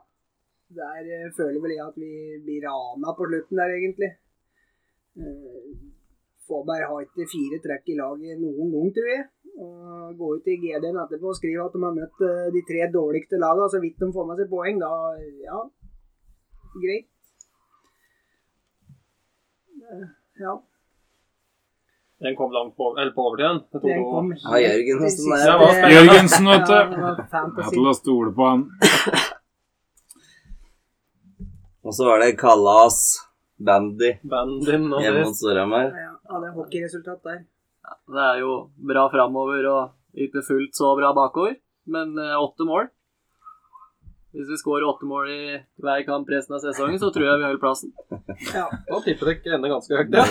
Der 0.71 1.03
eh, 1.03 1.31
føler 1.35 1.59
vel 1.59 1.73
jeg 1.75 1.83
at 1.83 1.97
vi 1.99 2.11
blir 2.45 2.63
rana 2.63 3.11
på 3.19 3.27
slutten 3.27 3.59
der, 3.59 3.73
egentlig. 3.75 4.11
Uh, 5.19 5.73
Fåberg 6.47 6.85
har 6.87 7.01
ikke 7.03 7.27
fire 7.33 7.59
trekk 7.65 7.89
i 7.91 7.97
laget 7.99 8.39
noen 8.39 8.71
gang, 8.77 8.93
tror 8.95 9.09
jeg. 9.11 9.25
Og 9.59 10.15
Gå 10.21 10.29
ut 10.37 10.47
i 10.47 10.55
GD-en 10.63 11.01
etterpå 11.03 11.33
og 11.33 11.35
skrive 11.41 11.65
at 11.67 11.75
de 11.75 11.83
har 11.83 11.97
møtt 11.97 12.23
eh, 12.23 12.47
de 12.55 12.63
tre 12.69 12.87
dårligste 12.95 13.41
lagene, 13.43 13.67
så 13.73 13.81
vidt 13.83 13.99
de 13.99 14.13
får 14.15 14.29
med 14.31 14.39
seg 14.45 14.53
poeng, 14.55 14.79
da 14.79 14.93
ja. 15.49 15.59
Greit. 16.85 17.09
Ja. 20.41 20.55
Den 22.21 22.37
kom 22.37 22.51
langt 22.53 22.75
på, 22.77 22.91
eller 23.01 23.13
på 23.17 23.23
overtid. 23.31 23.63
Det 23.73 23.81
tok 23.81 23.89
Den 23.89 24.03
to- 24.03 24.11
kom 24.13 24.27
Ja, 24.33 24.37
helt 24.69 24.89
sånn 24.93 25.15
til 25.17 25.33
er 25.33 25.59
det. 25.59 25.93
Jørgensen, 25.97 26.47
vet 26.53 26.67
du. 26.69 26.73
Ja, 26.75 26.81
Jeg 27.17 27.65
er 27.65 27.71
til 27.73 27.87
å 27.89 27.95
stole 27.97 28.33
på 28.37 28.49
han. 28.51 28.67
Og 31.85 31.95
så 31.97 32.05
var 32.11 32.21
det 32.21 32.35
kalas 32.41 32.99
bandy 33.57 34.11
Bandy 34.23 34.69
hjemme 34.71 35.01
det. 35.01 35.25
Storhamar. 35.39 35.89
Ja, 35.97 36.11
ja, 36.29 36.41
det 36.43 36.49
er 36.51 36.55
hockeyresultat 36.59 37.23
der. 37.25 37.39
Det 38.11 38.23
er 38.27 38.39
jo 38.43 38.53
bra 38.91 39.07
framover 39.13 39.65
og 39.71 40.21
ikke 40.27 40.43
fullt 40.47 40.77
så 40.77 40.93
bra 40.99 41.13
bakover, 41.17 41.57
men 41.91 42.13
eh, 42.21 42.37
åtte 42.37 42.67
mål. 42.69 42.91
Hvis 44.31 44.47
vi 44.47 44.57
skårer 44.61 44.87
åtte 44.87 45.07
mål 45.11 45.31
i 45.33 45.39
hver 45.83 46.05
kamp 46.07 46.29
resten 46.31 46.55
av 46.55 46.61
sesongen, 46.63 47.01
så 47.03 47.09
tror 47.11 47.25
jeg 47.27 47.39
vi 47.41 47.47
holder 47.49 47.63
plassen. 47.63 47.91
Ja. 48.55 48.69
Da 48.87 49.01
tipper 49.03 49.33
dere 49.33 49.57
ender 49.57 49.73
ganske 49.73 49.97
høyt, 49.99 50.15
ja. 50.15 50.27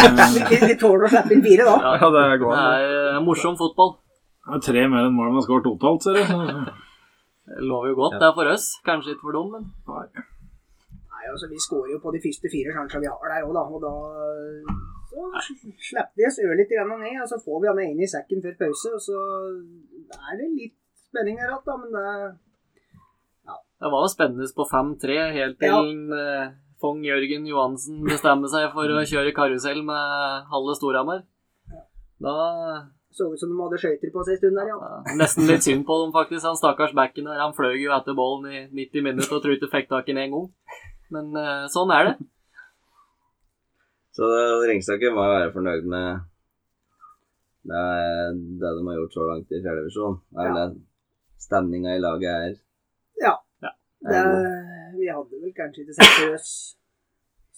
Vi, 0.68 0.76
tåler 0.78 1.08
å 1.08 1.10
slippe 1.10 1.34
inn 1.34 1.42
fire, 1.42 1.66
da. 1.66 1.74
Ja, 1.82 1.94
Ja, 1.98 2.10
det 2.14 2.38
går 2.42 2.54
det 2.54 2.66
er 2.76 2.94
eh, 3.16 3.18
morsom 3.26 3.56
fotball. 3.58 3.96
Det 4.46 4.60
er 4.60 4.62
tre 4.68 4.84
mer 4.92 5.08
enn 5.08 5.16
mål 5.16 5.32
man 5.32 5.40
har 5.40 5.46
skåret 5.48 5.66
totalt, 5.66 6.06
ser 6.06 6.20
du. 6.20 6.70
Det 7.50 7.64
lover 7.66 7.90
jo 7.90 7.96
godt. 7.98 8.20
Det 8.22 8.28
er 8.28 8.36
for 8.36 8.52
oss. 8.52 8.66
Kanskje 8.86 9.16
ikke 9.16 9.26
for 9.26 9.34
dem, 9.34 9.48
men 9.56 9.64
Nei, 9.90 11.24
altså 11.32 11.48
Vi 11.50 11.58
skårer 11.58 11.96
jo 11.96 11.98
på 12.04 12.12
de 12.14 12.20
første 12.22 12.50
fire 12.52 12.76
sjansene 12.76 13.02
vi 13.02 13.10
har 13.10 13.32
der 13.34 13.48
òg, 13.48 13.56
da. 13.56 13.64
Og 13.66 13.82
da 13.82 13.94
så 15.10 15.56
slipper 15.58 16.14
vi 16.14 16.28
oss 16.28 16.38
ørlite 16.44 16.78
grann 16.78 16.94
ned, 17.02 17.18
og 17.18 17.26
så 17.26 17.40
får 17.42 17.58
vi 17.64 17.70
han 17.72 17.82
inn 17.82 18.04
i 18.04 18.08
sekken 18.14 18.44
før 18.44 18.54
pause. 18.62 18.94
Og 18.94 19.02
så 19.02 19.18
er 20.14 20.38
det 20.38 20.52
litt 20.54 20.76
spenning 21.08 21.40
der 21.40 21.50
igjen, 21.50 21.66
da, 21.66 21.76
men 21.82 21.98
det 21.98 22.06
det 23.80 23.90
var 23.92 24.04
jo 24.04 24.12
spennende 24.12 24.48
på 24.56 24.66
5-3 24.68 25.18
helt 25.36 25.58
til 25.60 25.68
Ja. 25.72 25.80
eh, 26.20 26.52
Fong 26.80 27.02
Jørgen 27.04 27.46
Johansen 27.48 28.00
bestemmer 28.04 28.48
seg 28.48 28.70
for 28.72 28.88
å 28.88 29.04
kjøre 29.04 29.34
karusell 29.36 29.82
med 29.84 30.48
halve 30.52 30.76
Storhamar. 30.78 31.22
Da 32.20 32.34
så 33.10 33.26
ut 33.32 33.40
som 33.40 33.50
de 33.50 33.58
hadde 33.58 33.78
skøyter 33.82 34.12
på 34.14 34.22
seg 34.22 34.36
en 34.36 34.40
stund 34.40 34.58
der, 34.60 34.68
ja. 34.70 34.76
ja, 34.78 35.14
Nesten 35.18 35.48
litt 35.48 35.64
synd 35.66 35.82
på 35.88 35.96
dem, 36.04 36.12
faktisk. 36.14 36.44
Han 36.46 36.58
stakkars 36.58 36.92
backen 36.94 37.26
der. 37.26 37.40
Han 37.42 37.56
fløy 37.56 37.74
jo 37.82 37.90
etter 37.96 38.14
ballen 38.14 38.46
i 38.46 38.60
90 38.70 39.02
minutter 39.02 39.34
og 39.34 39.42
tror 39.42 39.56
ikke 39.56 39.70
fikk 39.72 39.88
tak 39.90 40.06
i 40.08 40.14
den 40.14 40.22
en 40.28 40.36
gang. 40.36 40.46
Men 41.10 41.32
eh, 41.40 41.64
sånn 41.74 41.90
er 41.90 42.06
det. 42.06 42.14
Så 44.14 44.28
Ringsaker 44.68 45.14
må 45.14 45.26
jo 45.26 45.34
være 45.34 45.50
fornøyd 45.56 45.88
med 45.90 46.22
det, 47.70 47.84
det 48.62 48.72
de 48.78 48.86
har 48.86 48.98
gjort 49.00 49.16
så 49.18 49.26
langt 49.26 49.52
i 49.52 49.60
fjerde 49.60 49.82
divisjon. 49.82 50.18
Det 50.30 50.46
er 50.46 50.56
det 50.56 50.66
stemninga 51.42 51.96
i 51.96 52.02
laget 52.02 52.30
er. 52.30 52.54
Det, 54.00 54.20
vi 54.96 55.08
hadde 55.12 55.40
vel 55.42 55.52
kanskje 55.56 55.84
ikke 55.84 55.96
sett 55.98 56.14
for 56.16 56.36
oss 56.36 56.52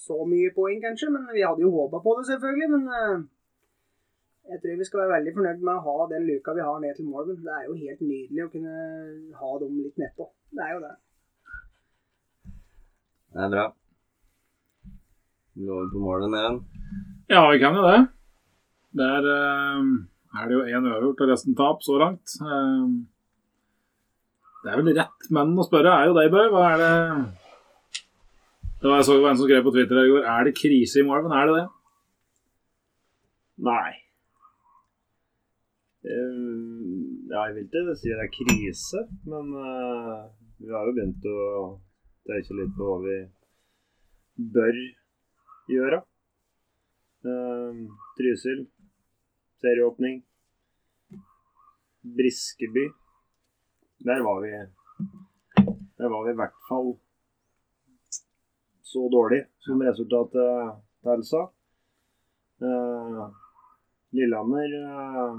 så 0.02 0.24
mye 0.26 0.50
poeng, 0.57 0.81
kanskje, 0.83 1.11
men 1.14 1.28
vi 1.31 1.44
hadde 1.46 1.62
jo 1.62 1.70
håpa 1.70 2.00
på 2.02 2.16
det, 2.18 2.24
selvfølgelig. 2.31 2.68
Men 2.74 2.88
eh, 2.98 3.20
jeg 4.50 4.62
tror 4.62 4.81
vi 4.81 4.88
skal 4.88 5.02
være 5.02 5.14
veldig 5.16 5.35
fornøyd 5.37 5.62
med 5.68 5.76
å 5.76 5.85
ha 5.87 6.09
den 6.11 6.26
luka 6.26 6.55
vi 6.57 6.66
har 6.66 6.81
ned 6.83 6.96
til 6.98 7.07
mål. 7.11 7.28
Men 7.31 7.44
det 7.44 7.55
er 7.59 7.68
jo 7.68 7.78
helt 7.85 8.02
nydelig 8.09 8.46
å 8.46 8.50
kunne 8.55 8.74
ha 9.42 9.52
dem 9.62 9.78
litt 9.85 10.02
nedpå. 10.02 10.28
Det 10.52 10.66
er 10.66 10.74
jo 10.74 10.83
det. 10.83 10.94
Det 13.33 13.46
er 13.46 13.55
bra. 13.55 13.68
Vi 15.52 15.68
går 15.68 15.78
over 15.78 15.92
på 15.92 16.02
målet, 16.02 16.33
Neven. 16.33 16.59
Ja, 17.31 17.46
vi 17.52 17.61
kan 17.62 17.78
jo 17.78 17.87
det. 17.87 18.00
Der 18.98 19.31
eh, 19.37 19.87
er 20.40 20.48
det 20.48 20.59
jo 20.59 20.66
én 20.66 20.90
uavgjort 20.90 21.22
og 21.24 21.31
resten 21.31 21.57
tap 21.57 21.85
så 21.87 22.00
langt. 22.02 22.35
Eh, 22.42 22.87
det 24.62 24.70
er 24.70 24.79
vel 24.79 24.94
rett 24.94 25.31
menn 25.35 25.57
å 25.59 25.64
spørre, 25.66 25.90
er 25.90 26.11
jo 26.11 26.16
deg, 26.18 26.29
Bøy. 26.31 26.46
Hva 26.53 26.66
er 26.70 26.83
det 26.83 26.90
Det 28.83 28.90
var 28.90 29.01
Jeg 29.01 29.07
så 29.09 29.16
det 29.18 29.31
en 29.31 29.40
som 29.40 29.48
skrev 29.48 29.64
på 29.66 29.72
Twitter 29.75 29.98
i 30.03 30.11
går. 30.12 30.29
Er 30.35 30.46
det 30.46 30.59
krise 30.59 31.03
i 31.03 31.07
Marvin? 31.07 31.35
Er 31.35 31.51
det 31.51 31.57
det? 31.59 31.66
Nei. 33.68 33.90
Eh, 36.07 36.38
Ja, 37.33 37.46
jeg 37.46 37.55
vil 37.55 37.64
ikke 37.64 37.94
si 37.96 38.11
det 38.11 38.20
er 38.20 38.33
krise, 38.35 39.01
men 39.25 39.53
uh, 39.57 40.27
vi 40.61 40.68
har 40.68 40.85
jo 40.85 40.92
begynt 40.92 41.25
å 41.31 41.37
tenke 42.29 42.57
litt 42.59 42.75
på 42.77 42.88
hva 42.90 42.98
vi 43.07 43.14
bør 44.53 44.81
gjøre. 45.72 46.03
Uh, 47.25 47.87
Trysil, 48.18 48.66
serieåpning. 49.62 50.20
Briskeby. 52.18 52.90
Der 54.04 54.22
var 54.22 54.40
vi 54.40 54.50
Der 55.96 56.08
var 56.08 56.24
vi 56.24 56.30
i 56.30 56.34
hvert 56.34 56.56
fall 56.68 56.96
så 58.82 59.08
dårlig 59.08 59.44
som 59.58 59.82
resultatet 59.82 60.72
tilsa. 61.02 61.42
Uh, 62.62 63.28
Lillehammer 64.10 64.74
uh, 64.83 65.37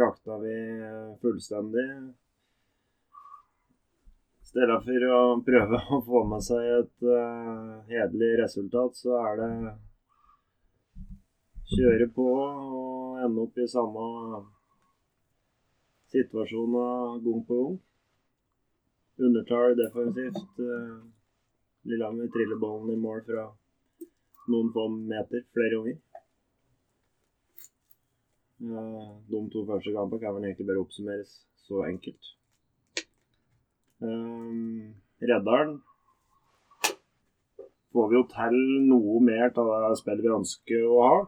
rakna 0.00 0.38
vi 0.38 0.56
fullstendig. 1.22 1.86
Stedet 4.44 4.76
for 4.84 5.06
å 5.16 5.22
prøve 5.48 5.80
å 5.96 6.02
få 6.10 6.22
med 6.28 6.44
seg 6.44 6.68
et 6.74 7.08
uh, 7.08 7.80
hederlig 7.88 8.34
resultat, 8.42 9.00
så 9.00 9.16
er 9.22 9.40
det 9.40 9.50
kjøre 11.72 12.10
på 12.20 12.28
og 12.36 13.24
ende 13.24 13.48
opp 13.48 13.64
i 13.64 13.68
samme 13.70 14.04
situasjoner 16.16 17.20
gang 17.24 17.44
på 17.48 17.60
gang. 17.60 17.76
Undertall 19.26 19.76
defensivt. 19.78 20.58
Uh, 20.58 21.04
Lillehammer 21.86 22.28
triller 22.34 22.58
ballen 22.58 22.90
i 22.90 22.98
mål 22.98 23.22
fra 23.28 23.46
noen 24.50 24.72
få 24.74 24.88
meter 24.90 25.44
flere 25.54 25.76
ganger. 25.76 25.98
Eh, 28.62 29.10
De 29.30 29.40
to 29.52 29.64
første 29.68 29.92
kampene 29.94 30.22
kan 30.22 30.34
vel 30.34 30.48
egentlig 30.48 30.66
bare 30.70 30.82
oppsummeres 30.82 31.34
så 31.66 31.82
enkelt. 31.86 32.32
Um, 34.00 34.94
Reddalen 35.22 35.78
får 37.92 38.08
vi 38.10 38.18
jo 38.18 38.24
til 38.32 38.56
noe 38.88 39.20
mer 39.24 39.48
av 39.48 39.70
det 39.86 39.98
spillet 40.00 40.24
vi 40.24 40.34
ønsker 40.38 40.88
å 40.88 40.96
ha. 41.04 41.18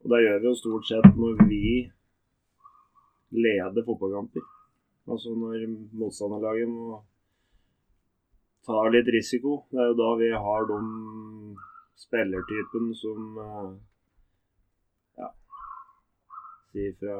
Og 0.00 0.12
det 0.12 0.22
gjør 0.24 0.38
vi 0.40 0.48
jo 0.48 0.60
stort 0.60 0.88
sett 0.88 1.10
når 1.16 1.42
vi 1.50 1.64
leder 3.30 3.86
fotballkamper. 3.86 4.44
Altså 5.10 5.34
når 5.34 5.64
motstanderlaget 5.98 6.68
må 6.70 7.00
ta 8.66 8.82
litt 8.92 9.08
risiko. 9.14 9.64
Det 9.70 9.80
er 9.80 9.90
jo 9.90 9.98
da 10.00 10.10
vi 10.20 10.30
har 10.46 10.66
de 10.70 10.80
spillertypen 12.00 12.90
som 12.96 13.40
eh, 13.44 13.72
ja, 15.20 15.30
si 16.72 16.86
fra, 17.00 17.18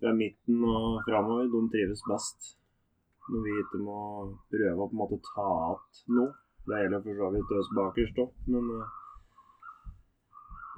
fra 0.00 0.14
midten 0.16 0.64
og 0.68 1.00
framover, 1.08 1.50
de 1.52 1.64
trives 1.74 2.04
best. 2.10 2.54
Når 3.30 3.44
vi 3.46 3.54
ikke 3.62 3.80
må 3.80 4.00
prøve 4.52 4.74
å 4.76 4.88
på 4.88 4.92
en 4.92 5.00
måte 5.00 5.20
ta 5.30 5.50
igjen 5.52 6.18
noe. 6.18 6.32
Det 6.64 6.78
gjelder 6.80 7.02
for 7.04 7.18
så 7.20 7.26
vidt 7.32 7.50
oss 7.58 7.72
bakerst 7.76 8.20
òg, 8.22 8.36
men 8.48 8.68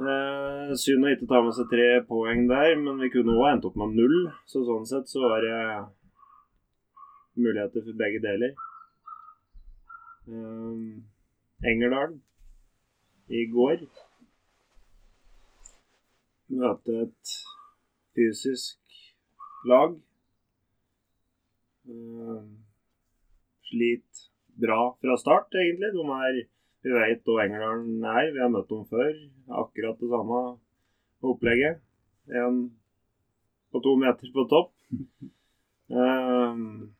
eh, 0.00 0.72
Synd 0.82 1.06
å 1.06 1.12
ikke 1.14 1.28
ta 1.30 1.42
med 1.44 1.56
seg 1.56 1.68
tre 1.72 1.88
poeng 2.08 2.46
der, 2.50 2.74
men 2.80 3.00
vi 3.02 3.12
kunne 3.14 3.36
òg 3.36 3.50
endt 3.52 3.68
opp 3.68 3.78
med 3.80 3.96
null. 3.96 4.16
Så 4.50 4.64
sånn 4.66 4.88
sett 4.88 5.10
så 5.12 5.22
var 5.24 5.44
det 5.44 5.60
muligheter 7.36 7.84
for 7.84 8.00
begge 8.00 8.22
deler. 8.24 8.56
Eh, 10.26 11.68
Engerdal 11.72 12.18
i 13.32 13.46
går 13.50 13.86
møte 16.54 17.00
et 17.06 17.36
fysisk 18.16 18.78
lag. 19.66 19.96
Um, 21.86 22.66
slit 23.68 24.26
bra 24.58 24.80
fra 25.00 25.16
start, 25.20 25.54
egentlig. 25.54 25.92
De 25.94 26.04
er, 26.18 26.40
vi 26.86 26.94
vet 26.94 27.26
hva 27.26 27.42
Engerdalen 27.42 28.04
er. 28.06 28.28
Vi 28.30 28.42
har 28.42 28.50
møtt 28.52 28.70
dem 28.70 28.84
før. 28.86 29.14
Akkurat 29.62 29.98
det 29.98 30.10
samme 30.12 30.42
opplegget. 31.26 31.80
En 32.30 32.60
på 33.74 33.82
to 33.82 33.96
meter 33.98 34.30
på 34.34 34.44
topp. 34.50 34.70
Um, 35.90 36.94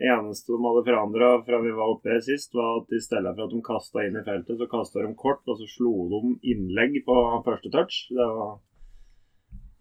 eneste 0.00 0.52
de 0.52 0.60
hadde 0.64 0.84
forandra 0.88 1.28
fra 1.44 1.60
vi 1.60 1.72
var 1.76 1.92
oppe 1.92 2.12
her 2.14 2.22
sist, 2.24 2.54
var 2.56 2.80
at 2.80 2.92
i 2.96 3.00
stedet 3.04 3.34
for 3.34 3.44
at 3.46 3.52
de 3.52 3.60
kasta 3.64 4.04
inn 4.06 4.16
i 4.16 4.24
feltet, 4.24 4.56
så 4.56 4.68
kasta 4.70 5.04
de 5.04 5.12
kort, 5.16 5.44
og 5.44 5.60
så 5.60 5.68
slo 5.68 5.94
de 6.12 6.20
innlegg 6.52 7.00
på 7.04 7.16
første 7.46 7.72
touch. 7.74 8.06
Det 8.08 8.28
var 8.38 8.56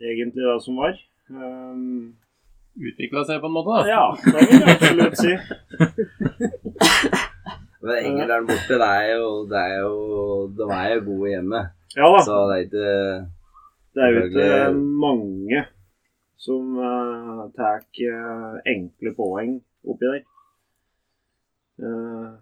egentlig 0.03 0.43
det 0.43 0.57
som 0.65 0.79
var. 0.83 0.99
Um, 1.31 2.17
Utvikla 2.79 3.25
seg 3.27 3.41
på 3.41 3.49
en 3.49 3.55
måte, 3.55 3.79
da. 3.79 3.87
ja, 3.87 4.03
det 4.23 4.43
vil 4.47 4.59
jeg 4.59 4.75
absolutt 4.75 5.17
si. 5.19 5.33
Men 7.81 8.05
Engerdalen 8.09 8.47
borte, 8.49 8.77
det 8.81 8.87
er 8.87 9.11
jo, 9.15 9.27
det 9.47 9.59
er 9.59 9.75
jo 9.79 9.91
De 10.57 10.65
er 10.75 10.89
jo 10.95 11.03
gode 11.05 11.29
hjemme. 11.31 11.61
Ja 11.95 12.09
da. 12.13 12.23
Så 12.25 12.39
det 12.49 12.57
er 12.57 12.65
ikke 12.65 12.89
Det 13.95 14.03
er 14.03 14.15
jo 14.15 14.25
ikke 14.27 14.49
mange 15.05 15.63
som 16.39 16.75
uh, 16.79 17.47
tar 17.55 17.81
uh, 17.83 18.59
enkle 18.71 19.11
poeng 19.15 19.57
oppi 19.83 20.11
der. 20.11 20.21
Uh, 21.79 22.37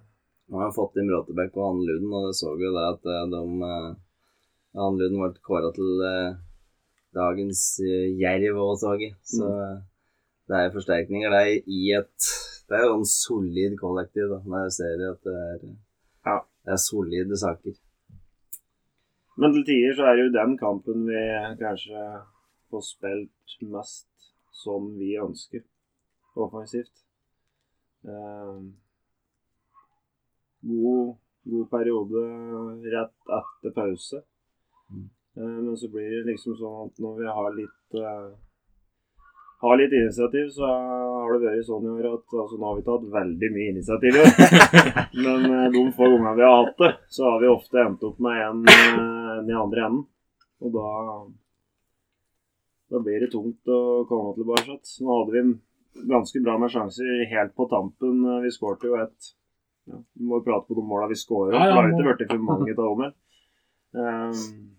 Nå 0.48 0.60
har 0.60 0.68
jeg 0.68 0.76
fått 0.76 1.00
inn 1.02 1.10
Bråtebekk 1.10 1.58
og 1.58 1.70
Anne 1.72 1.88
Luden, 1.88 2.12
og 2.14 2.28
det 2.28 2.36
så 2.38 2.52
jo 2.56 2.70
det 2.76 2.84
at 2.88 3.08
de 3.34 3.40
Anne 3.42 5.00
Luden 5.02 5.18
ble 5.20 5.32
kåra 5.44 5.74
til 5.76 6.04
dagens 7.18 7.64
jerv 8.22 8.60
og 8.62 8.78
toget. 8.82 9.16
Så 9.26 9.48
eh, 9.48 9.78
det 10.48 10.60
er 10.60 10.74
forsterkninger. 10.74 11.34
Det 11.34 11.42
er 11.42 11.72
i 11.80 11.82
et 11.98 12.30
Det 12.68 12.76
er 12.78 12.86
jo 12.90 12.96
en 13.00 13.06
solid 13.08 13.78
kollektiv, 13.80 14.28
da, 14.34 14.40
når 14.46 14.66
jeg 14.66 14.72
ser 14.78 15.04
at 15.12 15.22
det 15.28 15.36
er, 15.44 15.62
Ja. 16.28 16.38
det 16.66 16.74
er 16.76 16.82
solide 16.84 17.38
saker. 17.40 17.74
men 19.40 19.54
til 19.54 19.64
tider 19.70 19.94
så 19.96 20.04
er 20.10 20.16
det 20.18 20.24
jo 20.26 20.34
den 20.42 20.58
kampen 20.58 21.06
vi 21.08 21.22
kanskje 21.62 22.02
får 22.70 22.82
spilt 22.88 23.58
mest 23.72 24.08
som 24.52 24.88
vi 25.00 25.12
ønsker 25.22 25.62
offensivt. 26.36 27.04
Eh, 28.04 28.58
god, 30.62 31.16
god 31.52 31.70
periode 31.70 32.24
rett 32.96 33.32
etter 33.40 33.76
pause. 33.76 34.24
Eh, 35.38 35.58
men 35.66 35.78
så 35.78 35.90
blir 35.94 36.10
det 36.18 36.32
liksom 36.32 36.58
sånn 36.58 36.88
at 36.88 37.00
når 37.04 37.16
vi 37.22 37.28
har 37.40 37.56
litt 37.62 37.98
eh, 38.02 38.28
har 39.64 39.78
litt 39.80 39.94
initiativ, 39.98 40.50
så 40.54 40.68
har 40.70 41.32
det 41.34 41.48
vært 41.50 41.66
sånn 41.66 41.86
i 41.88 41.94
år 41.96 42.06
at 42.12 42.36
altså, 42.42 42.58
nå 42.62 42.68
har 42.70 42.76
vi 42.78 42.84
tatt 42.86 43.08
veldig 43.16 43.50
mye 43.56 43.72
initiativ 43.74 44.18
i 44.18 44.22
år. 44.22 44.36
Men 45.26 45.48
eh, 45.50 45.64
de 45.74 45.82
få 45.98 46.10
gangene 46.12 46.36
vi 46.38 46.46
har 46.46 46.60
hatt 46.62 46.78
det, 46.84 46.92
så 47.16 47.26
har 47.32 47.40
vi 47.42 47.50
ofte 47.50 47.82
endt 47.82 48.06
opp 48.06 48.20
med 48.22 48.38
en, 48.46 48.62
eh, 48.70 49.32
en 49.40 49.50
i 49.50 49.58
andre 49.58 49.88
enden. 49.88 50.04
Og 50.62 50.74
da, 50.74 50.92
da 52.94 53.02
blir 53.04 53.26
det 53.26 53.32
tungt 53.34 53.74
å 53.74 53.80
komme 54.10 54.36
tilbake. 54.38 54.78
Nå 55.02 55.18
hadde 55.20 55.34
vi 55.36 56.06
ganske 56.14 56.42
bra 56.46 56.56
med 56.62 56.74
sjanser 56.74 57.26
helt 57.34 57.54
på 57.58 57.68
tampen. 57.74 58.22
Vi 58.46 58.54
skårte 58.54 58.90
jo 58.92 58.98
et 59.02 59.34
ja, 59.88 59.98
Vi 60.20 60.26
må 60.28 60.38
jo 60.42 60.46
prate 60.46 60.68
på 60.70 60.76
de 60.78 60.84
måla 60.86 61.08
vi 61.10 61.16
skårer. 61.18 61.54
Ja, 61.56 61.66
ja, 61.66 61.70
det 61.72 61.78
har 61.78 61.90
jo 61.90 61.98
må- 62.04 62.14
ikke 62.14 62.30
for 62.34 62.46
mange 62.52 62.74
av 62.74 62.82
dem. 62.84 63.06
her. 63.08 63.14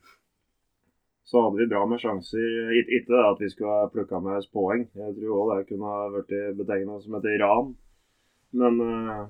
Så 1.29 1.43
hadde 1.45 1.61
vi 1.61 1.68
bra 1.68 1.83
med 1.85 2.01
sjanser. 2.01 2.70
Ik 2.72 2.89
ikke 2.89 3.12
det 3.12 3.24
at 3.26 3.41
vi 3.43 3.51
skulle 3.53 3.74
ha 3.76 3.89
plukka 3.93 4.20
med 4.24 4.39
oss 4.41 4.49
poeng. 4.49 4.87
Jeg 4.97 5.16
tror 5.18 5.35
òg 5.43 5.51
det 5.59 5.66
kunne 5.68 5.91
ha 5.93 6.07
blitt 6.14 6.57
betegna 6.57 6.97
som 7.03 7.18
et 7.18 7.29
ran. 7.43 7.74
Men 8.57 8.81
uh, 8.81 9.26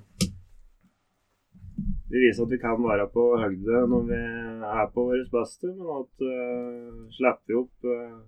vi 2.13 2.23
viser 2.23 2.45
at 2.45 2.53
vi 2.55 2.61
kan 2.63 2.79
være 2.85 3.09
på 3.11 3.25
høgde 3.43 3.83
når 3.91 4.07
vi 4.13 4.21
er 4.69 4.87
på 4.95 5.09
vårt 5.11 5.35
beste. 5.35 5.73
Men 5.73 5.91
at 5.97 6.23
uh, 6.23 7.03
slipper 7.19 7.51
vi 7.51 7.59
opp 7.65 7.91
uh, 7.91 8.23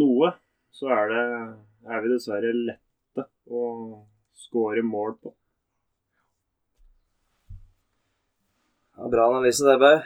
noe, 0.00 0.32
så 0.72 0.88
er, 0.96 1.12
det, 1.12 1.28
er 1.92 2.02
vi 2.06 2.16
dessverre 2.16 2.56
lette 2.56 3.28
å 3.52 3.68
skåre 4.48 4.86
mål 4.86 5.18
på. 5.20 5.36
Ja, 8.96 9.12
bra 9.12 9.28
analyse, 9.28 9.68
det, 9.68 9.80
Bau. 9.84 9.98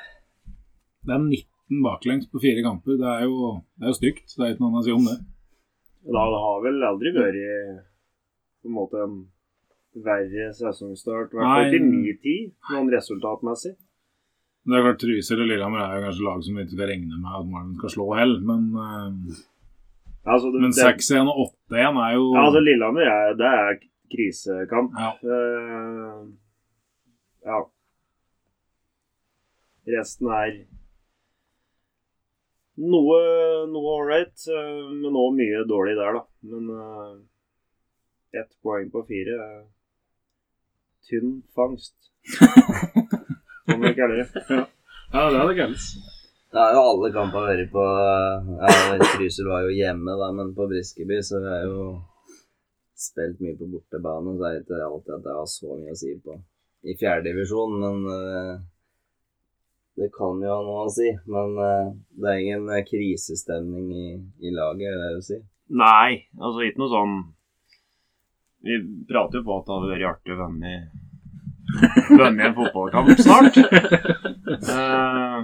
Det 1.05 1.15
er 1.15 1.29
19 1.71 1.85
baklengs 1.85 2.27
på 2.31 2.43
fire 2.43 2.65
kamper. 2.65 2.99
Det 3.01 3.11
er 3.11 3.25
jo, 3.29 3.55
det 3.79 3.87
er 3.87 3.93
jo 3.93 3.99
stygt. 4.01 4.27
Det 4.35 4.43
er 4.45 4.55
ikke 4.55 4.67
noe 4.67 4.81
å 4.83 4.85
si 4.85 4.95
om 4.95 5.07
det. 5.09 5.17
Da 6.05 6.25
det 6.33 6.43
har 6.45 6.59
vel 6.67 6.85
aldri 6.85 7.15
vært 7.17 7.39
på 8.65 8.69
en 8.69 8.77
måte 8.77 9.01
en 9.01 9.17
verre 10.05 10.51
sesongstart. 10.57 11.33
I 11.33 11.39
hvert 11.39 11.51
fall 11.51 11.71
ikke 11.71 11.81
i 11.81 11.89
min 11.89 12.21
tid, 12.23 12.53
noen 12.73 12.93
resultatmessig. 12.93 13.75
Det 14.65 14.77
er 14.77 14.85
klart 14.87 15.01
Trysil 15.03 15.43
og 15.45 15.49
Lillehammer 15.51 15.83
er 15.85 15.99
jo 15.99 16.05
kanskje 16.07 16.25
lag 16.25 16.45
som 16.45 16.55
vi 16.57 16.63
ikke 16.65 16.77
skal 16.77 16.89
regne 16.89 17.19
med 17.21 17.33
at 17.37 17.49
Malmen 17.53 17.75
skal 17.77 17.93
slå 17.93 18.07
hell, 18.17 18.39
men, 18.49 18.63
uh, 18.73 19.43
Altså, 20.25 20.49
det, 20.55 20.63
men 20.63 20.73
6-1 20.73 21.29
og 21.29 21.43
8-1 21.69 21.99
er 22.01 22.15
jo 22.17 22.23
Ja, 22.33 22.45
altså 22.47 22.63
Lillehammer 22.65 23.11
er, 23.13 23.35
det 23.37 23.51
er 23.51 23.75
krisekamp. 24.15 24.97
Ja. 24.97 25.11
Uh, 25.21 26.23
ja. 27.45 27.61
Resten 29.99 30.33
er 30.33 30.55
noe 32.81 33.21
noe 33.71 33.95
ålreit, 33.99 34.35
uh, 34.51 34.91
men 34.91 35.21
òg 35.21 35.37
mye 35.39 35.63
dårlig 35.71 35.97
der, 36.01 36.19
da. 36.19 36.25
Men 36.51 36.73
uh, 36.75 37.15
ett 38.35 38.51
poeng 38.65 38.91
på 38.93 39.05
fire 39.09 39.39
er 39.39 39.63
tynn 41.09 41.39
fangst. 41.55 41.95
Kan 43.69 43.81
vi 43.81 43.93
er 43.95 44.13
det. 44.13 44.27
Ja, 45.15 45.31
det 45.31 45.39
er 45.39 45.49
det 45.49 45.57
galt. 45.61 45.87
Det 46.55 46.63
har 46.63 46.75
jo 46.77 46.83
alle 46.87 47.09
kamper 47.15 47.45
vært 47.49 47.71
på 47.73 47.83
ja, 47.83 48.75
Trysil 49.17 49.49
var 49.51 49.65
jo 49.67 49.73
hjemme, 49.75 50.13
da, 50.21 50.29
men 50.35 50.53
på 50.55 50.69
Briskeby 50.71 51.19
så 51.27 51.41
vi 51.43 51.51
har 51.51 51.65
jo 51.67 51.87
spilt 52.95 53.41
mye 53.43 53.57
på 53.59 53.69
bortebane. 53.73 54.37
Så 54.39 54.47
er 54.47 54.57
det 54.57 54.63
ikke 54.63 54.83
alltid 54.87 55.17
at 55.17 55.25
det 55.25 55.35
har 55.35 55.49
så 55.51 55.79
mye 55.79 55.95
å 55.95 55.99
si 55.99 56.13
på 56.23 56.37
i 56.85 56.95
fjerdedivisjon, 57.01 57.75
men 57.81 58.07
eh, 58.13 58.55
det 59.97 60.11
kan 60.15 60.41
jo 60.43 60.51
ha 60.51 60.63
noe 60.67 60.87
å 60.89 60.93
si. 60.93 61.07
Men 61.31 61.59
eh, 61.63 61.91
det 62.19 62.31
er 62.31 62.43
ingen 62.43 62.71
eh, 62.75 62.85
krisestemning 62.89 63.91
i, 63.95 64.09
i 64.43 64.51
laget, 64.55 64.89
er 64.91 64.99
det 64.99 65.05
det 65.05 65.21
du 65.21 65.27
sier? 65.29 65.43
Nei, 65.75 66.11
altså 66.39 66.65
ikke 66.67 66.83
noe 66.83 66.93
sånn 66.93 67.15
Vi 68.67 68.75
prater 69.09 69.41
jo 69.41 69.47
på 69.47 69.55
at 69.57 69.65
det 69.67 69.75
hadde 69.75 69.93
vært 69.95 70.11
artig 70.11 70.35
å 70.35 70.41
vende 70.43 70.73
i 70.75 70.77
en 72.45 72.57
fotballkamp 72.59 73.09
snart. 73.19 73.57
uh, 74.69 75.39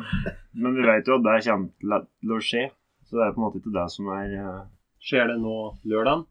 men 0.53 0.77
vi 0.77 0.85
vet 0.85 1.09
jo 1.09 1.17
at 1.17 1.25
det 1.25 1.39
kommer 1.47 2.05
til 2.21 2.35
å- 2.37 2.43
skje. 2.45 2.67
Så 3.09 3.17
det 3.19 3.25
er 3.25 3.33
på 3.35 3.41
en 3.41 3.47
måte 3.47 3.59
ikke 3.63 3.73
det 3.75 3.87
som 3.95 4.11
er 4.15 4.37
uh... 4.39 4.61
Skjer 5.01 5.33
det 5.33 5.39
nå 5.41 5.57
lørdag? 5.89 6.27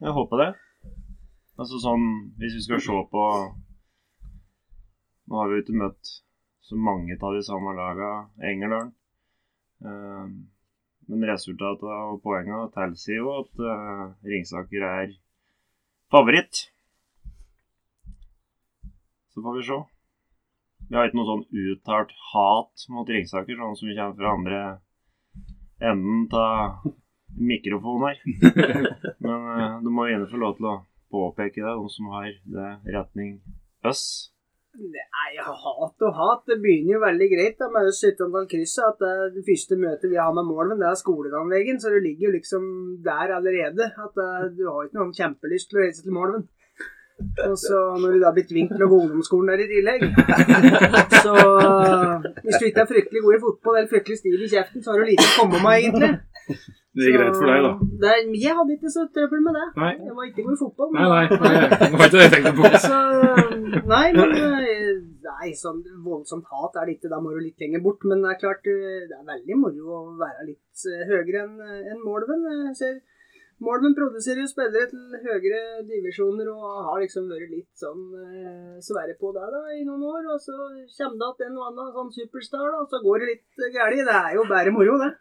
Jeg 0.00 0.16
håper 0.16 0.40
det. 0.40 0.50
Altså 1.60 1.76
sånn 1.82 2.06
Hvis 2.40 2.56
vi 2.56 2.62
skal 2.64 2.80
se 2.80 3.00
på 3.12 3.24
Nå 5.28 5.36
har 5.36 5.50
vi 5.50 5.58
jo 5.58 5.64
ikke 5.66 5.80
møtt 5.82 6.14
så 6.60 6.76
mange 6.76 7.16
av 7.20 7.34
de 7.34 7.42
samme 7.44 7.74
lagene 7.76 8.48
Engerdalen. 8.50 8.92
Eh, 9.84 10.26
men 11.10 11.26
resultatet 11.26 11.88
og 11.90 12.20
poengene 12.22 12.68
tilsier 12.74 13.18
jo 13.18 13.32
at 13.40 13.62
eh, 13.66 14.04
Ringsaker 14.30 14.84
er 14.86 15.16
favoritt. 16.12 16.66
Så 19.34 19.42
får 19.42 19.56
vi 19.56 19.66
se. 19.66 19.80
Vi 20.90 20.98
har 20.98 21.08
ikke 21.08 21.20
noe 21.20 21.28
sånn 21.28 21.64
uttalt 21.64 22.14
hat 22.32 22.86
mot 22.90 23.10
Ringsaker, 23.10 23.58
sånn 23.58 23.78
som 23.78 23.90
kommer 23.90 24.16
fra 24.18 24.34
andre 24.36 24.62
enden 25.90 26.26
av 26.36 26.86
mikrofonen 27.40 28.08
her. 28.10 28.18
Men 29.24 29.50
eh, 29.56 29.78
du 29.84 29.90
må 29.94 30.08
gjerne 30.10 30.30
få 30.30 30.40
lov 30.42 30.58
til 30.58 30.70
å 30.70 30.76
påpeke 31.10 31.62
det, 31.64 31.74
de 31.74 31.94
som 31.94 32.10
har 32.14 32.30
det 32.54 32.70
retning 32.94 33.38
øss. 33.86 34.04
Nei, 34.70 35.30
hat 35.42 36.04
og 36.06 36.12
hat. 36.14 36.42
Det 36.46 36.60
begynner 36.62 36.94
jo 36.94 37.00
veldig 37.02 37.26
greit 37.32 37.56
da 37.58 37.66
med 37.74 37.90
Syttendal-krysset. 37.96 38.86
At 38.92 39.02
det, 39.02 39.10
er 39.10 39.32
det 39.34 39.42
første 39.48 39.76
møtet 39.80 40.12
vi 40.12 40.20
har 40.20 40.30
med 40.36 40.46
Målven, 40.46 40.78
det 40.80 40.86
er 40.88 41.00
skoleanleggen. 41.00 41.80
Så 41.82 41.90
du 41.90 41.98
ligger 42.04 42.28
jo 42.30 42.36
liksom 42.38 42.62
der 43.04 43.34
allerede. 43.40 43.90
At 44.06 44.14
det, 44.20 44.30
du 44.60 44.64
har 44.70 44.86
ikke 44.86 45.00
noen 45.00 45.12
kjempelyst 45.16 45.70
til 45.72 45.80
å 45.80 45.84
reise 45.84 46.06
til 46.06 46.14
Målven. 46.16 46.46
Og 47.50 47.56
så 47.60 47.76
når 48.00 48.14
du 48.14 48.22
da 48.22 48.30
blir 48.32 48.46
tvunget 48.48 48.70
til 48.78 48.86
å 48.86 48.88
gå 48.88 48.98
ungdomsskolen 49.04 49.50
der 49.52 49.60
i 49.60 49.66
tillegg 49.68 50.04
Så 51.24 51.34
hvis 52.46 52.56
du 52.56 52.64
ikke 52.70 52.80
er 52.80 52.88
fryktelig 52.88 53.20
god 53.26 53.34
i 53.36 53.40
fotball 53.42 53.76
eller 53.76 53.90
fryktelig 53.90 54.16
stiv 54.22 54.38
i 54.40 54.48
kjeften, 54.48 54.80
så 54.80 54.94
har 54.94 55.02
du 55.02 55.10
lite 55.10 55.26
å 55.28 55.34
komme 55.42 55.60
med, 55.60 55.82
egentlig. 55.82 56.08
Det 56.96 57.04
gikk 57.10 57.18
greit 57.20 57.36
for 57.36 57.46
deg, 57.52 57.60
da. 57.66 57.72
Det, 58.00 58.14
er- 58.14 58.32
jeg 58.40 58.56
hadde 58.56 58.74
ikke 58.78 58.94
så 58.96 59.04
trøbbel 59.14 59.44
med 59.44 59.58
det. 59.60 59.66
Nei. 59.82 59.92
Jeg 60.00 60.16
var 60.16 60.30
ikke 60.30 60.46
god 60.48 60.56
i 60.56 60.60
fotball. 60.62 60.88
Nei, 60.96 61.04
nei, 61.12 61.20
nei, 61.44 61.52
det 61.68 62.00
var 62.00 62.08
ikke 62.08 62.16
det 62.16 62.24
jeg 62.24 62.32
tenkte 62.38 62.54
på. 62.56 62.72
Så, 62.88 63.02
nei, 63.90 64.06
men 64.16 64.32
eh, 64.36 64.96
Nei, 65.40 65.52
sånn 65.56 65.80
voldsomt 66.04 66.48
hat 66.50 66.76
er 66.80 66.88
det 66.88 66.98
ikke. 66.98 67.10
Da 67.12 67.20
må 67.22 67.32
du 67.34 67.40
litt 67.42 67.60
lenger 67.62 67.82
bort. 67.84 68.04
Men 68.08 68.24
det 68.24 68.34
er 68.34 68.42
klart, 68.42 68.66
eh, 68.68 69.06
det 69.08 69.16
er 69.16 69.28
veldig 69.28 69.60
moro 69.60 69.96
å 69.98 70.02
være 70.20 70.48
litt 70.50 70.84
eh, 70.90 71.06
høyere 71.08 71.46
enn 71.46 71.56
en 71.94 72.04
Målven. 72.04 72.44
Jeg 72.70 72.76
ser 72.80 73.00
Målven 73.60 73.92
produserer 73.92 74.40
jo 74.40 74.48
spillere 74.48 74.88
til 74.88 75.18
høyere 75.20 75.82
divisjoner 75.84 76.48
og 76.48 76.62
har 76.86 77.02
liksom 77.02 77.26
vært 77.28 77.50
litt 77.52 77.68
sånn 77.76 78.06
eh, 78.16 78.78
sverre 78.84 79.18
på 79.20 79.34
det 79.36 79.50
da 79.52 79.60
i 79.76 79.84
noen 79.84 80.06
år. 80.08 80.30
Og 80.34 80.40
så 80.40 80.56
kommer 80.56 81.36
det 81.36 81.44
igjen 81.44 81.52
en 81.52 81.60
og 81.60 81.66
annen 81.68 81.92
sånn 81.98 82.14
superstar, 82.16 82.64
da, 82.64 82.80
og 82.80 82.88
så 82.92 83.02
går 83.04 83.20
det 83.20 83.32
litt 83.34 83.64
galt. 83.76 84.04
Det 84.08 84.16
er 84.16 84.38
jo 84.38 84.46
bare 84.48 84.72
moro, 84.74 84.96
det. 85.04 85.12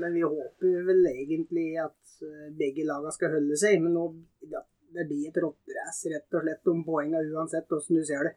Men 0.00 0.12
vi 0.14 0.22
håper 0.22 0.84
vel 0.86 1.06
egentlig 1.10 1.70
at 1.82 2.26
begge 2.58 2.84
lagene 2.86 3.14
skal 3.14 3.34
holde 3.34 3.56
seg. 3.58 3.78
Men 3.82 3.94
nå 3.98 4.04
ja, 4.50 4.62
det 4.94 5.06
blir 5.08 5.28
et 5.28 5.40
rotterace 5.42 6.12
rett 6.12 6.36
og 6.36 6.44
slett 6.44 6.72
om 6.72 6.82
poenga 6.86 7.22
uansett 7.32 7.68
hvordan 7.70 8.00
du 8.00 8.04
ser 8.06 8.28
det. 8.28 8.34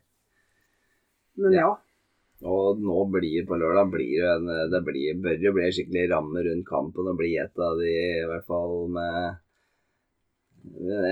Men 1.42 1.58
ja. 1.58 1.72
Og 2.46 2.80
nå 2.84 2.98
blir 3.14 3.46
på 3.48 3.58
lørdag 3.58 3.90
blir 3.94 4.20
det 4.22 4.34
en, 4.34 4.52
det 4.72 4.82
blir, 4.86 5.16
bør 5.24 5.48
jo 5.48 5.54
bli 5.56 5.72
skikkelig 5.72 6.10
ramme 6.12 6.44
rundt 6.46 6.68
kampen 6.68 7.08
og 7.12 7.18
bli 7.20 7.32
et 7.42 7.64
av 7.64 7.80
de, 7.80 7.94
i 8.22 8.28
hvert 8.28 8.48
fall 8.48 8.76
med 8.92 9.42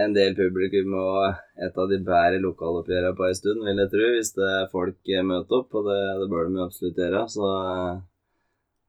en 0.04 0.14
del 0.16 0.36
publikum 0.36 0.96
og 0.98 1.36
et 1.62 1.78
av 1.78 1.90
de 1.90 2.00
bedre 2.04 2.42
lokaloppgjørene 2.42 3.16
på 3.18 3.28
en 3.28 3.38
stund, 3.38 3.64
vil 3.68 3.82
jeg 3.84 3.92
tro, 3.94 4.10
hvis 4.16 4.34
det 4.38 4.50
er 4.50 4.72
folk 4.72 5.14
møter 5.30 5.60
opp. 5.62 5.80
Og 5.80 5.90
det, 5.90 6.02
det 6.22 6.30
bør 6.34 6.50
de 6.50 6.60
jo 6.60 6.68
absolutt 6.68 7.02
gjøre. 7.04 7.24
Så 7.36 7.50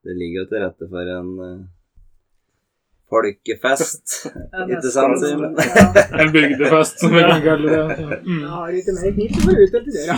det 0.04 0.18
ligger 0.18 0.42
jo 0.42 0.50
til 0.50 0.64
rette 0.64 0.90
for 0.90 1.14
en 1.18 1.30
folkefest. 3.14 4.06
Ikke 4.74 4.90
sant, 4.92 5.16
Simen? 5.22 5.52
En 6.20 6.30
bygdefest, 6.34 6.94
som 7.02 7.10
vi 7.14 7.22
kan 7.24 7.42
kalle 7.44 7.66
det. 7.72 7.82
Mm. 8.26 8.42
har 8.52 8.66
du 8.70 8.76
ikke 8.80 8.94
mer 8.98 9.10
kniv, 9.16 9.28
så 9.34 9.38
får 9.44 9.52
du 9.54 9.60
utdelt 9.66 9.86
etter 9.88 9.94
døra. 9.98 10.16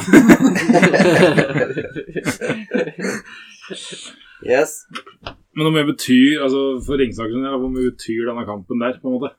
Yes. 4.46 4.84
Men 5.56 5.64
hvor 5.64 5.72
mye 5.74 5.88
betyr, 5.88 6.42
altså 6.44 6.60
for 6.86 7.00
Ringsaker 7.00 7.40
ja, 7.40 7.56
hvor 7.56 7.70
mye 7.72 7.90
betyr 7.90 8.28
denne 8.28 8.44
kampen 8.46 8.82
der, 8.82 8.98
på 9.00 9.08
en 9.08 9.16
måte? 9.16 9.30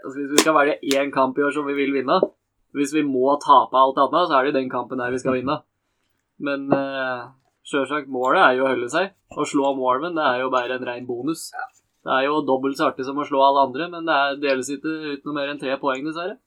Altså, 0.00 0.16
hvis 0.16 0.32
vi 0.32 0.40
skal 0.42 0.56
velge 0.56 0.78
én 0.96 1.10
kamp 1.14 1.38
i 1.38 1.44
år 1.44 1.52
som 1.54 1.66
vi 1.66 1.74
vil 1.76 1.92
vinne 1.92 2.16
Hvis 2.76 2.94
vi 2.94 3.02
må 3.02 3.34
tape 3.42 3.76
alt 3.76 3.98
annet, 4.00 4.28
så 4.28 4.38
er 4.38 4.48
det 4.48 4.56
den 4.56 4.70
kampen 4.70 5.00
der 5.00 5.12
vi 5.12 5.20
skal 5.20 5.38
vinne. 5.38 5.56
Men 6.38 6.68
uh, 6.72 7.30
sjølsagt, 7.64 8.10
målet 8.12 8.42
er 8.42 8.58
jo 8.58 8.66
å 8.66 8.72
holde 8.72 8.88
seg. 8.92 9.14
Å 9.32 9.46
slå 9.48 9.72
Morven 9.76 10.16
det 10.16 10.24
er 10.24 10.42
jo 10.44 10.50
bare 10.52 10.76
en 10.76 10.86
ren 10.88 11.06
bonus. 11.08 11.48
Det 12.06 12.12
er 12.14 12.26
jo 12.28 12.38
dobbelt 12.46 12.78
så 12.78 12.88
artig 12.92 13.04
som 13.04 13.18
å 13.18 13.26
slå 13.26 13.40
alle 13.42 13.64
andre, 13.68 13.88
men 13.92 14.06
det 14.06 14.14
er, 14.14 14.36
deles 14.42 14.70
ikke 14.70 14.92
ut 15.16 15.24
noe 15.26 15.34
mer 15.34 15.50
enn 15.52 15.58
tre 15.60 15.74
poeng, 15.82 16.04
dessverre. 16.06 16.38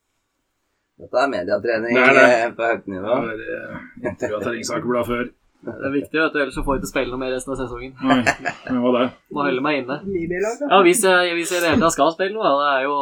Dette 1.01 1.17
er 1.17 1.29
mediatrening 1.33 1.95
Det 1.97 2.01
er 2.07 2.13
det. 2.17 2.25
eh, 2.37 2.49
på 2.57 2.67
høyt 2.69 2.87
nivå. 2.93 3.13
Ja, 3.17 3.35
det 3.37 3.47
er 3.51 4.11
intervju 4.11 4.37
av 4.37 4.51
Ringsaker-blad 4.55 5.07
før. 5.09 5.29
Det 5.61 5.73
er 5.85 5.93
viktig, 5.93 6.17
vet 6.17 6.33
du, 6.33 6.39
ellers 6.41 6.55
så 6.57 6.63
får 6.65 6.75
jeg 6.75 6.81
ikke 6.81 6.89
spille 6.91 7.11
noe 7.13 7.21
mer 7.21 7.33
resten 7.35 7.53
av 7.53 7.59
sesongen. 7.59 7.91
Nei, 8.01 8.15
det 8.25 8.93
det? 8.97 9.03
Må 9.35 9.43
holde 9.45 9.61
meg 9.65 9.81
inne. 9.83 9.97
Ja, 10.71 10.79
hvis 10.85 11.03
jeg, 11.05 11.33
hvis 11.37 11.51
jeg 11.53 11.61
i 11.61 11.65
det 11.65 11.69
hele 11.73 11.83
tatt 11.83 11.95
skal 11.97 12.13
spille 12.15 12.33
noe, 12.33 12.47
da, 12.47 12.53
det 12.61 12.71
er 12.79 12.87
jo 12.87 12.95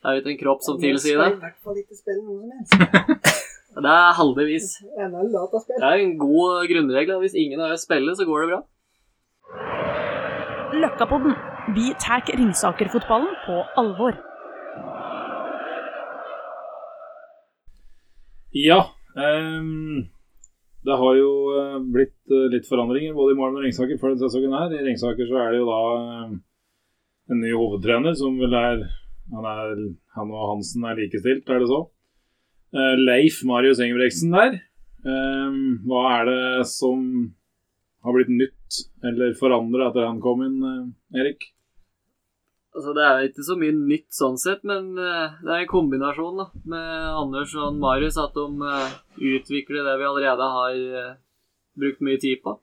Det 0.00 0.06
er 0.10 0.14
jo 0.14 0.20
ikke 0.22 0.32
en 0.34 0.40
kropp 0.44 0.62
som 0.66 0.78
tilsier 0.80 1.18
det. 1.18 1.30
i 1.34 1.40
hvert 1.42 1.58
fall 1.66 1.80
ikke 1.82 1.98
spille 1.98 2.22
noe 2.22 2.38
som 2.70 2.84
helst. 2.84 3.40
Det 3.80 3.90
er 3.96 4.14
heldigvis. 4.18 4.68
Det 5.78 5.88
er 5.90 5.98
en 6.04 6.14
god 6.18 6.66
grunnregel. 6.70 7.18
Hvis 7.22 7.36
ingen 7.38 7.60
av 7.62 7.74
oss 7.74 7.84
spiller, 7.86 8.14
så 8.18 8.26
går 8.26 8.42
det 8.44 8.48
bra. 8.54 8.60
Løkkapodden. 10.84 11.34
Vi 11.76 11.92
tar 12.02 12.24
Ringsaker-fotballen 12.28 13.34
på 13.46 13.58
alvor. 13.80 14.16
Ja, 18.50 18.80
Um, 19.16 20.06
det 20.86 20.96
har 20.96 21.16
jo 21.18 21.30
eh, 21.58 21.78
blitt 21.92 22.32
eh, 22.32 22.46
litt 22.54 22.68
forandringer 22.68 23.16
både 23.16 23.34
i 23.34 23.38
Malm 23.38 23.58
og 23.58 23.64
Ringsaker 23.66 23.98
før 24.00 24.14
denne 24.14 24.22
sesongen 24.22 24.54
her. 24.56 24.70
I 24.72 24.84
Ringsaker 24.86 25.28
så 25.28 25.40
er 25.42 25.50
det 25.52 25.60
jo 25.60 25.66
da 25.68 25.80
eh, 25.96 26.36
en 27.34 27.42
ny 27.42 27.50
hovedtrener 27.52 28.14
som 28.16 28.38
vel 28.40 28.54
er 28.56 28.84
han, 29.34 29.44
er 29.46 29.74
han 30.16 30.32
og 30.32 30.46
Hansen 30.54 30.86
er 30.88 30.96
likestilt, 30.98 31.50
er 31.50 31.60
det 31.62 31.68
så? 31.70 31.82
Uh, 32.70 32.94
Leif 33.02 33.42
Marius 33.46 33.82
Engebreksen 33.82 34.32
der. 34.34 34.56
Um, 35.04 35.82
hva 35.90 36.06
er 36.20 36.30
det 36.30 36.64
som 36.70 37.04
har 38.04 38.16
blitt 38.16 38.32
nytt 38.32 38.56
eller 39.04 39.34
forandra 39.38 39.88
etter 39.88 40.06
han 40.06 40.20
kom 40.22 40.44
inn, 40.46 40.60
eh, 40.64 41.20
Erik? 41.20 41.50
Altså, 42.74 42.94
Det 42.94 43.04
er 43.04 43.26
ikke 43.26 43.46
så 43.48 43.56
mye 43.58 43.74
nytt 43.74 44.10
sånn 44.14 44.38
sett, 44.38 44.62
men 44.64 44.92
eh, 44.98 45.36
det 45.42 45.50
er 45.50 45.64
en 45.64 45.70
kombinasjon 45.70 46.38
da, 46.38 46.48
med 46.64 46.90
Anders 47.24 47.54
og 47.58 47.78
Marius 47.82 48.18
at 48.22 48.34
de 48.38 48.72
eh, 48.72 48.98
utvikler 49.36 49.86
det 49.86 49.98
vi 49.98 50.10
allerede 50.10 50.50
har 50.56 51.16
brukt 51.80 52.04
mye 52.06 52.20
tid 52.22 52.42
på. 52.44 52.60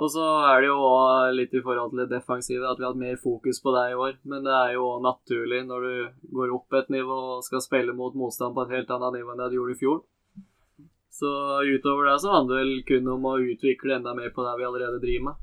Og 0.00 0.08
så 0.08 0.24
er 0.48 0.62
det 0.62 0.68
jo 0.70 0.76
òg 0.86 1.34
litt 1.34 1.54
i 1.56 1.60
forhold 1.64 1.90
til 1.92 2.02
det 2.02 2.12
defensive 2.12 2.64
at 2.64 2.78
vi 2.78 2.86
har 2.86 2.92
hatt 2.92 3.00
mer 3.00 3.18
fokus 3.20 3.58
på 3.60 3.72
det 3.74 3.82
i 3.90 3.98
år. 3.98 4.14
Men 4.24 4.46
det 4.46 4.54
er 4.54 4.76
jo 4.76 4.86
naturlig 5.02 5.64
når 5.66 5.86
du 5.86 6.30
går 6.36 6.54
opp 6.56 6.78
et 6.78 6.92
nivå 6.94 7.18
og 7.34 7.44
skal 7.44 7.64
spille 7.64 7.96
mot 7.96 8.16
motstand 8.16 8.54
på 8.56 8.64
et 8.64 8.76
helt 8.78 8.92
annet 8.96 9.18
nivå 9.18 9.34
enn 9.34 9.42
det 9.42 9.50
du 9.50 9.58
gjorde 9.58 9.76
i 9.76 9.80
fjor. 9.82 10.00
Så 11.20 11.62
utover 11.62 12.06
det 12.08 12.20
så 12.20 12.30
handler 12.32 12.56
det 12.56 12.60
vel 12.64 12.84
kun 12.88 13.08
om 13.12 13.26
å 13.28 13.38
utvikle 13.52 13.98
enda 13.98 14.14
mer 14.16 14.30
på 14.32 14.44
det 14.46 14.54
vi 14.56 14.64
allerede 14.64 15.00
driver 15.02 15.26
med. 15.26 15.42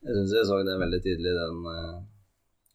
Jeg 0.00 0.16
syns 0.16 0.32
jeg 0.32 0.46
så 0.48 0.60
det 0.64 0.76
veldig 0.80 1.00
tydelig 1.04 1.34
den 1.36 1.58
uh, 1.68 1.98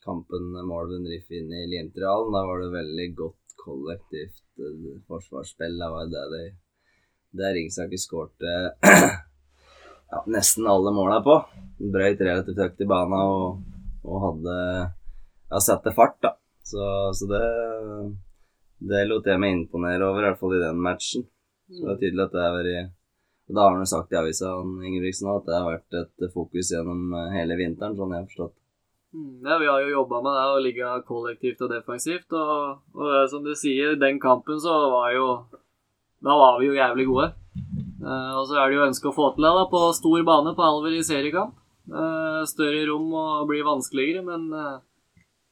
kampen 0.05 0.51
Marvin 0.69 1.07
Riff 1.09 1.33
inn 1.33 1.49
i 1.49 1.63
Limtrialen. 1.71 2.29
Da 2.37 2.43
var 2.45 2.61
det 2.61 2.69
veldig 2.75 3.07
godt 3.17 3.57
kollektivt 3.63 4.43
uh, 4.61 4.93
forsvarsspill. 5.09 5.79
Da 5.81 5.89
var 5.95 6.13
det 6.13 6.27
de 6.35 6.43
Der 7.41 7.57
Ringsaker 7.57 7.97
skårte 7.97 8.53
ja, 10.13 10.23
nesten 10.37 10.69
alle 10.69 10.93
måla 10.93 11.17
på. 11.25 11.41
Brøyt 11.81 12.21
relativt 12.21 12.61
høyt 12.61 12.85
i 12.85 12.91
bana 12.93 13.25
og, 13.25 13.65
og 14.05 14.25
hadde 14.29 14.59
ja, 14.61 15.65
satte 15.71 15.97
fart, 15.97 16.21
da. 16.21 16.37
Så, 16.61 16.85
så 17.17 17.33
det 17.33 17.45
det 18.85 19.07
lot 19.09 19.25
jeg 19.25 19.41
meg 19.41 19.63
imponere 19.63 20.05
over, 20.05 20.21
i 20.21 20.29
hvert 20.29 20.39
fall 20.45 20.59
i 20.59 20.61
den 20.61 20.77
matchen. 20.83 21.25
Så 21.71 21.81
det 21.81 21.93
er 21.95 22.01
tydelig 22.03 22.25
at 22.27 22.35
det 22.35 22.43
har 22.45 22.55
vært 22.55 22.93
Da 23.55 23.61
har 23.61 23.73
han 23.75 23.81
jo 23.83 23.89
sagt 23.89 24.13
i 24.13 24.19
avisa 24.19 24.51
Ingebrigtsen, 24.61 25.29
at 25.29 25.47
det 25.47 25.57
har 25.57 25.67
vært 25.69 25.97
et 26.01 26.29
fokus 26.33 26.71
gjennom 26.73 27.13
eh, 27.13 27.33
hele 27.37 27.57
vinteren, 27.59 27.97
sånn 27.97 28.13
jeg 28.13 28.23
har 28.23 28.29
forstått. 28.31 28.55
Mm, 29.15 29.33
Ja, 29.45 29.57
vi 29.61 29.69
har 29.69 29.81
jo 29.83 29.93
jobba 29.93 30.21
med 30.25 30.33
det 30.35 30.45
å 30.51 30.63
ligge 30.63 30.93
kollektivt 31.07 31.61
og 31.61 31.71
defensivt. 31.71 32.27
Og, 32.33 32.81
og 32.97 33.11
er 33.21 33.27
som 33.31 33.45
du 33.45 33.53
sier, 33.57 33.95
den 34.01 34.19
kampen 34.19 34.59
så 34.61 34.73
var 34.93 35.13
jo 35.15 35.27
Da 36.25 36.33
var 36.33 36.57
vi 36.59 36.71
jo 36.71 36.77
jævlig 36.77 37.05
gode. 37.11 37.27
Eh, 38.05 38.33
og 38.37 38.47
så 38.49 38.57
er 38.59 38.69
det 38.69 38.79
jo 38.79 38.87
ønske 38.89 39.09
å 39.11 39.15
få 39.15 39.29
til 39.35 39.45
det 39.45 39.53
da, 39.57 39.69
på 39.69 39.85
stor 39.97 40.25
bane 40.27 40.55
på 40.57 40.65
Alver 40.65 40.97
i 40.97 41.05
seriekamp. 41.05 41.55
Eh, 41.85 42.41
større 42.49 42.81
rom 42.89 43.13
og 43.13 43.45
blir 43.49 43.65
vanskeligere, 43.65 44.25
men 44.25 44.49
eh, 44.53 44.77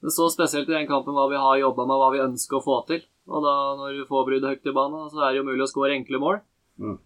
det 0.03 0.11
så 0.11 0.27
spesielt 0.31 0.67
i 0.67 0.75
den 0.75 0.87
kampen 0.89 1.15
hva 1.15 1.29
vi 1.31 1.39
har 1.39 1.61
jobba 1.61 1.85
med, 1.87 1.99
hva 1.99 2.11
vi 2.11 2.23
ønsker 2.25 2.59
å 2.59 2.65
få 2.65 2.81
til. 2.89 3.03
Og 3.31 3.43
da 3.45 3.55
når 3.79 4.01
du 4.01 4.07
får 4.09 4.25
brudd 4.27 4.47
høyt 4.49 4.67
i 4.67 4.75
banen, 4.75 5.05
så 5.11 5.21
er 5.23 5.31
det 5.31 5.39
jo 5.39 5.47
mulig 5.47 5.63
å 5.63 5.69
skåre 5.71 5.95
enkle 5.95 6.19
mål. 6.19 6.41
Mm. 6.83 6.97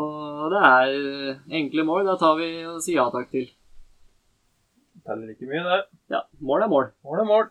Og 0.00 0.46
det 0.54 0.62
er 0.64 0.94
eh, 0.94 1.42
enkle 1.60 1.84
mål. 1.84 2.06
Da 2.08 2.16
tar 2.20 2.38
vi 2.38 2.48
og 2.64 2.80
sier 2.80 3.02
ja 3.02 3.10
takk 3.12 3.28
til. 3.34 3.50
Det 4.94 5.04
Teller 5.04 5.34
ikke 5.34 5.50
mye, 5.50 5.66
det. 5.66 6.00
Ja, 6.14 6.24
mål 6.40 6.64
er 6.64 6.72
mål. 6.72 6.90
Mål 7.04 7.22
er 7.22 7.28
mål. 7.28 7.46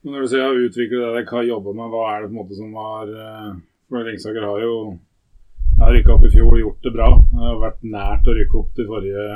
Men 0.00 0.14
Når 0.14 0.24
du 0.24 0.32
sier 0.32 0.46
å 0.46 0.66
utvikle 0.68 1.02
det 1.02 1.14
dere 1.18 1.36
har 1.36 1.48
jobba 1.50 1.76
med, 1.76 1.92
hva 1.92 2.02
er 2.14 2.22
det 2.22 2.30
på 2.30 2.34
en 2.34 2.40
måte 2.40 2.56
som 2.56 2.76
har 2.80 3.16
eh, 3.26 3.54
For 3.90 4.06
Ringsaker 4.06 4.48
har 4.48 4.64
jo 4.64 4.76
har 5.76 5.92
rykka 5.92 6.14
opp 6.14 6.24
i 6.24 6.32
fjor 6.32 6.54
og 6.54 6.62
gjort 6.62 6.86
det 6.86 6.92
bra. 6.94 7.08
Det 7.20 7.42
har 7.42 7.58
vært 7.60 7.82
nært 7.84 8.28
å 8.28 8.36
rykke 8.36 8.62
opp 8.62 8.70
de 8.78 8.86
forrige 8.88 9.26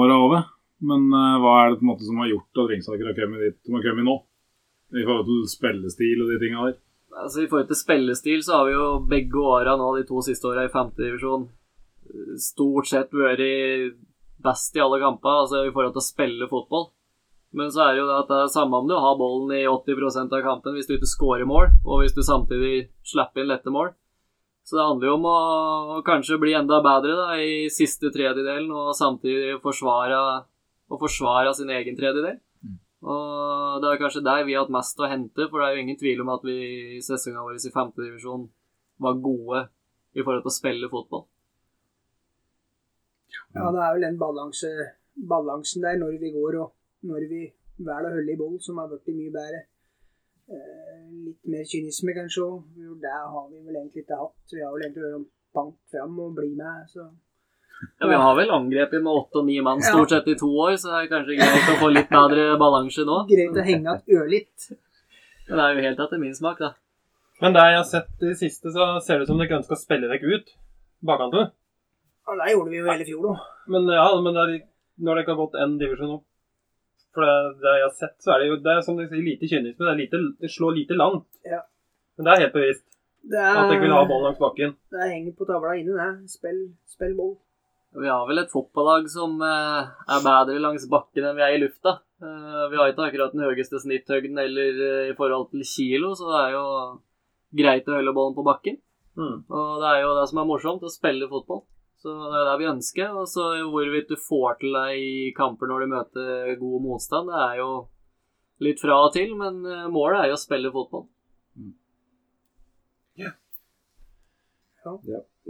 åra 0.00 0.16
òg. 0.24 0.40
Men 0.80 1.08
uh, 1.12 1.38
hva 1.42 1.54
er 1.60 1.72
det 1.72 1.80
på 1.80 1.86
en 1.86 1.92
måte 1.92 2.06
som 2.08 2.20
har 2.22 2.30
gjort 2.30 2.62
at 2.62 2.70
Ringsaker 2.72 3.10
har 3.10 3.16
kommet 3.18 3.44
dit 3.44 3.58
de 3.66 3.74
har 3.76 3.86
kommet 3.86 4.08
nå? 4.08 4.16
I 4.90 5.04
forhold 5.06 5.26
til 5.28 5.42
spillestil 5.52 6.22
og 6.24 6.30
de 6.32 6.38
tinga 6.42 6.66
der. 6.66 6.78
Altså 7.20 7.42
I 7.42 7.48
forhold 7.50 7.68
til 7.70 7.78
spillestil 7.78 8.44
så 8.46 8.56
har 8.58 8.68
vi 8.68 8.76
jo 8.76 8.86
begge 9.10 9.42
åra 9.42 9.76
nå, 9.78 9.90
de 9.98 10.06
to 10.08 10.22
siste 10.24 10.48
åra 10.50 10.64
i 10.66 10.72
femtedivisjon, 10.72 11.44
stort 12.42 12.88
sett 12.90 13.14
vært 13.14 13.98
best 14.42 14.76
i 14.76 14.82
alle 14.82 14.98
kamper, 15.02 15.44
altså 15.44 15.62
i 15.66 15.72
forhold 15.74 15.94
til 15.94 16.02
å 16.02 16.06
spille 16.08 16.50
fotball. 16.50 16.88
Men 17.56 17.70
så 17.74 17.82
er 17.82 17.94
det 17.94 18.02
jo 18.02 18.08
det 18.08 18.18
at 18.20 18.28
det 18.30 18.36
er 18.44 18.52
samme 18.52 18.78
om 18.78 18.86
du 18.86 18.94
har 18.94 19.18
bollen 19.18 19.50
i 19.56 19.64
80% 19.66 20.36
av 20.36 20.44
kampen 20.44 20.76
hvis 20.76 20.86
du 20.86 20.94
ikke 20.96 21.10
scorer 21.10 21.48
mål, 21.50 21.72
og 21.82 22.02
hvis 22.02 22.14
du 22.14 22.22
samtidig 22.22 22.90
slipper 23.06 23.42
inn 23.42 23.50
lette 23.50 23.74
mål. 23.74 23.90
Så 24.66 24.78
det 24.78 24.86
handler 24.86 25.08
jo 25.08 25.16
om 25.16 25.26
å 25.26 26.02
kanskje 26.06 26.38
bli 26.38 26.54
enda 26.54 26.78
bedre 26.84 27.16
da, 27.18 27.28
i 27.42 27.66
siste 27.74 28.12
tredjedelen, 28.14 28.70
og 28.70 28.94
samtidig 28.94 29.58
forsvare, 29.64 30.20
og 30.90 31.00
forsvare 31.00 31.52
sin 31.54 31.70
egen 31.72 31.98
tredjedel. 31.98 32.40
Og 33.00 33.80
det 33.80 33.88
er 33.88 34.00
kanskje 34.00 34.24
der 34.24 34.44
vi 34.44 34.54
har 34.54 34.66
hatt 34.66 34.74
mest 34.74 34.98
å 35.00 35.08
hente, 35.08 35.46
for 35.48 35.60
det 35.60 35.68
er 35.68 35.76
jo 35.76 35.84
ingen 35.86 36.00
tvil 36.00 36.20
om 36.24 36.32
at 36.34 36.42
vi 36.44 36.56
i 36.98 37.02
sesongen 37.04 37.40
vår 37.46 37.56
i 37.56 37.72
femtedivisjon 37.72 38.48
var 39.00 39.22
gode 39.24 39.62
i 40.12 40.24
forhold 40.24 40.44
til 40.44 40.52
å 40.52 40.58
spille 40.58 40.90
fotball. 40.92 41.24
Ja, 43.54 43.70
det 43.72 43.80
er 43.80 43.94
vel 43.94 44.04
den 44.04 44.18
balanse, 44.20 44.70
balansen 45.16 45.86
der 45.86 45.96
når 46.02 46.18
vi 46.20 46.32
går 46.34 46.58
og 46.60 47.08
når 47.08 47.26
vi 47.30 47.42
velger 47.80 48.10
å 48.10 48.16
holde 48.18 48.34
i 48.34 48.38
boll, 48.38 48.58
som 48.60 48.78
har 48.82 48.90
blitt 48.90 49.16
mye 49.16 49.32
bedre. 49.34 49.62
Eh, 50.50 51.08
litt 51.30 51.48
mer 51.48 51.64
kynisme 51.70 52.14
kanskje 52.18 52.44
òg. 52.44 52.78
Det 53.00 53.16
har 53.16 53.48
vi 53.48 53.62
vel 53.64 53.80
egentlig 53.80 54.04
ikke 54.04 54.20
hatt. 54.20 54.40
Vi 54.52 54.60
har 54.60 54.74
vel 54.74 54.84
egentlig 54.84 55.06
vært 55.06 55.28
bank 55.56 55.76
fram 55.94 56.22
og 56.26 56.36
bli 56.36 56.52
med. 56.58 56.88
så... 56.92 57.08
Ja, 58.00 58.08
Vi 58.08 58.18
har 58.20 58.36
vel 58.36 58.50
angrepet 58.52 59.02
med 59.02 59.12
åtte 59.12 59.40
og 59.40 59.46
ni 59.48 59.56
mann 59.64 59.80
stort 59.84 60.12
sett 60.12 60.28
i 60.28 60.36
to 60.38 60.48
år, 60.52 60.74
så 60.80 60.90
det 60.92 60.98
er 60.98 61.10
kanskje 61.14 61.36
greit 61.38 61.70
å 61.72 61.78
få 61.80 61.88
litt 61.92 62.10
bedre 62.12 62.46
balanse 62.60 63.04
nå. 63.08 63.22
Greit 63.30 63.56
å 63.56 63.64
henge 63.64 63.94
igjen 64.04 64.20
ørlitt. 64.20 64.70
Men 65.48 65.58
det 65.58 65.64
er 65.64 65.76
jo 65.78 65.84
helt 65.88 66.02
etter 66.04 66.20
min 66.20 66.36
smak, 66.36 66.60
da. 66.60 66.74
Men 67.40 67.56
det 67.56 67.62
jeg 67.70 67.78
har 67.78 67.86
sett 67.88 68.10
i 68.20 68.28
det 68.28 68.36
siste, 68.36 68.72
så 68.74 68.90
ser 69.00 69.18
det 69.18 69.24
ut 69.24 69.32
som 69.32 69.40
dere 69.40 69.56
ønsker 69.56 69.76
å 69.78 69.80
spille 69.80 70.10
dere 70.10 70.34
ut 70.36 70.52
bakhandel. 71.08 71.48
Ja, 72.28 72.36
det 72.36 72.52
gjorde 72.52 72.70
vi 72.74 72.82
jo 72.82 72.90
hele 72.90 73.06
fjor, 73.08 73.22
da. 73.30 73.48
Men 73.72 73.88
ja, 73.96 74.06
men 74.20 74.36
det 74.36 74.44
er, 74.44 74.54
når 75.00 75.20
dere 75.22 75.32
har 75.32 75.40
gått 75.40 75.56
én 75.64 75.78
divisjon 75.80 76.18
opp 76.18 76.26
For 77.16 77.26
det, 77.26 77.36
det 77.64 77.72
jeg 77.80 77.86
har 77.88 77.94
sett, 77.96 78.16
så 78.22 78.34
er 78.34 78.42
det 78.42 78.50
jo 78.52 78.58
det 78.62 78.74
er 78.76 78.84
som 78.86 79.00
de 79.00 79.08
sier, 79.08 79.24
lite 79.24 79.48
kynisme. 79.50 79.82
Det, 79.82 79.90
er 79.90 79.98
lite, 80.04 80.20
det 80.44 80.52
slår 80.52 80.76
lite 80.76 80.98
langt. 81.00 81.26
Ja. 81.48 81.64
Men 82.16 82.28
det 82.28 82.32
er 82.34 82.42
helt 82.44 82.54
bevisst 82.54 82.84
Det 83.32 83.40
at 83.40 83.70
dere 83.72 83.80
vil 83.82 83.96
ha 83.96 84.04
ballen 84.04 84.28
langs 84.28 84.38
bakken. 84.38 84.76
Det 84.92 85.08
henger 85.08 85.34
på 85.38 85.48
tavla 85.48 85.72
inne, 85.80 85.96
det. 85.96 86.30
Spill, 86.36 86.60
spill 86.92 87.16
boll. 87.18 87.38
Vi 87.92 88.08
har 88.08 88.26
vel 88.28 88.38
et 88.38 88.52
fotballag 88.52 89.08
som 89.10 89.40
eh, 89.42 89.88
er 90.14 90.22
bedre 90.22 90.60
langs 90.62 90.86
bakken 90.90 91.26
enn 91.26 91.38
vi 91.38 91.42
er 91.42 91.56
i 91.56 91.62
lufta. 91.62 91.96
Eh, 92.22 92.66
vi 92.70 92.78
har 92.78 92.92
ikke 92.92 93.08
akkurat 93.08 93.34
den 93.34 93.42
høyeste 93.42 93.80
snitthøgden 93.82 94.38
eller 94.38 94.78
eh, 94.86 95.08
i 95.10 95.16
forhold 95.18 95.48
til 95.50 95.66
kilo, 95.66 96.12
så 96.14 96.28
det 96.30 96.38
er 96.44 96.54
jo 96.54 96.64
greit 97.58 97.90
å 97.90 97.96
holde 97.96 98.14
ballen 98.14 98.36
på 98.36 98.46
bakken. 98.46 98.78
Mm. 99.18 99.42
Og 99.42 99.82
det 99.82 99.88
er 99.90 100.04
jo 100.04 100.14
det 100.20 100.26
som 100.30 100.38
er 100.38 100.46
morsomt, 100.52 100.86
å 100.86 100.92
spille 100.92 101.30
fotball. 101.32 101.64
Så 102.00 102.14
det 102.14 102.36
er 102.38 102.46
det 102.46 102.58
vi 102.60 102.70
ønsker. 102.70 103.10
Og 103.18 103.26
så 103.28 103.48
hvorvidt 103.72 104.12
du 104.12 104.16
får 104.22 104.60
til 104.62 104.78
deg 104.78 105.02
i 105.02 105.32
kamper 105.36 105.68
når 105.68 105.82
du 105.82 105.94
møter 105.96 106.54
god 106.62 106.84
motstand, 106.86 107.34
det 107.34 107.42
er 107.48 107.58
jo 107.58 107.72
litt 108.62 108.80
fra 108.80 109.00
og 109.08 109.10
til, 109.16 109.34
men 109.36 109.60
målet 109.90 110.22
er 110.22 110.30
jo 110.30 110.38
å 110.38 110.40
spille 110.40 110.70
fotball. 110.72 111.08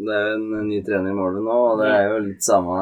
Det 0.00 0.16
er 0.16 0.28
jo 0.30 0.36
en 0.40 0.68
ny 0.68 0.80
trener 0.86 1.12
i 1.12 1.16
målet 1.16 1.44
nå, 1.44 1.56
og 1.70 1.80
det 1.82 1.88
er 1.92 2.04
jo 2.08 2.20
litt 2.24 2.44
samme 2.44 2.76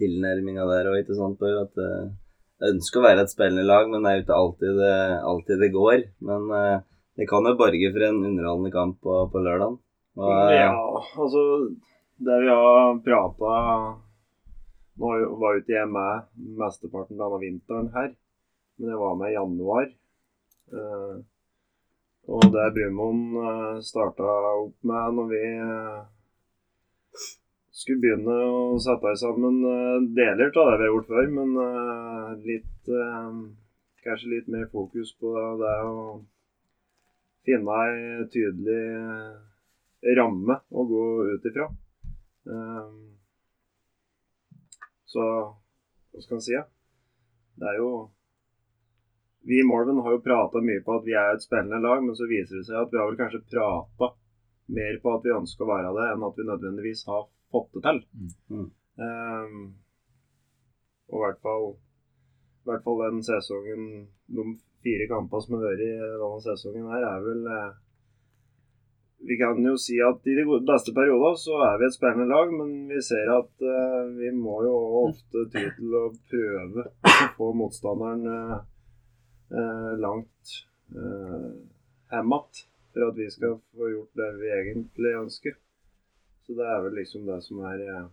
tilnærminga 0.00 0.66
der 0.68 0.90
òg, 0.90 1.00
ikke 1.02 1.16
sant? 1.18 1.42
At 1.46 1.82
eh, 1.82 2.08
jeg 2.56 2.76
ønsker 2.76 3.00
å 3.00 3.06
være 3.06 3.24
et 3.24 3.32
spillende 3.32 3.66
lag, 3.66 3.88
men 3.90 4.02
det 4.02 4.10
er 4.10 4.18
jo 4.18 4.24
ikke 4.24 4.40
alltid 4.40 4.80
det, 4.80 4.96
alltid 5.32 5.62
det 5.62 5.72
går. 5.74 6.06
Men 6.28 6.48
eh, 6.58 6.78
det 7.20 7.28
kan 7.30 7.48
jo 7.48 7.56
borge 7.58 7.92
for 7.92 8.06
en 8.08 8.24
underholdende 8.24 8.72
kamp 8.74 8.98
på, 9.04 9.20
på 9.32 9.44
lørdag. 9.44 9.78
Ja, 10.16 10.72
altså 11.20 11.42
Det 12.16 12.36
vi 12.40 12.48
har 12.48 12.94
prata 13.04 13.48
Nå 14.96 15.10
var 15.36 15.52
jo 15.52 15.60
ikke 15.60 15.74
jeg 15.74 15.88
med 15.92 16.22
mesteparten 16.56 17.18
av 17.20 17.34
vinteren 17.42 17.90
her, 17.92 18.14
men 18.80 18.94
jeg 18.94 19.00
var 19.02 19.18
med 19.20 19.28
i 19.28 19.34
januar. 19.34 19.90
Eh, 20.72 21.16
og 22.26 22.46
det 22.54 22.70
Brumund 22.74 23.82
starta 23.84 24.30
opp 24.54 24.88
med 24.88 25.18
når 25.18 25.28
vi 25.34 25.42
skulle 27.76 28.00
begynne 28.00 28.34
å 28.48 28.78
sette 28.80 29.12
sammen 29.20 29.60
eh, 29.68 30.08
deler 30.16 30.48
av 30.48 30.70
det 30.72 30.78
vi 30.80 30.86
har 30.86 30.92
gjort 30.94 31.10
før, 31.12 31.30
men 31.38 31.54
eh, 31.66 32.34
litt 32.48 32.92
eh, 32.92 33.38
Kanskje 34.06 34.28
litt 34.30 34.48
mer 34.54 34.68
fokus 34.70 35.08
på 35.18 35.32
det, 35.58 35.70
å 35.82 36.20
finne 37.42 37.78
ei 37.88 38.26
tydelig 38.30 40.12
ramme 40.14 40.60
å 40.70 40.84
gå 40.86 41.00
ut 41.32 41.48
ifra. 41.50 41.66
Så 45.10 45.26
hva 45.26 46.22
skal 46.22 46.38
en 46.38 46.44
si? 46.46 46.54
Det 47.58 47.66
er 47.72 47.80
jo 47.80 47.90
Vi 49.42 49.58
i 49.58 49.66
Morven 49.66 49.98
har 50.06 50.14
jo 50.14 50.22
prata 50.22 50.62
mye 50.62 50.86
på 50.86 51.00
at 51.00 51.08
vi 51.08 51.18
er 51.18 51.34
et 51.34 51.42
spennende 51.42 51.82
lag, 51.82 51.98
men 52.06 52.14
så 52.14 52.30
viser 52.30 52.60
det 52.60 52.68
seg 52.70 52.78
at 52.84 52.94
vi 52.94 53.02
har 53.02 53.10
vel 53.10 53.18
kanskje 53.24 53.42
prata 53.56 54.12
mer 54.78 55.02
på 55.02 55.16
at 55.18 55.26
vi 55.26 55.34
ønsker 55.34 55.66
å 55.66 55.72
være 55.72 55.96
det, 55.98 56.12
enn 56.12 56.28
at 56.30 56.38
vi 56.38 56.46
nødvendigvis 56.46 57.08
har 57.10 57.26
fått 57.56 57.74
det 57.76 57.82
til. 57.88 58.00
Mm. 58.52 58.68
Um, 58.96 59.66
og 61.10 61.18
i 61.18 61.24
hvert 61.26 61.42
fall 61.44 61.66
i 62.66 62.70
hvert 62.70 62.82
fall 62.82 63.02
den 63.04 63.20
sesongen 63.22 63.82
De 64.26 64.44
fire 64.82 65.06
kampene 65.06 65.42
som 65.42 65.54
har 65.54 65.68
vært 65.68 65.82
i 65.84 65.90
denne 65.94 66.38
sesongen 66.42 66.88
her, 66.90 67.04
er 67.06 67.20
vel 67.22 67.44
eh, 67.56 67.76
Vi 69.28 69.36
kan 69.38 69.60
jo 69.62 69.74
si 69.78 70.00
at 70.02 70.26
i 70.26 70.34
de 70.34 70.44
beste 70.66 70.94
perioder 70.96 71.38
så 71.38 71.60
er 71.68 71.78
vi 71.78 71.86
et 71.86 71.94
spennende 71.94 72.26
lag, 72.30 72.50
men 72.52 72.72
vi 72.90 72.98
ser 73.02 73.30
at 73.32 73.64
uh, 73.64 74.10
vi 74.18 74.28
må 74.34 74.58
jo 74.66 74.74
ofte 75.06 75.46
ty 75.54 75.62
til 75.78 75.94
å 75.96 76.02
prøve 76.30 76.84
å 76.84 77.30
få 77.38 77.48
motstanderen 77.56 78.26
uh, 78.28 78.58
eh, 79.50 79.92
langt 80.02 80.52
uh, 80.94 81.48
hemmet 82.12 82.62
for 82.92 83.08
at 83.08 83.18
vi 83.18 83.30
skal 83.32 83.56
få 83.72 83.88
gjort 83.94 84.20
det 84.20 84.30
vi 84.42 84.52
egentlig 84.58 85.14
ønsker. 85.22 85.56
Så 86.46 86.54
det 86.54 86.66
er 86.70 86.82
vel 86.84 86.94
liksom 87.00 87.26
det 87.26 87.40
som 87.42 87.62
er 87.66 87.80
eh, 87.82 88.08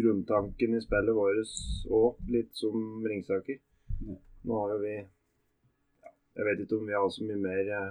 grunntanken 0.00 0.76
i 0.76 0.80
spillet 0.80 1.16
vårt 1.16 1.56
òg, 1.92 2.20
litt 2.32 2.52
som 2.56 3.04
Ringsaker. 3.04 3.58
Nå 4.00 4.60
har 4.62 4.74
jo 4.74 4.78
vi 4.80 4.94
Jeg 6.38 6.46
vet 6.46 6.60
ikke 6.62 6.78
om 6.78 6.86
vi 6.88 6.96
har 6.96 7.08
så 7.12 7.24
mye 7.26 7.40
mer 7.42 7.72
eh, 7.76 7.90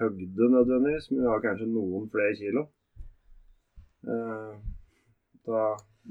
høgde 0.00 0.48
nødvendigvis, 0.54 1.10
men 1.10 1.20
vi 1.20 1.28
har 1.28 1.42
kanskje 1.44 1.66
noen 1.68 2.06
flere 2.12 2.36
kilo. 2.38 2.62
Eh, 4.08 4.52
da 5.50 5.64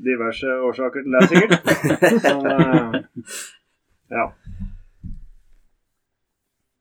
diverse 0.10 0.48
årsaker 0.68 1.06
til 1.06 1.16
det, 1.16 1.24
sikkert. 1.32 1.52
Men 2.26 2.52
eh, 2.54 3.00
ja. 4.18 4.26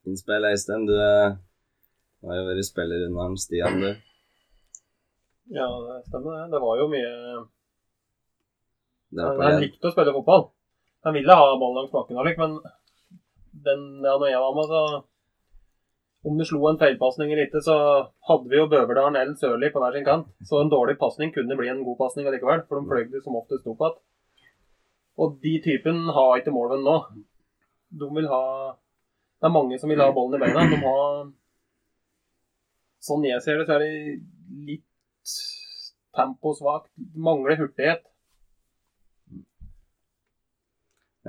Innspill, 0.06 0.50
Øystein. 0.50 0.86
Du 0.90 0.94
eh, 0.98 1.38
har 2.26 2.40
jo 2.40 2.44
vært 2.50 2.68
spiller 2.68 3.06
under 3.08 3.40
Stian, 3.40 3.80
du. 3.80 4.07
Ja, 5.48 5.68
det 5.86 6.02
stemmer 6.08 6.34
det. 6.36 6.50
Det 6.52 6.60
var 6.60 6.80
jo 6.80 6.88
mye 6.92 7.12
på 9.16 9.36
Han 9.40 9.62
likte 9.62 9.88
å 9.88 9.94
spille 9.94 10.12
fotball. 10.12 10.50
Han 11.06 11.14
ville 11.16 11.36
ha 11.40 11.54
ball 11.60 11.76
langs 11.76 11.94
bakken, 11.94 12.18
men 12.18 12.58
den, 13.64 13.84
ja, 14.04 14.16
når 14.18 14.28
jeg 14.28 14.42
var 14.42 14.58
med, 14.58 14.72
så 14.72 14.82
Om 16.28 16.34
du 16.36 16.44
slo 16.44 16.64
en 16.66 16.78
feilpasning 16.80 17.30
eller 17.30 17.46
ikke, 17.46 17.60
så 17.62 17.74
hadde 18.28 18.50
vi 18.50 18.58
jo 18.58 18.66
Bøverdalen 18.68 19.16
eller 19.16 19.36
Sørli 19.38 19.70
på 19.70 19.80
hver 19.80 19.94
sin 19.94 20.04
kant. 20.04 20.26
Så 20.44 20.58
en 20.60 20.72
dårlig 20.72 20.96
pasning 20.98 21.30
kunne 21.32 21.56
bli 21.56 21.70
en 21.70 21.84
god 21.86 21.96
pasning 22.00 22.26
allikevel, 22.26 22.64
for 22.66 22.80
de 22.80 22.90
fløy 22.90 23.04
det 23.12 23.22
som 23.22 23.38
oftest 23.38 23.68
opp 23.70 23.84
igjen. 23.86 24.00
Og 25.18 25.38
de 25.42 25.54
typen 25.62 26.02
har 26.16 26.40
ikke 26.40 26.52
Morven 26.52 26.82
nå. 26.84 26.96
De 28.02 28.10
vil 28.18 28.28
ha 28.28 28.42
Det 29.38 29.46
er 29.46 29.54
mange 29.54 29.78
som 29.78 29.88
vil 29.88 30.02
ha 30.02 30.10
ballen 30.12 30.36
i 30.36 30.42
beina. 30.42 30.66
De 30.66 30.82
har 30.82 31.30
Sånn 33.08 33.22
jeg 33.24 33.40
ser 33.40 33.60
det, 33.60 33.68
så 33.68 33.76
er 33.78 33.84
det 33.86 34.18
litt 34.66 34.87
temposvakt. 36.18 36.90
Mangler 37.14 37.56
hurtighet. 37.60 38.06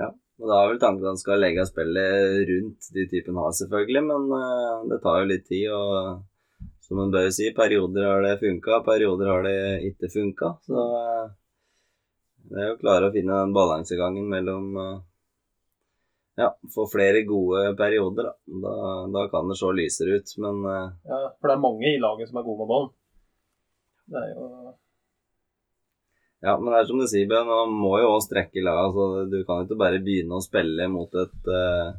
Ja. 0.00 0.10
Og 0.40 0.48
da 0.48 0.62
er 0.62 0.70
vel 0.72 0.80
tanken 0.80 1.04
at 1.04 1.12
han 1.12 1.20
skal 1.20 1.42
legge 1.42 1.66
spillet 1.68 2.46
rundt 2.48 2.90
de 2.96 3.06
typen 3.10 3.36
har, 3.40 3.52
selvfølgelig, 3.58 4.02
men 4.08 4.30
eh, 4.38 4.86
det 4.92 5.00
tar 5.04 5.20
jo 5.20 5.28
litt 5.28 5.44
tid. 5.50 5.66
Og 5.76 6.70
som 6.86 7.02
en 7.02 7.12
bør 7.12 7.28
si, 7.34 7.50
perioder 7.56 8.08
har 8.08 8.24
det 8.24 8.38
funka, 8.40 8.80
perioder 8.86 9.30
har 9.34 9.44
det 9.46 9.60
ikke 9.90 10.10
funka. 10.14 10.54
Så 10.64 10.86
eh, 11.02 11.28
det 12.50 12.58
er 12.58 12.70
jo 12.70 12.78
å 12.78 12.80
klare 12.80 13.10
å 13.10 13.14
finne 13.14 13.44
den 13.44 13.54
balansegangen 13.56 14.26
mellom 14.32 14.74
eh, 14.80 14.98
Ja, 16.40 16.54
få 16.72 16.86
flere 16.88 17.20
gode 17.28 17.74
perioder, 17.76 18.30
da. 18.30 18.60
Da, 18.64 18.74
da 19.12 19.26
kan 19.28 19.50
det 19.50 19.58
se 19.60 19.68
lysere 19.76 20.22
ut, 20.22 20.30
men 20.40 20.62
Ja, 20.64 21.18
for 21.36 21.50
det 21.50 21.56
er 21.58 21.66
mange 21.66 21.90
i 21.90 22.00
laget 22.00 22.30
som 22.30 22.40
er 22.40 22.46
gode 22.46 22.62
med 22.62 22.70
ballen. 22.70 22.92
Det 24.10 24.20
er 24.20 24.30
jo 24.34 24.46
Ja, 26.40 26.54
men 26.56 26.72
det 26.72 26.78
er 26.78 26.86
som 26.88 27.00
du 27.00 27.06
sier, 27.10 27.26
Bjørn, 27.28 27.50
man 27.50 27.74
må 27.82 27.98
jo 28.00 28.14
også 28.14 28.30
strekke 28.30 28.62
laget. 28.64 28.86
Altså, 28.86 29.26
du 29.28 29.42
kan 29.44 29.58
jo 29.60 29.66
ikke 29.68 29.82
bare 29.82 30.00
begynne 30.00 30.38
å 30.38 30.44
spille 30.44 30.86
mot 30.88 31.18
et, 31.20 31.50
uh, 31.52 31.90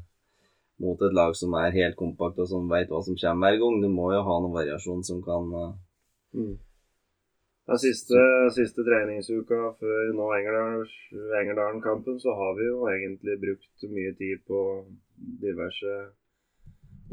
mot 0.81 1.03
et 1.05 1.13
lag 1.13 1.35
som 1.37 1.53
er 1.59 1.75
helt 1.75 1.97
kompakt 1.99 2.41
og 2.41 2.49
som 2.49 2.65
veit 2.71 2.89
hva 2.89 3.03
som 3.05 3.19
kommer 3.21 3.51
hver 3.51 3.61
gang. 3.61 3.83
Du 3.83 3.89
må 3.93 4.09
jo 4.15 4.23
ha 4.25 4.39
noen 4.41 4.57
variasjon 4.57 5.05
som 5.05 5.21
kan 5.27 5.53
uh... 5.53 5.75
Mm. 6.33 6.55
Den 7.69 7.79
siste, 7.79 8.21
siste 8.55 8.83
treningsuka 8.83 9.59
før 9.79 10.09
nå 10.17 10.31
Engerdalen- 10.39 11.37
Engerdalen-kampen, 11.41 12.17
så 12.19 12.33
har 12.35 12.57
vi 12.57 12.65
jo 12.65 12.87
egentlig 12.89 13.37
brukt 13.45 13.85
mye 13.93 14.15
tid 14.17 14.41
på 14.49 14.63
diverse 15.45 15.93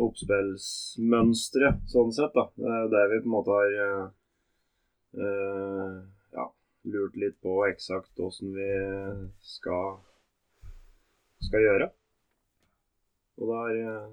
oppspillsmønstre, 0.01 1.75
sånn 1.93 2.15
sett. 2.17 2.33
da. 2.35 2.49
Det 2.57 2.73
er 2.79 2.89
Der 2.95 3.13
vi 3.13 3.21
på 3.21 3.29
en 3.29 3.37
måte 3.37 3.55
har 3.59 3.77
eh, 3.85 4.09
ja, 5.17 6.45
lurt 6.93 7.17
litt 7.17 7.39
på 7.43 7.55
eksakt 7.67 8.21
åssen 8.21 8.53
vi 8.55 8.69
skal, 9.41 9.97
skal 11.49 11.65
gjøre. 11.65 11.89
Og 13.39 13.53
der 13.53 13.79
eh, 13.83 14.09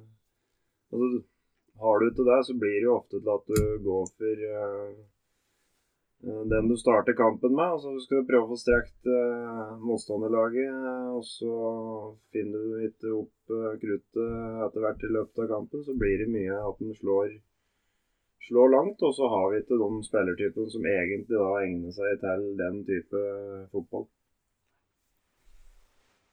altså, 0.93 1.23
Har 1.81 1.99
du 1.99 2.07
til 2.13 2.29
det, 2.29 2.39
så 2.47 2.53
blir 2.55 2.77
det 2.79 2.87
jo 2.87 2.95
ofte 2.99 3.19
til 3.19 3.31
at 3.33 3.49
du 3.51 3.61
går 3.83 4.05
for 4.19 4.43
eh, 4.49 4.91
eh, 6.23 6.43
den 6.51 6.69
du 6.71 6.75
starter 6.79 7.17
kampen 7.17 7.55
med. 7.57 7.73
og 7.73 7.81
så 7.83 7.95
skal 8.03 8.21
du 8.21 8.29
prøve 8.29 8.47
å 8.47 8.51
få 8.53 8.59
strekt 8.61 9.09
eh, 9.09 9.73
motstanderlaget. 9.81 10.69
eh, 10.91 11.09
Og 11.17 11.25
så 11.27 11.55
finner 12.31 12.63
du 12.69 12.85
ikke 12.87 13.11
opp 13.17 13.57
eh, 13.57 13.73
kruttet 13.81 14.63
etter 14.67 14.85
hvert 14.85 15.03
i 15.03 15.11
løpet 15.17 15.43
av 15.43 15.51
kampen, 15.57 15.83
så 15.83 15.97
blir 15.99 16.23
det 16.23 16.31
mye 16.37 16.61
at 16.69 16.79
den 16.79 16.95
slår, 17.01 17.35
slår 18.47 18.73
langt. 18.73 19.01
Og 19.05 19.15
så 19.17 19.29
har 19.31 19.47
vi 19.51 19.61
ikke 19.61 19.79
de 19.81 19.89
spillertypene 20.09 20.73
som 20.73 20.91
egentlig 20.91 21.39
da 21.39 21.49
egner 21.61 21.95
seg 21.95 22.21
til 22.23 22.45
den 22.61 22.83
type 22.89 23.23
fotball. 23.73 24.07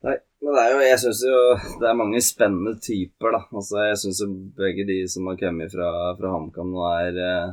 Nei, 0.02 0.16
men 0.42 0.56
det 0.56 0.62
er 0.62 0.72
jo, 0.72 0.78
jeg 0.82 0.98
syns 0.98 1.20
jo 1.28 1.40
det 1.78 1.86
er 1.86 1.98
mange 1.98 2.20
spennende 2.26 2.72
typer, 2.82 3.36
da. 3.36 3.42
Altså, 3.54 3.84
jeg 3.86 4.00
syns 4.02 4.22
jo 4.24 4.30
begge 4.58 4.86
de 4.88 4.96
som 5.10 5.28
har 5.30 5.38
kommet 5.38 5.74
fra, 5.76 5.90
fra 6.18 6.32
HamKam 6.34 6.72
nå, 6.74 6.86
er, 6.90 7.20
eh, 7.22 7.52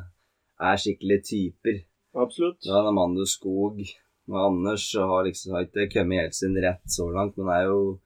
er 0.72 0.82
skikkelige 0.82 1.28
typer. 1.30 1.84
Absolutt. 2.18 2.66
Ja, 2.66 2.82
Mandus 2.90 3.36
Skog 3.38 3.84
og 4.30 4.40
Anders 4.46 4.88
har 4.94 5.26
liksom 5.26 5.56
har 5.56 5.68
ikke 5.68 5.90
kommet 5.94 6.24
helt 6.24 6.38
sin 6.38 6.58
rett 6.58 6.86
så 6.90 7.10
langt, 7.14 7.38
men 7.38 7.50
er 7.54 7.70
jo 7.70 8.00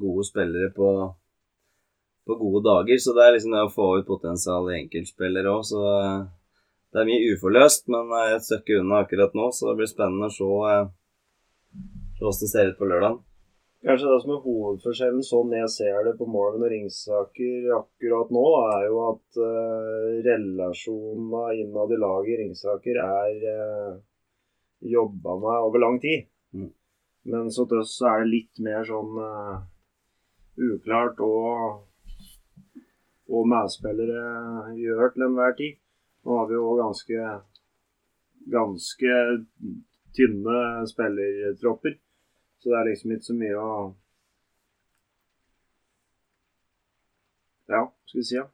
gode 0.00 0.24
spillere 0.28 0.70
på, 0.76 0.88
på 2.26 2.38
gode 2.40 2.64
dager. 2.66 2.98
Så 3.02 3.14
det 3.16 3.24
er 3.24 3.36
liksom 3.36 3.54
det 3.54 3.64
å 3.66 3.72
få 3.72 3.92
ut 4.00 4.08
potensial 4.08 4.68
i 4.70 4.80
enkeltspillere 4.80 5.52
òg, 5.52 5.62
så 5.70 5.84
eh, 5.92 6.18
det 6.92 7.02
er 7.02 7.10
mye 7.10 7.32
uforløst. 7.36 7.86
Men 7.92 8.10
jeg 8.14 8.32
er 8.32 8.40
et 8.40 8.48
stykke 8.48 8.80
unna 8.82 9.04
akkurat 9.04 9.36
nå, 9.38 9.50
så 9.54 9.70
det 9.70 9.78
blir 9.80 9.92
spennende 9.92 10.30
å 10.30 10.36
se 10.36 10.50
eh, 10.72 10.84
se 12.16 12.24
hvordan 12.24 12.42
det 12.42 12.52
ser 12.52 12.70
ut 12.72 12.78
på 12.80 12.90
lørdag. 12.90 13.22
Kanskje 13.86 14.08
det 14.10 14.20
som 14.22 14.32
er 14.34 14.42
hovedforskjellen, 14.42 15.22
sånn 15.22 15.52
jeg 15.54 15.68
ser 15.70 15.98
det 16.08 16.16
på 16.18 16.26
Morven 16.26 16.64
og 16.64 16.70
Ringsaker 16.72 17.68
akkurat 17.76 18.32
nå, 18.34 18.44
er 18.72 18.86
jo 18.88 19.02
at 19.12 19.38
uh, 19.38 20.06
relasjonene 20.26 21.42
innad 21.60 21.92
i 21.94 21.98
laget 22.00 22.32
i 22.32 22.38
Ringsaker 22.40 22.98
er 23.04 23.44
uh, 23.46 23.92
jobba 24.80 25.36
med 25.44 25.68
over 25.68 25.84
lang 25.84 26.00
tid. 26.02 26.26
Mm. 26.56 26.72
Men 27.30 27.52
så 27.54 27.68
til 27.68 27.84
oss 27.84 27.94
er 28.02 28.24
det 28.24 28.32
litt 28.32 28.64
mer 28.64 28.82
sånn 28.88 29.20
uh, 29.22 29.60
uklart 30.72 31.22
og 31.22 31.85
og 33.26 33.48
medspillere 33.50 34.72
gjør 34.78 35.12
til 35.14 35.26
enhver 35.26 35.54
tid. 35.58 35.78
Nå 36.26 36.40
har 36.40 36.48
vi 36.50 36.58
jo 36.58 36.74
ganske 36.78 37.28
ganske 38.46 39.44
tynne 40.16 40.86
spillertropper. 40.86 41.98
Så 42.58 42.70
det 42.70 42.78
er 42.78 42.90
liksom 42.90 43.14
ikke 43.14 43.30
så 43.30 43.38
mye 43.38 43.62
å 43.62 43.70
Ja, 47.66 47.80
skal 48.06 48.20
vi 48.20 48.24
si, 48.28 48.36
ja. 48.36 48.44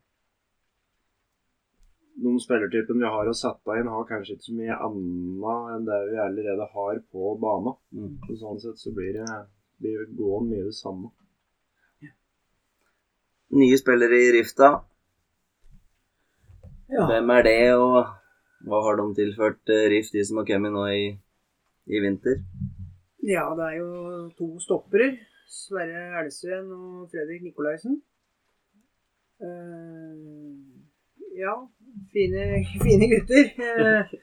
Noen 2.25 2.41
spillertyper 2.41 2.97
vi 2.97 3.11
har 3.15 3.29
å 3.29 3.35
sette 3.37 3.75
inn, 3.77 3.91
har 3.93 4.07
kanskje 4.09 4.39
ikke 4.39 4.47
så 4.47 4.55
mye 4.57 4.79
annet 4.87 5.75
enn 5.75 5.85
det 5.85 5.99
vi 6.07 6.21
allerede 6.23 6.69
har 6.73 7.01
på 7.13 7.35
banen. 7.43 7.77
Mm. 7.93 8.15
Så 8.25 8.39
sånn 8.41 8.63
sett 8.63 8.81
så 8.81 8.93
blir 8.97 9.19
det, 9.19 9.27
blir 9.85 10.01
det 10.01 10.17
gående 10.17 10.55
mye 10.55 10.71
det 10.71 10.79
samme. 10.79 11.13
Nye 13.53 13.77
spillere 13.77 14.17
i 14.17 14.31
Rifta. 14.33 14.69
Ja. 16.93 17.05
Hvem 17.09 17.31
er 17.35 17.43
det, 17.45 17.75
og 17.77 18.07
hva 18.65 18.81
har 18.87 18.97
de 18.97 19.05
tilført 19.17 19.73
eh, 19.73 19.89
Rift, 19.93 20.15
de 20.17 20.25
som 20.25 20.41
har 20.41 20.47
kommet 20.49 20.73
nå 20.73 20.87
i, 20.93 21.05
i 21.89 22.01
vinter? 22.01 22.41
Ja, 23.25 23.45
det 23.59 23.67
er 23.67 23.77
jo 23.79 23.91
to 24.39 24.49
stoppere. 24.63 25.11
Sverre 25.53 26.23
Elsveen 26.23 26.73
og 26.73 27.13
Fredrik 27.13 27.45
Nikolaisen. 27.45 28.01
Eh, 29.45 30.17
ja, 31.37 31.57
fine, 32.17 32.45
fine 32.87 33.09
gutter. 33.13 33.53
Eh, 33.69 34.19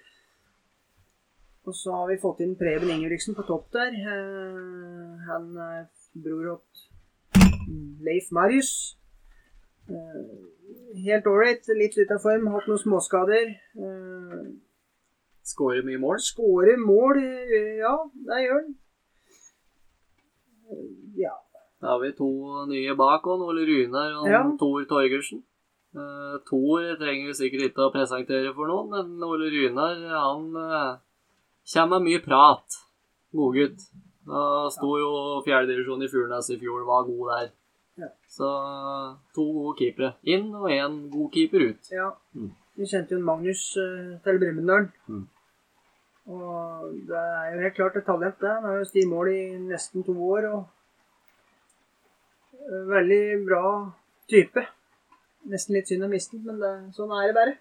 og 1.70 1.76
så 1.78 1.94
har 2.00 2.08
vi 2.10 2.22
fått 2.22 2.42
inn 2.42 2.58
Preben 2.58 2.90
Ingebrigtsen 2.90 3.38
på 3.38 3.46
topp 3.46 3.70
der. 3.78 3.94
Han 5.30 5.52
er 5.70 5.84
bror 6.18 6.64
til 6.74 7.76
Leif 8.02 8.32
Marius. 8.34 8.99
Eh, 9.90 11.02
helt 11.06 11.28
ålreit, 11.30 11.68
litt 11.78 11.98
ute 11.98 12.14
av 12.18 12.22
form, 12.24 12.48
hatt 12.54 12.68
noen 12.70 12.82
småskader. 12.82 13.54
Eh, 13.78 14.42
Skårer 15.50 15.82
mye 15.86 15.98
mål. 15.98 16.20
Skårer 16.22 16.78
mål, 16.78 17.18
ja, 17.82 17.96
det 18.30 18.42
gjør 18.46 18.58
han. 18.60 18.74
Eh, 20.70 20.90
Ja. 21.20 21.36
Da 21.82 21.94
har 21.94 22.00
vi 22.02 22.12
to 22.12 22.66
nye 22.68 22.94
bak 22.96 23.26
og 23.28 23.42
Ole 23.50 23.64
Runar 23.66 24.12
og 24.22 24.28
Ja. 24.30 24.44
Tor 24.60 24.84
Torgersen. 24.86 25.44
Uh, 25.96 26.38
Tor 26.46 26.84
trenger 27.00 27.28
vi 27.28 27.34
sikkert 27.34 27.72
ikke 27.72 27.88
å 27.88 27.94
presentere 27.94 28.54
for 28.54 28.68
noen, 28.68 28.90
men 28.92 29.24
Ole 29.24 29.48
Runar 29.50 29.96
han 29.96 30.56
uh, 30.56 30.98
kommer 31.74 32.00
med 32.00 32.12
mye 32.12 32.22
prat. 32.22 32.78
Godgutt. 33.34 33.80
Han 34.28 34.70
sto 34.70 34.92
jo 35.00 35.42
fjerdedivisjon 35.48 36.04
i 36.04 36.12
Furnes 36.12 36.50
i 36.54 36.60
fjor, 36.62 36.86
var 36.86 37.08
god 37.08 37.32
der. 37.34 37.50
Ja. 38.00 38.10
Så 38.32 38.48
to 39.36 39.46
gode 39.56 39.76
keepere 39.82 40.14
inn 40.24 40.50
og 40.56 40.70
én 40.72 41.02
god 41.12 41.32
keeper 41.34 41.70
ut. 41.72 41.92
Ja. 41.92 42.12
Mm. 42.36 42.54
Vi 42.80 42.88
kjente 42.88 43.16
jo 43.16 43.20
en 43.20 43.28
Magnus 43.28 43.64
uh, 43.76 44.16
til 44.24 44.40
Brumunddal. 44.40 44.88
Mm. 45.12 45.28
Og 46.30 46.90
det 47.10 47.18
er 47.18 47.54
jo 47.54 47.62
helt 47.64 47.78
klart 47.78 47.96
et 47.98 48.06
talent, 48.06 48.38
det. 48.42 48.50
Han 48.50 48.68
har 48.68 48.76
jo 48.78 48.86
stått 48.88 49.02
i 49.02 49.10
mål 49.10 49.32
i 49.34 49.40
nesten 49.72 50.06
to 50.06 50.14
år. 50.30 50.46
og 50.52 50.62
eh, 52.60 52.84
Veldig 52.92 53.24
bra 53.48 53.64
type. 54.30 54.66
Nesten 55.50 55.78
litt 55.78 55.90
synd 55.90 56.06
å 56.06 56.12
miste 56.12 56.38
den, 56.38 56.46
men 56.46 56.60
det, 56.62 56.74
sånn 56.94 57.16
er 57.18 57.32
det 57.32 57.38
bare. 57.38 57.56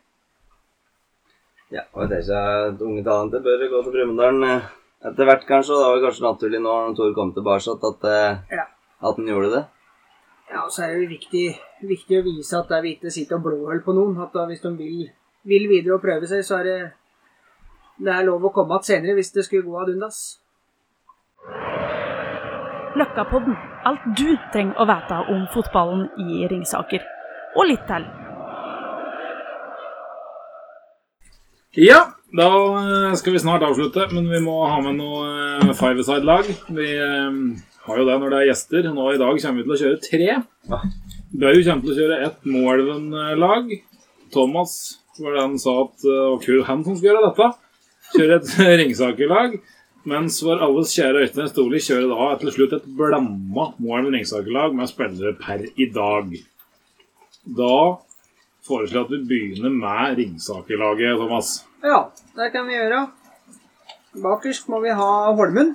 Ja, 1.73 1.87
og 1.95 2.05
jeg 2.05 2.11
tenker 2.27 2.69
at 2.73 2.85
unge 2.85 3.05
talenter 3.07 3.45
bør 3.45 3.65
gå 3.73 3.83
til 3.87 3.97
Brumunddal 3.97 4.45
eh, 4.51 4.69
etter 5.09 5.31
hvert, 5.31 5.49
kanskje. 5.49 5.73
Og 5.73 5.81
det 5.81 5.89
var 5.95 6.05
kanskje 6.09 6.29
naturlig 6.29 6.61
nå 6.65 6.77
når 6.77 6.99
Tor 7.01 7.17
kom 7.17 7.33
tilbake 7.37 7.77
at, 7.89 8.09
eh, 8.13 8.59
Ja. 8.59 8.69
at 9.01 9.17
han 9.17 9.33
gjorde 9.33 9.55
det. 9.57 9.65
Ja, 10.49 10.65
og 10.65 10.73
så 10.73 10.85
er 10.85 10.95
det 10.95 11.03
jo 11.03 11.11
viktig, 11.13 11.47
viktig 11.89 12.19
å 12.19 12.25
vise 12.25 12.57
at 12.59 12.71
der 12.73 12.85
vi 12.85 12.95
ikke 12.97 13.13
sitter 13.13 13.37
og 13.37 13.45
blåholder 13.49 13.85
på 13.85 13.95
noen. 13.97 14.17
At 14.25 14.33
da 14.33 14.47
hvis 14.49 14.65
de 14.65 14.73
vil, 14.79 15.09
vil 15.49 15.69
videre 15.69 15.99
og 15.99 16.05
prøve 16.05 16.29
seg, 16.31 16.45
så 16.47 16.61
er 16.61 16.69
det 16.69 16.79
det 17.99 18.13
er 18.15 18.27
lov 18.29 18.45
å 18.47 18.53
komme 18.55 18.77
igjen 18.79 18.87
senere 18.87 19.17
hvis 19.19 19.33
det 19.35 19.45
skulle 19.47 19.67
gå 19.67 19.75
ad 19.83 19.91
undas. 19.91 20.39
Løkkapodden. 22.99 23.57
Alt 23.89 24.07
du 24.19 24.29
trenger 24.55 24.79
å 24.79 24.87
vite 24.89 25.19
om 25.35 25.45
fotballen 25.53 26.07
i 26.23 26.47
Ringsaker. 26.51 27.03
Og 27.59 27.69
litt 27.71 27.85
til. 27.91 28.07
Ja, 31.79 32.01
da 32.35 32.49
eh, 32.81 33.17
skal 33.19 33.35
vi 33.35 33.43
snart 33.43 33.67
avslutte, 33.67 34.09
men 34.15 34.31
vi 34.31 34.41
må 34.43 34.57
ha 34.67 34.79
med 34.83 34.99
noe 34.99 35.27
eh, 35.59 35.75
five-side-lag. 35.79 36.49
Vi 36.75 36.89
eh, 36.97 37.43
har 37.89 38.01
jo 38.01 38.07
det 38.09 38.17
når 38.21 38.33
det 38.33 38.39
er 38.41 38.49
gjester. 38.51 38.89
Nå 38.95 39.07
i 39.13 39.21
dag 39.21 39.41
kommer 39.43 39.59
vi 39.61 39.67
til 39.67 39.75
å 39.75 39.81
kjøre 39.83 40.03
tre. 40.05 40.39
Bøy 41.29 41.63
kommer 41.67 41.83
til 41.85 41.93
å 41.93 41.99
kjøre 41.99 42.21
ett 42.29 42.49
Moelven-lag. 42.49 43.73
Thomas 44.35 44.75
var 45.19 45.35
det 45.35 45.45
han 45.47 45.59
sa 45.61 45.75
at 45.87 46.05
det 46.05 46.19
var 46.21 46.69
han 46.69 46.85
som 46.87 46.97
skulle 46.99 47.15
gjøre 47.15 47.31
dette. 47.31 47.49
Kjøre 48.15 48.39
et 48.39 48.55
Ringsaker-lag. 48.83 49.59
Mens 50.09 50.39
vår 50.45 50.63
alles 50.65 50.93
kjære 50.97 51.25
Øystein 51.27 51.51
Storli 51.51 51.81
kjører 51.85 52.13
da 52.13 52.29
til 52.41 52.53
slutt 52.55 52.77
et 52.79 52.87
blanda 52.97 53.73
Moelven 53.83 54.15
Ringsaker-lag 54.17 54.77
med 54.77 54.89
spillere 54.89 55.35
per 55.41 55.67
i 55.69 55.89
dag. 55.93 56.31
Da 57.59 57.75
foreslår 58.69 59.01
jeg 59.01 59.05
at 59.07 59.13
vi 59.17 59.21
begynner 59.33 59.75
med 59.75 60.21
Ringsaker-laget, 60.21 61.19
Thomas. 61.21 61.53
Ja, 61.85 62.07
det 62.37 62.53
kan 62.55 62.69
vi 62.69 62.77
gjøre. 62.79 63.07
Bakerst 64.23 64.71
må 64.73 64.81
vi 64.85 64.95
ha 64.97 65.11
Holmen. 65.37 65.75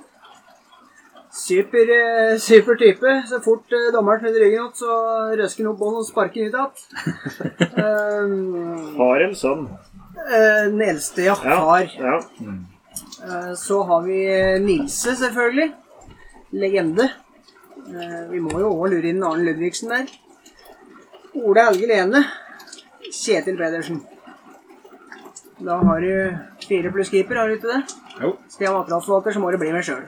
Super, 1.34 1.88
eh, 1.90 2.36
super 2.38 2.76
type. 2.78 3.12
Så 3.28 3.40
fort 3.42 3.72
eh, 3.74 3.88
dommeren 3.94 4.20
snudde 4.22 4.38
ryggen 4.44 4.68
opp, 4.68 4.76
så 4.78 4.98
røsker 5.34 5.64
han 5.64 5.72
opp 5.72 5.80
bånd 5.80 5.96
og 5.98 6.06
sparker 6.06 6.46
ut 6.46 6.54
igjen. 6.54 6.70
um, 7.82 8.94
Har 9.00 9.24
en 9.24 9.34
sønn. 9.34 9.64
eh, 10.28 10.60
den 10.70 10.80
eldste, 10.86 11.24
ja. 11.26 11.34
Ja. 11.42 11.58
Far. 11.64 11.90
Ja. 11.98 12.20
Eh, 13.24 13.52
Så 13.58 13.82
har 13.88 14.02
vi 14.06 14.20
Nilse, 14.62 15.16
selvfølgelig. 15.18 15.72
Legende. 16.54 17.08
Eh, 17.88 18.20
Vi 18.30 18.38
må 18.40 18.54
jo 18.62 18.70
òg 18.78 18.92
lure 18.94 19.10
inn 19.10 19.22
Arne 19.26 19.44
Ludvigsen 19.50 19.90
der. 19.90 20.06
Ole 21.34 21.64
Helge 21.66 21.90
Lene. 21.90 22.24
Kjetil 23.10 23.58
Pedersen. 23.58 24.04
Da 25.58 25.76
har 25.86 26.00
du 26.00 26.36
fire 26.66 26.90
pluss 26.90 27.10
keeper, 27.12 27.38
har 27.38 27.48
du 27.48 27.54
ikke 27.54 27.70
det? 27.70 27.94
Jo. 28.20 28.32
Stian 28.50 28.74
jeg 28.74 29.34
så 29.34 29.40
må 29.42 29.50
du 29.54 29.58
bli 29.58 29.70
meg 29.74 29.84
sjøl. 29.86 30.02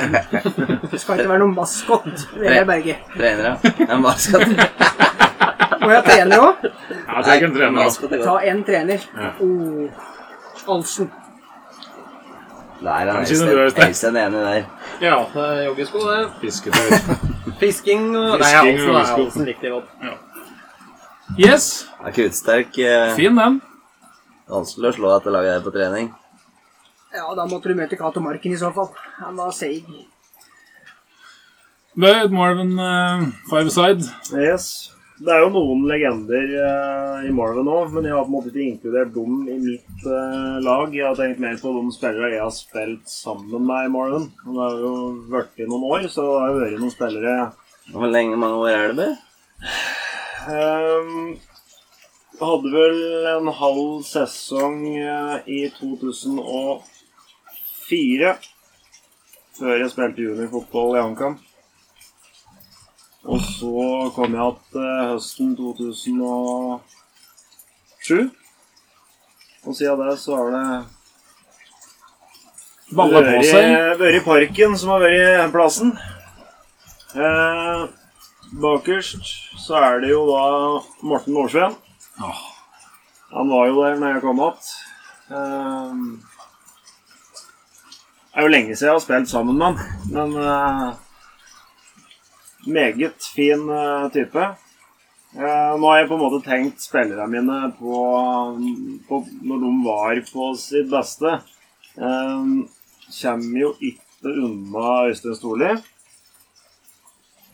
Det 0.90 1.00
skal 1.00 1.20
ikke 1.20 1.30
være 1.30 1.42
noen 1.42 1.54
maskot. 1.54 2.08
Det 2.34 2.50
er 2.50 2.66
Berge. 2.66 2.96
Trener, 3.14 3.54
Trenere. 3.60 3.90
En 3.90 4.02
maskot. 4.02 4.46
Må 5.84 5.90
jeg 5.90 5.98
ha 5.98 6.04
trener 6.06 6.40
òg? 6.40 6.62
Ja, 6.64 7.20
trenger 7.20 7.34
ikke 7.34 7.48
en 7.50 7.56
trener. 7.58 7.80
Er 7.84 8.22
Ta 8.24 8.34
en 8.48 8.62
trener. 8.64 9.02
Ja. 9.18 9.30
Oh. 9.44 10.70
Olsen. 10.74 11.10
Der 12.84 13.10
er 13.10 13.20
Øystein 13.88 14.16
enig 14.16 14.40
der. 14.40 14.64
Ja, 15.02 15.18
det 15.34 15.44
er 15.44 15.62
joggesko, 15.66 15.98
det. 16.08 16.24
Fisketøy. 16.40 16.88
Fisking 17.60 18.16
og 18.16 18.40
Nei, 18.40 18.50
joggesko. 18.56 18.96
Halsen 18.98 19.44
likte 19.44 19.66
det 19.66 19.72
godt. 19.76 19.84
Yes, 21.38 21.86
Akuttsterk. 22.04 22.78
eh, 22.78 23.14
fin 23.16 23.36
den. 23.36 23.60
Vanskelig 24.50 24.90
å 24.90 24.96
slå 24.98 25.12
dette 25.14 25.32
laget 25.32 25.56
her 25.56 25.64
på 25.64 25.72
trening. 25.74 26.10
Ja, 27.14 27.28
da 27.38 27.46
måtte 27.46 27.70
du 27.70 27.78
møte 27.78 27.96
Cato 27.96 28.20
Marken 28.20 28.52
i 28.52 28.58
så 28.58 28.72
fall. 28.74 28.90
Han 29.20 29.38
var 29.38 29.54
seig. 29.54 29.86
Bøyd, 31.94 32.32
Marvin, 32.34 32.74
uh, 32.74 33.28
five-side. 33.50 34.10
Yes. 34.34 34.90
Det 35.14 35.30
er 35.30 35.44
jo 35.44 35.52
noen 35.54 35.84
legender 35.86 36.48
uh, 36.58 37.20
i 37.22 37.30
Marvin 37.30 37.68
nå, 37.68 37.76
men 37.94 38.08
jeg 38.08 38.16
har 38.16 38.24
på 38.26 38.32
en 38.32 38.34
måte 38.34 38.50
ikke 38.50 38.64
inkludert 38.64 39.12
dem 39.14 39.44
i 39.46 39.58
mitt 39.62 40.08
uh, 40.10 40.58
lag. 40.64 40.90
Jeg 40.90 41.06
har 41.06 41.14
tenkt 41.20 41.38
mer 41.44 41.54
på 41.62 41.70
de 41.76 41.84
spillere 41.94 42.32
jeg 42.32 42.42
har 42.42 42.50
spilt 42.56 43.06
sammen 43.08 43.62
med 43.68 43.86
i 43.86 43.92
Marvin. 43.94 44.26
Det 44.42 44.58
har 44.58 44.82
jo 44.82 44.92
vært 45.36 45.62
i 45.62 45.68
noen 45.70 45.86
år, 45.92 46.08
så 46.10 46.26
det 46.26 46.40
har 46.42 46.50
jo 46.50 46.62
vært 46.64 46.82
noen 46.82 46.96
spillere 46.96 47.36
Hvor 47.94 48.10
lenge 48.10 48.40
mange 48.42 48.58
år 48.64 48.74
er 48.74 48.98
det? 48.98 49.10
Ehm, 50.50 51.36
Jeg 51.38 51.53
hadde 52.40 52.70
vel 52.74 53.26
en 53.30 53.46
halv 53.54 54.02
sesong 54.08 54.80
eh, 54.98 55.36
i 55.46 55.70
2004 55.78 58.34
før 59.54 59.76
jeg 59.78 59.86
spilte 59.92 60.24
juniorfotball 60.24 60.96
i 60.96 61.02
HamKam. 61.02 61.34
Og 63.24 63.40
så 63.40 64.10
kom 64.16 64.34
jeg 64.34 64.42
igjen 64.42 64.58
høsten 65.12 65.56
2007. 65.56 68.30
Og 69.64 69.76
siden 69.78 70.00
det 70.02 70.18
så 70.20 70.30
har 70.40 70.48
det 70.52 70.66
Balla 72.94 73.20
på 73.24 73.42
seg. 73.46 73.64
vært 74.02 74.18
i 74.18 74.26
parken 74.26 74.70
som 74.78 74.88
har 74.92 75.00
vært 75.06 75.52
plassen. 75.54 75.88
Eh, 77.14 77.80
bakerst 78.60 79.24
så 79.64 79.72
er 79.80 79.94
det 80.02 80.10
jo 80.12 80.20
da 80.28 80.42
Morten 81.06 81.34
Norsveen. 81.38 81.74
Åh. 82.22 82.44
Han 83.34 83.48
var 83.50 83.66
jo 83.66 83.82
der 83.82 83.98
når 83.98 84.14
jeg 84.14 84.22
kom 84.22 84.42
opp. 84.44 84.62
Eh, 85.34 85.94
det 88.34 88.42
er 88.42 88.46
jo 88.48 88.50
lenge 88.50 88.74
siden 88.74 88.88
jeg 88.88 88.94
har 88.96 89.02
spilt 89.02 89.30
sammen 89.30 89.58
med 89.58 89.66
han, 89.66 89.76
men 90.10 90.32
uh, 90.42 90.94
meget 92.66 93.26
fin 93.30 93.60
uh, 93.70 94.08
type. 94.10 94.46
Uh, 95.38 95.74
nå 95.78 95.86
har 95.86 96.00
jeg 96.00 96.08
på 96.10 96.16
en 96.18 96.22
måte 96.24 96.40
tenkt 96.42 96.82
spillerne 96.82 97.28
mine 97.30 97.58
på, 97.78 98.00
på 99.06 99.20
når 99.38 99.62
de 99.62 99.70
var 99.86 100.22
på 100.32 100.48
sitt 100.58 100.90
beste. 100.90 101.36
Uh, 101.94 102.66
kommer 103.20 103.60
jo 103.60 103.70
ikke 103.78 104.34
unna 104.34 104.96
Øystein 105.12 105.38
Storli. 105.38 105.70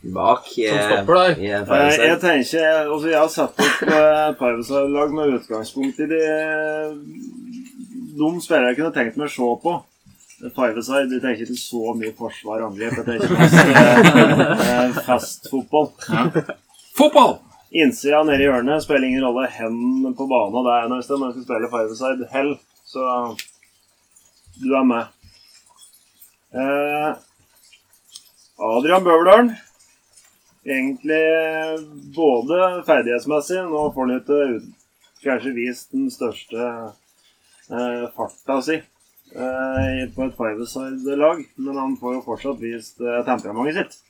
Bak 0.00 0.58
i 0.58 0.68
Som 0.68 0.78
stopper 0.78 1.14
der. 1.14 1.38
i 1.38 1.50
Eh, 1.52 2.06
jeg 2.08 2.20
tenker, 2.20 2.88
altså 2.88 3.08
jeg 3.10 3.20
har 3.20 3.28
satt 3.28 3.60
opp 3.60 3.82
eh, 3.84 4.32
Pirates-lag 4.38 5.12
med 5.12 5.28
utgangspunkt 5.36 6.00
i 6.00 6.06
de 6.08 6.20
de 8.20 8.40
spillerne 8.40 8.68
jeg 8.72 8.76
kunne 8.80 8.94
tenkt 8.96 9.16
meg 9.20 9.26
å 9.28 9.34
se 9.34 9.42
på. 9.64 9.72
Five-a-side, 10.40 11.10
de 11.10 11.18
tenker 11.20 11.42
ikke 11.44 11.60
så 11.60 11.92
mye 11.98 12.14
forsvar 12.16 12.56
og 12.62 12.66
angrep. 12.70 12.92
Jeg 12.96 13.04
tenker 13.10 13.28
mest 13.36 13.56
eh, 15.52 15.60
eh. 15.60 15.66
Fotball! 16.96 17.32
Innsida 17.70 18.20
nede 18.26 18.42
i 18.42 18.46
hjørnet 18.48 18.82
spiller 18.82 19.06
ingen 19.06 19.24
rolle. 19.26 19.44
Hen 19.52 19.76
på 20.16 20.24
banen 20.30 20.64
det 20.66 20.72
er 20.78 20.84
når 20.88 20.96
du 21.02 21.06
skal 21.06 21.18
spille 21.44 21.72
five-a-side. 21.76 22.22
Hell, 22.32 22.50
så 22.88 23.00
du 24.64 24.70
er 24.80 24.86
med. 24.88 25.04
Eh, 26.56 27.10
Adrian 28.70 29.04
Bøverdalen. 29.04 29.48
Egentlig 30.60 31.22
både 32.12 32.56
ferdighetsmessig 32.84 33.62
Nå 33.70 33.86
får 33.94 34.06
han 34.06 34.18
ikke 34.18 34.40
kanskje 35.24 35.54
vist 35.56 35.92
den 35.94 36.10
største 36.12 36.66
eh, 37.70 38.04
farta 38.16 38.58
si 38.64 38.76
eh, 38.76 40.04
på 40.14 40.26
et 40.26 40.36
five-side-lag, 40.36 41.42
men 41.60 41.80
han 41.80 41.96
får 42.00 42.18
jo 42.18 42.22
fortsatt 42.24 42.62
vist 42.62 43.00
eh, 43.04 43.20
temperamentet 43.28 43.80
sitt. 43.80 44.00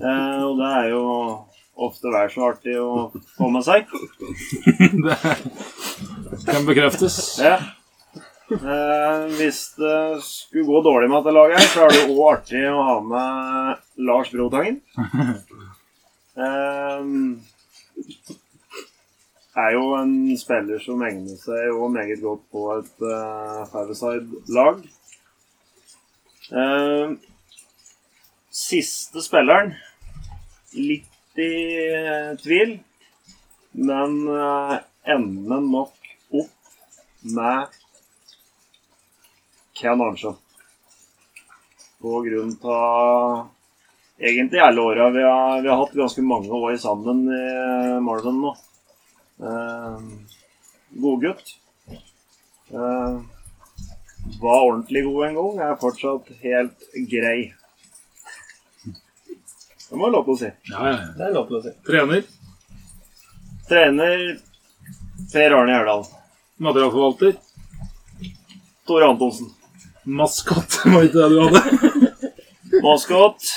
Eh, 0.00 0.40
og 0.40 0.54
det 0.56 0.68
er 0.72 0.86
jo 0.88 1.00
ofte 1.84 2.08
vel 2.08 2.30
så 2.32 2.46
artig 2.48 2.76
å 2.80 3.10
få 3.36 3.50
med 3.52 3.66
seg. 3.66 3.90
Det 6.30 6.46
kan 6.46 6.64
bekreftes. 6.64 7.18
Ja. 7.44 7.58
Eh, 8.50 9.26
hvis 9.38 9.60
det 9.78 10.22
skulle 10.26 10.66
gå 10.66 10.80
dårlig 10.82 11.10
med 11.10 11.20
dette 11.20 11.34
laget, 11.36 11.68
så 11.70 11.86
er 11.86 11.94
det 11.94 12.06
òg 12.10 12.20
artig 12.32 12.64
å 12.66 12.82
ha 12.88 12.96
med 13.06 14.04
Lars 14.08 14.32
Brotangen. 14.34 14.80
Eh, 16.40 17.04
er 19.58 19.74
jo 19.74 19.86
en 19.98 20.14
spiller 20.38 20.80
som 20.82 21.02
egner 21.04 21.38
seg 21.40 21.70
jo 21.70 21.88
meget 21.92 22.22
godt 22.22 22.42
på 22.54 22.66
et 22.76 23.02
uh, 23.02 23.66
Five-side-lag. 23.70 24.82
Eh, 26.50 27.12
siste 28.50 29.22
spilleren 29.22 29.74
litt 30.74 31.38
i 31.38 31.50
eh, 31.86 32.32
tvil, 32.42 32.76
men 33.78 34.16
uh, 34.26 34.78
ender 35.06 35.62
nok 35.66 36.10
opp 36.40 36.72
med 37.36 37.78
Ken 39.80 40.00
Arntzen. 40.04 40.36
På 42.00 42.20
grunn 42.24 42.52
av 42.64 43.48
egentlig 44.20 44.60
alle 44.64 44.80
åra 44.80 45.10
vi, 45.10 45.22
har- 45.22 45.62
vi 45.62 45.68
har 45.68 45.76
hatt 45.82 45.92
ganske 45.96 46.22
mange 46.24 46.48
år 46.52 46.76
sammen 46.80 47.24
i 47.32 48.00
Marvin 48.00 48.40
nå. 48.40 48.54
Eh, 49.40 49.98
Godgutt. 51.00 51.54
Eh, 52.70 53.20
var 54.40 54.62
ordentlig 54.66 55.04
god 55.04 55.26
en 55.26 55.34
gang, 55.38 55.60
er 55.60 55.76
fortsatt 55.80 56.28
helt 56.42 56.84
grei. 57.10 57.52
Det 59.90 59.98
må 59.98 60.06
jeg 60.06 60.12
lov 60.14 60.24
til 60.28 60.34
å 60.34 60.38
si. 60.38 60.50
Ja, 60.70 60.82
ja, 60.86 60.90
ja. 60.96 61.06
Det 61.16 61.24
er 61.26 61.32
lov 61.34 61.48
til 61.48 61.56
å 61.58 61.62
si. 61.64 61.72
Trener. 61.88 62.26
Trener 63.70 64.26
Per 65.32 65.54
Arne 65.56 65.72
Gjerdal. 65.74 66.04
Materialforvalter. 66.62 67.36
Tore 68.86 69.08
Antonsen. 69.10 69.50
Maskot, 70.10 70.80
var 70.92 71.06
ikke 71.06 71.18
det 71.18 71.28
du 71.30 71.38
hadde? 71.44 71.60
Maskott. 72.86 73.50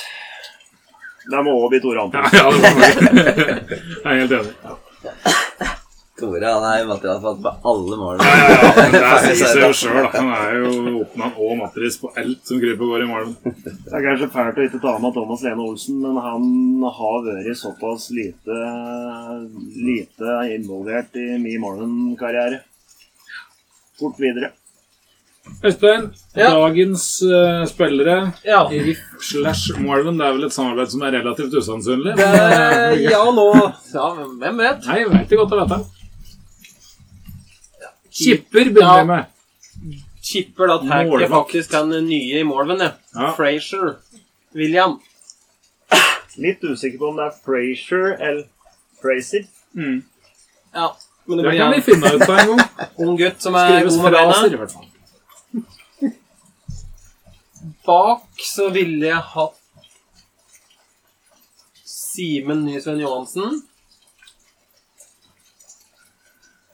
Det 1.23 1.39
må 1.45 1.53
òg 1.55 1.69
bli 1.71 1.79
Tore 1.83 2.03
Antonsen. 2.03 2.35
ja, 2.35 2.45
ja. 2.51 3.59
Jeg 4.03 4.11
er 4.11 4.19
helt 4.19 4.33
enig. 4.39 4.53
Tore 6.19 6.49
han 6.51 6.65
er 6.67 6.83
materialforfatter 6.87 7.43
på 7.63 7.71
alle 7.71 7.97
målene. 7.99 8.25
Ja, 8.27 8.33
ja, 8.37 8.87
ja. 8.93 9.13
Det 9.23 9.35
sier 9.37 9.53
seg 9.53 9.63
jo 9.63 9.69
sjøl. 9.79 10.07
Han 10.13 10.29
er 10.35 10.57
jo 10.59 10.73
oppmann 11.01 11.37
og 11.41 11.53
matris 11.61 11.97
på 12.01 12.11
alt 12.19 12.43
som 12.47 12.59
kryper 12.61 12.85
og 12.85 12.91
går 12.93 13.05
i 13.05 13.07
Malmen. 13.09 13.55
Det 13.63 13.95
er 13.97 14.05
kanskje 14.09 14.29
fælt 14.35 14.59
å 14.59 14.67
ikke 14.67 14.81
ta 14.83 14.93
med 15.03 15.15
Thomas 15.17 15.45
Lene 15.47 15.65
Olsen, 15.69 16.01
men 16.03 16.19
han 16.27 16.45
har 16.99 17.17
vært 17.29 17.59
såpass 17.59 18.09
lite, 18.13 18.59
lite 19.89 20.37
involvert 20.57 21.17
i 21.23 21.29
min 21.41 21.63
Marlon-karriere. 21.63 22.61
Fort 23.99 24.19
videre. 24.21 24.51
Øystein, 25.63 26.13
Ja. 26.35 26.49
dagens 26.49 27.21
uh, 27.23 27.65
spillere 27.67 28.31
Ja. 28.45 28.61
i 28.71 28.79
Riff 28.79 28.99
slash 29.21 29.79
Marvin, 29.79 30.17
det 30.19 30.25
er 30.27 30.31
vel 30.37 30.45
et 30.45 30.53
samarbeid 30.53 30.91
som 30.91 31.01
er 31.01 31.11
relativt 31.11 31.53
usannsynlig? 31.53 32.15
Det, 32.17 32.27
Men, 32.27 32.93
eh, 32.93 33.01
ja, 33.11 33.23
nå 33.31 33.47
Ja, 33.93 34.07
hvem 34.39 34.57
vet? 34.57 34.85
Nei, 34.87 34.97
jeg 34.99 35.09
vet 35.11 35.21
ikke 35.31 35.41
godt 35.43 35.51
å 35.57 35.59
vite. 35.63 35.79
Kipper 38.13 38.65
begynner 38.69 38.81
Ja. 38.97 39.01
vi 39.01 39.07
med. 39.07 39.25
Chipper 40.23 40.67
da 40.67 40.77
tar 40.79 41.19
jeg 41.19 41.29
faktisk 41.29 41.71
den 41.71 42.07
nye 42.07 42.39
i 42.39 42.43
Marvin, 42.43 42.79
ja. 42.79 42.91
Ja. 43.15 43.33
Frazier. 43.35 43.95
William. 44.55 44.99
Litt 46.37 46.61
usikker 46.63 46.97
på 46.97 47.09
om 47.09 47.17
det 47.17 47.25
er 47.25 47.35
Frazier 47.45 48.15
eller 48.19 48.43
Frazier. 49.01 49.45
Mm. 49.75 50.03
Ja. 50.73 50.93
Men 51.27 51.37
det 51.37 51.51
Det 51.51 51.57
kan 51.57 51.71
vi 51.73 51.81
finne 51.81 52.13
ut 52.15 52.21
av 52.29 52.39
en 52.39 52.47
gang. 52.47 52.67
ung 52.97 53.17
gutt 53.17 53.41
som 53.41 53.55
er 53.55 53.67
Skrives 53.69 53.95
god 53.97 54.03
med 54.03 54.11
beina. 54.13 54.92
Bak 57.85 58.45
så 58.47 58.69
ville 58.73 59.09
jeg 59.09 59.29
hatt 59.33 59.59
Simen 62.13 62.63
Nysven 62.67 62.99
Johansen. 63.01 63.61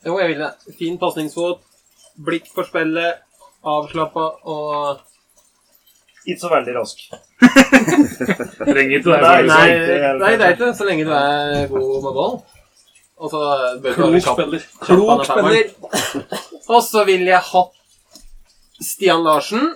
Jo, 0.06 0.16
jeg 0.20 0.34
ville 0.34 0.50
fin 0.80 0.98
pasningsfot, 1.00 1.62
blikk 2.24 2.48
for 2.56 2.68
spillet, 2.68 3.20
avslappa 3.68 4.26
og 4.48 5.06
Ikke 6.26 6.40
så 6.42 6.52
veldig 6.52 6.76
rask. 6.76 7.02
Trenger 8.60 9.00
ikke 9.00 9.10
det. 9.10 9.20
Nei, 9.24 9.42
nei, 9.48 9.66
sånn. 9.72 10.22
nei, 10.22 10.32
det 10.40 10.48
er 10.48 10.56
ikke 10.56 10.72
så 10.78 10.88
lenge 10.88 11.08
du 11.08 11.14
er 11.16 11.68
god 11.72 11.94
med 12.06 12.18
ball. 12.20 12.40
Og 13.20 13.32
så 13.32 13.40
bør 13.84 13.96
du 13.96 14.04
være 14.04 14.22
Klok 14.24 14.36
spiller. 14.36 14.66
Klok 14.84 15.24
spiller. 15.28 15.72
Og 16.70 16.84
så 16.86 17.04
ville 17.08 17.32
jeg 17.32 17.44
hatt 17.50 18.84
Stian 18.90 19.24
Larsen. 19.26 19.72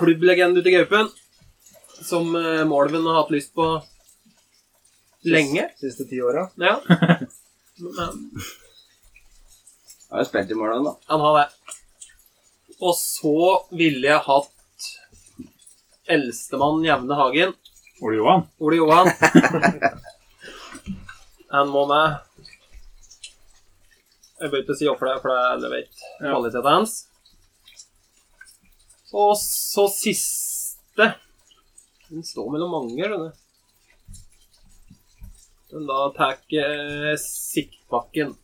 Klubblegende 0.00 0.60
ute 0.62 0.70
i 0.72 0.76
Gaupen. 0.78 1.10
Som 2.00 2.32
eh, 2.38 2.64
Molven 2.68 3.04
har 3.06 3.18
hatt 3.22 3.32
lyst 3.34 3.52
på 3.54 3.66
lenge. 5.28 5.66
Siste 5.80 6.06
ti 6.08 6.20
åra. 6.24 6.46
Ja. 6.56 6.78
Men, 7.80 8.16
Har 10.10 10.22
jo 10.24 10.26
spilt 10.28 10.50
i 10.50 10.56
mål, 10.58 10.80
da. 10.84 10.94
Han 11.12 11.20
har 11.24 11.36
det. 11.38 11.76
Og 12.80 12.96
så 12.96 13.34
ville 13.76 14.08
jeg 14.08 14.24
hatt 14.24 14.88
eldstemann 16.10 16.80
Jevne 16.84 17.14
Hagen. 17.18 17.52
Ole 18.00 18.16
Johan. 18.16 18.46
Ole 18.64 18.80
Johan. 18.80 19.10
Han 21.52 21.68
må 21.68 21.84
med. 21.90 22.16
Jeg 24.40 24.48
bør 24.54 24.62
ikke 24.64 24.76
si 24.78 24.88
hvorfor 24.88 25.10
det, 25.10 25.18
for 25.20 25.28
det 25.34 25.40
alle 25.52 25.70
vet 25.74 26.04
Ja. 26.22 26.30
kvaliteten 26.32 26.70
hans. 26.72 26.94
Og 29.12 29.34
så 29.38 29.86
siste 29.90 31.06
Den 32.10 32.22
står 32.26 32.50
mellom 32.52 32.70
mange, 32.74 33.02
denne. 33.02 33.32
Den 35.70 35.86
da 35.86 35.98
tar 36.14 36.38
eh, 36.58 37.14
Siktbakken 37.22 38.34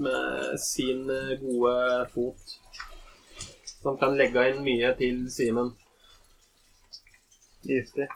med 0.00 0.60
sin 0.60 1.10
eh, 1.10 1.34
gode 1.40 1.74
fot. 2.14 2.54
Som 3.82 3.98
kan 4.00 4.16
legge 4.16 4.46
inn 4.50 4.62
mye 4.64 4.94
til 4.98 5.26
Simen. 5.32 5.74
Giftig. 7.68 8.08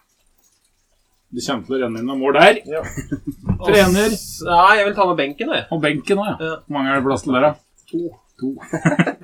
Det 1.32 1.44
kommer 1.46 1.68
til 1.68 1.76
å 1.76 1.82
renne 1.84 2.00
inn 2.00 2.08
noen 2.08 2.20
mål 2.20 2.38
der. 2.38 2.62
Ja. 2.68 2.80
Trener. 3.66 4.16
Ja, 4.16 4.64
jeg 4.76 4.88
vil 4.88 4.96
ta 4.96 5.06
med 5.08 5.20
benken, 5.20 5.52
jeg. 5.56 5.68
Og 5.72 5.84
benken 5.84 6.24
òg, 6.24 6.32
ja. 6.32 6.34
Ja. 6.40 6.56
Hvor 6.64 6.78
mange 6.78 6.92
er 6.92 7.00
det 7.00 7.06
plass 7.08 7.24
til 7.24 7.36
der, 7.36 7.46
da? 7.46 7.52
To. 7.92 8.02
To. 8.42 8.50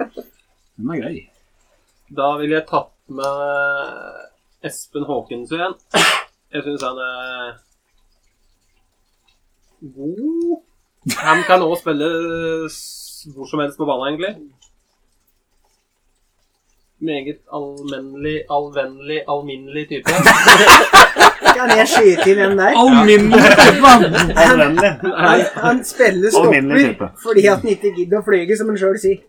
Den 0.78 0.94
er 0.94 1.02
grei. 1.02 1.16
Da 2.16 2.28
ville 2.40 2.56
jeg 2.56 2.64
tatt 2.68 2.94
med 3.12 4.64
Espen 4.64 5.04
Håkensveen. 5.08 5.74
Jeg 6.54 6.62
syns 6.64 6.84
han 6.86 7.00
er 7.04 7.50
god. 9.92 10.62
Han 11.18 11.42
kan 11.48 11.64
òg 11.66 11.74
spille 11.80 12.08
hvor 13.34 13.48
som 13.50 13.60
helst 13.60 13.76
på 13.76 13.84
banen, 13.88 14.06
egentlig. 14.08 14.32
Meget 16.98 17.42
allmennlig, 17.54 18.38
allvennlig, 18.50 19.20
alminnelig 19.28 19.84
type. 19.88 20.14
Kan 21.58 21.70
jeg 21.76 21.88
skyte 21.90 22.26
inn 22.30 22.40
en 22.42 22.56
der? 22.58 22.78
Alminnelig 22.78 23.52
type! 23.60 23.92
Anvendelig. 23.92 24.92
Han, 25.26 25.44
han 25.66 25.84
spiller 25.84 26.30
stopper 26.30 27.12
fordi 27.22 27.46
at 27.46 27.60
han 27.62 27.70
ikke 27.74 27.92
gidder 27.96 28.20
å 28.20 28.26
flyge, 28.26 28.56
som 28.58 28.70
han 28.70 28.78
sjøl 28.80 28.98
sier. 29.02 29.20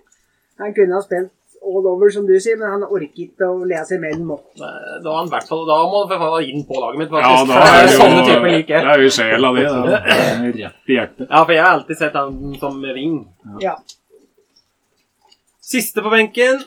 Han 0.61 0.73
kunne 0.77 0.97
ha 0.97 1.03
spilt 1.05 1.31
all 1.61 1.87
over, 1.87 2.09
som 2.13 2.25
du 2.27 2.33
sier, 2.39 2.57
men 2.59 2.71
han 2.71 2.83
orker 2.85 3.25
ikke 3.25 3.47
å 3.47 3.67
lese 3.67 3.99
mer 4.01 4.15
enn 4.15 4.25
nok. 4.27 4.45
Da 4.59 5.15
han 5.15 5.29
i 5.29 5.33
hvert 5.33 5.49
fall 5.49 5.65
Da 5.67 5.77
må 5.89 6.03
han 6.09 6.21
få 6.21 6.41
inn 6.45 6.65
på 6.67 6.79
laget 6.81 7.01
mitt, 7.01 7.11
faktisk. 7.13 7.53
Ja, 7.53 7.59
da 7.59 7.59
er 7.67 7.77
det 7.77 7.93
jo, 7.93 7.99
sånne 8.01 8.25
typer 8.27 8.53
liker 8.55 8.85
det 8.87 8.93
er 8.93 9.03
jo 9.03 9.13
sjela 9.15 9.51
di. 9.55 9.65
Det 9.65 10.01
rett 10.59 10.93
i 10.93 10.97
hjertet. 10.97 11.25
Ja, 11.27 11.41
for 11.43 11.55
jeg 11.55 11.63
har 11.63 11.77
alltid 11.77 12.01
sett 12.01 12.19
han 12.19 12.59
som 12.61 12.83
ring. 12.99 13.17
Ja. 13.63 13.75
Siste 15.69 16.05
på 16.05 16.13
benken. 16.13 16.63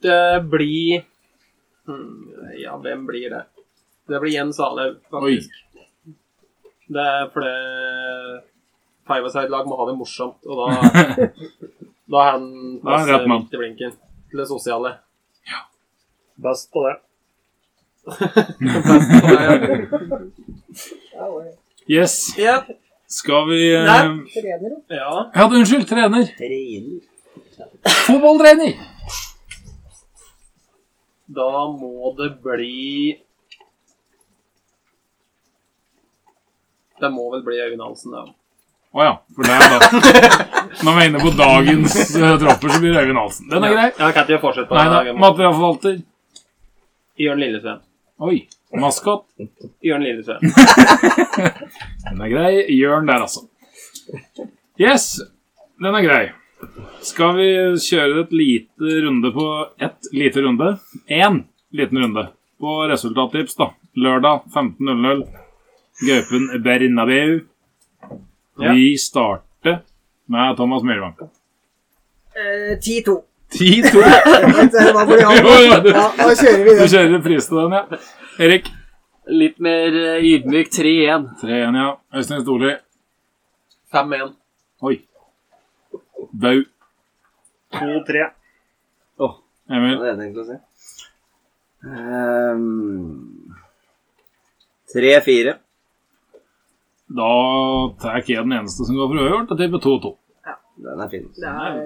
Det 0.00 0.44
blir 0.48 1.02
hmm, 1.86 2.54
Ja, 2.60 2.76
hvem 2.80 3.02
blir 3.08 3.34
det? 3.34 3.42
Det 4.08 4.20
blir 4.22 4.32
Jens 4.32 4.60
Alev, 4.62 4.96
faktisk. 5.12 5.58
Det 6.90 7.02
er 7.02 7.28
fordi 7.34 7.58
Five-a-side-lag 9.10 9.66
må 9.66 9.76
ha 9.78 9.86
det 9.88 9.96
morsomt, 9.98 10.46
og 10.46 10.60
da 10.60 11.26
Da 12.10 12.24
er 12.26 12.32
han 12.32 12.80
mann. 12.82 13.28
midt 13.28 13.54
i 13.54 13.60
blinken. 13.60 13.92
Til 14.30 14.42
det 14.42 14.48
sosiale. 14.48 14.96
Ja. 15.46 15.60
Best 16.48 16.72
på 16.74 16.82
det. 16.88 16.96
Best 18.06 19.10
på 19.22 19.26
det 19.36 20.30
Yes. 21.90 22.38
Yep. 22.38 22.70
Skal 23.10 23.48
vi 23.48 23.60
uh... 23.74 23.82
Nei. 23.86 24.02
Trener, 24.30 24.74
ja. 24.94 25.14
Ja, 25.34 25.46
unnskyld. 25.46 25.86
Trener. 25.90 26.28
Trener. 26.38 27.00
Fotballtrener. 28.06 28.76
Da 31.30 31.50
må 31.70 32.12
det 32.18 32.30
bli 32.42 33.18
Det 37.00 37.10
må 37.14 37.30
vel 37.32 37.42
bli 37.46 37.58
Øyvind 37.64 37.82
Hansen, 37.82 38.14
da. 38.14 38.26
Å 38.90 39.04
ja. 39.06 39.10
For 39.36 39.46
det 39.46 39.54
er 39.54 39.60
da 39.70 39.78
Når 40.84 40.96
vi 40.96 41.02
er 41.02 41.10
inne 41.10 41.20
på 41.22 41.30
dagens 41.38 41.96
eh, 42.16 42.32
tropper, 42.40 42.72
så 42.72 42.80
blir 42.82 42.94
det 42.94 43.04
Øyvind 43.04 43.20
Halsen. 43.20 43.50
Den 43.50 43.66
er 43.66 43.74
grei. 43.74 43.86
Ja, 43.98 44.08
kan 44.16 44.26
ikke 44.26 44.40
forskjell 44.42 44.66
på 44.70 44.78
Nei 44.78 44.86
da. 44.90 45.14
Materialforvalter. 45.26 46.00
Jørn 47.20 47.42
Lillesveen. 47.42 47.82
Oi. 48.26 48.38
Maskot. 48.80 49.26
Jørn 49.84 50.06
Lillesveen. 50.06 50.40
Den 52.08 52.24
er 52.24 52.32
grei. 52.32 52.52
Jørn 52.74 53.10
der, 53.10 53.26
altså. 53.26 53.44
Yes. 54.80 55.12
Den 55.82 55.96
er 55.98 56.06
grei. 56.06 56.22
Skal 57.04 57.36
vi 57.38 57.48
kjøre 57.80 58.24
et 58.24 58.34
lite 58.36 58.96
runde 59.06 59.30
på 59.36 59.46
ett 59.80 60.10
lite 60.12 60.42
runde? 60.44 60.74
Én 61.08 61.44
liten 61.76 62.02
runde 62.02 62.26
på 62.60 62.76
resultattips, 62.90 63.56
da. 63.60 63.70
Lørdag 63.96 64.42
15.00. 64.54 65.24
Gaupen 66.08 66.50
Bernabeu. 66.64 67.40
Ja. 68.60 68.72
Vi 68.76 68.98
starter 68.98 69.80
med 70.30 70.56
Thomas 70.56 70.82
Myrvanka. 70.86 71.28
Eh, 72.34 72.78
10-2. 72.78 73.16
10-2. 73.52 74.02
Hva 74.94 75.06
får 75.06 75.16
de 75.16 75.24
ha? 75.24 75.34
Jo, 75.36 75.54
jo, 75.66 75.94
Ja, 75.94 76.04
da 76.18 76.34
kjører 76.38 76.64
vi 76.66 76.74
Du 76.78 76.84
kjører 76.92 77.22
pris 77.24 77.48
til 77.50 77.60
den, 77.62 77.78
ja. 77.78 78.00
Erik. 78.46 78.68
Litt 79.30 79.58
mer 79.62 79.96
eh, 80.02 80.26
ydmyk 80.34 80.70
3-1. 80.74 81.30
3-1, 81.42 81.80
ja. 81.82 81.88
Øystein 82.16 82.44
Storli. 82.44 82.74
5-1. 83.94 84.36
Oi. 84.86 85.00
Bau. 86.32 86.60
2-3. 87.80 88.30
Emil. 89.70 89.96
Hva 90.00 90.08
hadde 90.10 90.24
jeg 90.24 90.34
tenkt 90.34 90.38
å 90.42 90.44
si. 90.48 90.56
Um, 91.86 93.54
3-4. 94.90 95.54
Da 97.10 97.28
tar 98.00 98.20
jeg 98.22 98.38
den 98.44 98.52
eneste 98.54 98.86
som 98.86 98.94
går 98.98 99.08
for 99.10 99.18
uavgjort, 99.22 99.50
og 99.50 99.58
tipper 99.58 99.82
2-2. 99.86 100.12
Ja. 100.46 100.54
Den 100.86 101.00
er 101.04 101.08
fin. 101.10 101.24
Det 101.34 101.48
er, 101.50 101.80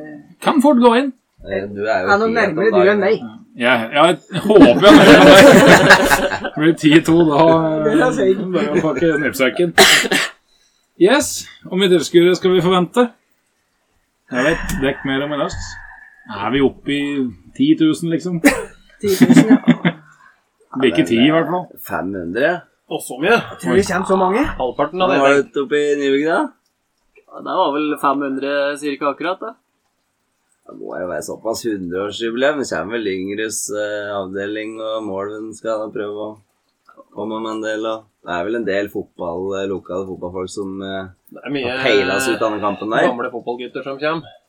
Kan 0.44 0.60
fort 0.62 0.82
gå 0.82 0.90
inn. 1.00 1.12
Eh, 1.44 1.64
Du 1.72 1.80
er 1.84 2.04
jo 2.04 2.12
er 2.12 2.20
noe 2.20 2.32
nærmere 2.32 2.70
du 2.74 2.90
enn 2.92 3.00
meg. 3.00 3.24
Jeg, 3.54 3.88
jeg 3.94 4.42
håper 4.44 4.86
jeg 4.88 4.94
nærmer 4.98 5.28
meg. 5.30 6.52
Blir 6.56 6.72
det 6.72 6.78
10-2, 7.06 7.16
da 7.30 7.46
Bør 7.84 7.90
jeg 7.94 8.36
bare 8.54 8.74
å 8.74 8.82
pakke 8.84 9.12
nippsekken. 9.22 9.74
Yes. 11.00 11.30
Hvor 11.64 11.80
mye 11.80 11.90
tilskuere 11.90 12.34
skal 12.38 12.54
vi 12.54 12.62
forvente? 12.64 13.08
Jeg 14.34 14.44
vet, 14.48 14.76
dekk 14.82 15.02
mer 15.08 15.24
om 15.26 15.32
i 15.36 15.40
høst. 15.40 15.72
Er 16.34 16.52
vi 16.54 16.60
oppe 16.64 16.94
i 16.94 17.02
10 17.56 17.74
000, 17.80 18.12
liksom? 18.14 18.38
10 19.02 19.16
000, 19.24 19.50
ja. 19.50 19.94
Blir 20.78 20.90
ikke 20.92 21.06
10 21.06 21.18
i 21.26 21.32
hvert 21.34 21.50
fall. 21.50 21.66
500? 21.88 22.54
Og 22.92 23.00
så 23.00 23.16
mye. 23.20 23.32
Jeg 23.32 23.58
Tror 23.62 23.78
det 23.78 23.86
kommer 23.88 24.08
så 24.10 24.16
mange. 24.20 24.44
Halvparten 24.60 25.02
av 25.02 25.10
det. 25.10 25.18
var 25.22 25.34
det 25.38 25.62
oppe 25.64 25.78
i 25.80 25.94
Nybygd, 26.00 26.28
da? 26.28 26.40
Ja, 27.24 27.40
Det 27.46 27.54
var 27.60 27.72
vel 27.74 27.94
500 28.02 28.76
cirka 28.82 29.12
akkurat, 29.14 29.40
da. 29.40 29.54
Det 30.64 30.76
må 30.80 30.96
jo 30.96 31.08
være 31.08 31.24
såpass 31.24 31.64
100-årsjubileum. 31.68 32.60
Det 32.60 32.68
kommer 32.70 32.96
vel 32.98 33.08
Yngres 33.12 33.58
eh, 33.72 34.12
avdeling, 34.16 34.76
og 34.80 35.02
Målven 35.04 35.50
skal 35.56 35.82
da 35.82 35.88
prøve 35.92 36.28
å 36.28 36.30
komme 37.16 37.40
med 37.40 37.56
en 37.56 37.64
del. 37.64 37.88
Og 37.88 38.06
det 38.24 38.36
er 38.36 38.46
vel 38.48 38.60
en 38.60 38.68
del 38.68 38.88
fotball, 38.92 39.50
eh, 39.60 39.66
lokale 39.68 40.06
fotballfolk 40.08 40.52
som 40.52 40.72
mye 40.78 41.68
har 41.68 41.84
peila 41.84 42.16
seg 42.20 42.36
ut 42.36 42.46
av 42.46 42.56
den 42.56 42.64
kampen 42.64 42.96
der. 42.96 43.08
gamle 43.10 43.32
fotballgutter 43.32 43.84
som 43.84 44.00
kommer. 44.00 44.40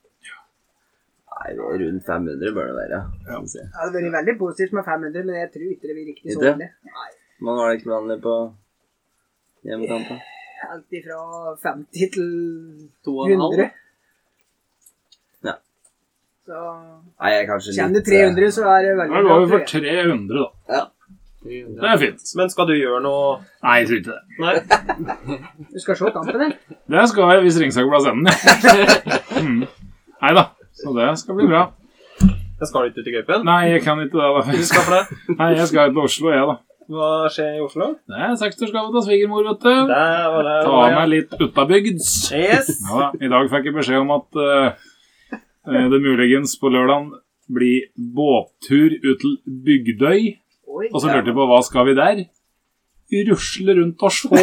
Nei, 1.36 1.52
det 1.52 1.76
rundt 1.82 2.06
500 2.08 2.54
bør 2.56 2.70
det 2.72 2.76
være. 2.80 3.00
Ja. 3.28 3.40
vi 3.44 3.52
se. 3.52 3.60
Det 3.60 3.80
hadde 3.82 4.00
vært 4.00 4.16
veldig 4.16 4.36
positivt 4.40 4.74
med 4.78 4.86
500, 4.88 5.26
men 5.28 5.36
jeg 5.42 5.52
tror 5.56 5.72
ikke 5.74 5.88
det 5.90 5.96
blir 5.98 6.08
riktig 6.14 6.36
så. 6.36 6.56
Nei. 6.56 7.12
Man 7.44 7.58
var 7.60 7.70
det 7.72 7.80
ikke 7.80 7.92
vanlig 7.92 8.18
på 8.24 8.36
hjemmekamp? 9.68 10.12
Alt 10.72 10.96
ifra 10.98 11.18
50 11.62 12.12
til 12.16 12.30
100. 13.06 13.70
Ja. 15.46 15.56
Så 16.46 16.62
Nei, 17.22 17.32
jeg 17.34 17.42
er 17.44 17.48
kanskje 17.50 17.76
Kjenner 17.76 18.02
du 18.02 18.10
300, 18.10 18.52
så 18.56 18.66
er 18.72 18.86
det 18.88 18.94
veldig 19.02 19.16
Da 19.16 19.22
bra. 19.22 19.30
går 19.34 19.46
vi 19.46 19.52
for 19.54 19.66
300, 19.72 20.46
da. 20.70 20.82
Det 21.46 21.90
er 21.92 21.98
fint. 22.02 22.22
Men 22.40 22.50
skal 22.50 22.66
du 22.72 22.74
gjøre 22.74 23.02
noe 23.06 23.26
Nei, 23.62 23.76
jeg 23.84 23.88
tror 23.90 24.00
ikke 24.00 24.14
det. 24.16 24.22
Nei. 24.42 24.56
Du 25.76 25.80
skal 25.84 25.98
se 26.00 26.12
kampen, 26.16 26.36
eller? 26.40 26.56
Det 26.90 27.04
skal 27.12 27.34
jeg 27.36 27.44
hvis 27.46 27.60
Ringsaker 27.62 27.92
blir 27.92 28.06
sendende. 28.08 28.32
Mm. 29.36 29.66
Nei 30.24 30.32
da. 30.34 30.46
Så 30.74 30.94
det 30.96 31.10
skal 31.20 31.36
bli 31.38 31.46
bra. 31.52 31.66
Jeg 32.24 32.68
skal 32.70 32.88
ikke 32.88 33.04
ut 33.04 33.10
i 33.12 33.14
cupen. 33.18 33.44
Nei, 33.46 33.60
jeg 33.76 33.82
kan 33.84 34.00
ikke 34.02 34.16
det. 34.16 34.30
Du 34.48 34.56
da. 34.56 34.64
skal 34.70 34.86
for 34.88 34.96
det. 34.96 35.36
Nei, 35.38 35.50
jeg 35.60 35.68
skal 35.70 35.90
ut 35.92 35.94
til 35.98 36.06
Oslo, 36.08 36.32
jeg, 36.32 36.46
da. 36.50 36.56
Hva 36.86 37.26
skjer 37.34 37.56
i 37.58 37.62
Oslo? 37.66 37.86
Det 38.06 38.14
er 38.28 38.36
seksårsgave 38.38 38.92
til 38.94 39.02
svigermor, 39.08 39.42
vet 39.48 39.64
du. 39.64 39.88
Der 39.90 40.28
var 40.36 40.44
det. 40.46 40.58
Ta 40.68 40.82
meg 40.94 41.08
litt 41.10 41.32
utabygds. 41.42 42.10
Yes. 42.36 42.68
Ja. 42.96 43.08
I 43.18 43.28
dag 43.32 43.48
fikk 43.50 43.66
jeg 43.72 43.76
beskjed 43.80 44.00
om 44.04 44.12
at 44.14 44.30
eh, 44.46 44.68
det 45.90 46.00
muligens 46.04 46.54
på 46.62 46.70
lørdag 46.70 47.04
blir 47.56 47.80
båttur 47.96 48.90
ut 49.02 49.20
til 49.22 49.34
Bygdøy. 49.66 50.22
Oi. 50.76 50.86
Og 50.92 50.98
så 51.02 51.08
lurte 51.10 51.30
jeg 51.32 51.38
på 51.38 51.48
hva 51.50 51.60
skal 51.66 51.84
vi 51.90 51.94
der? 51.98 52.18
Rusle 53.30 53.72
rundt 53.78 54.00
og 54.06 54.12
se. 54.14 54.28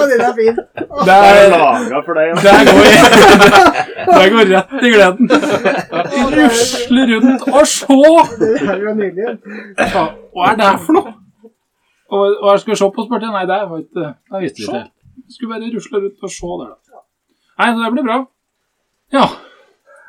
Å, 0.00 0.06
den 0.10 0.22
er 0.26 0.34
fin. 0.38 0.56
Det 1.06 1.14
er, 1.14 1.50
Laga 1.52 2.00
for 2.04 2.18
deg. 2.18 2.26
det 2.44 2.54
går, 2.68 2.84
det 4.16 4.26
går 4.34 4.48
rett 4.50 4.72
i 4.84 4.90
gleden. 4.94 5.30
Rusle 6.36 7.04
rundt 7.12 7.44
og 7.50 7.66
se. 7.70 7.98
Det. 8.40 8.50
Ja, 9.80 10.04
Hva 10.34 10.50
er 10.50 10.58
det 10.60 10.70
for 10.86 10.98
noe? 10.98 11.14
Og 12.10 12.40
hva 12.42 12.56
skal 12.58 12.74
vi 12.74 12.78
se 12.80 12.88
på, 12.90 13.04
spurte 13.06 13.28
jeg. 13.28 13.34
Nei, 13.36 13.44
det 13.46 13.60
var 13.70 13.78
ikke 13.84 14.08
Det 14.10 14.42
visste 14.42 14.58
vi 14.58 14.66
ikke 14.66 14.80
helt. 14.80 14.92
Skulle 15.30 15.52
bare 15.54 15.70
rusle 15.76 15.96
rundt 16.04 16.26
og 16.26 16.30
se 16.34 16.50
der, 16.60 16.68
da. 16.74 16.74
Nei, 17.60 17.68
det 17.78 17.92
blir 17.94 18.06
bra. 18.08 18.18
Ja. 19.14 19.24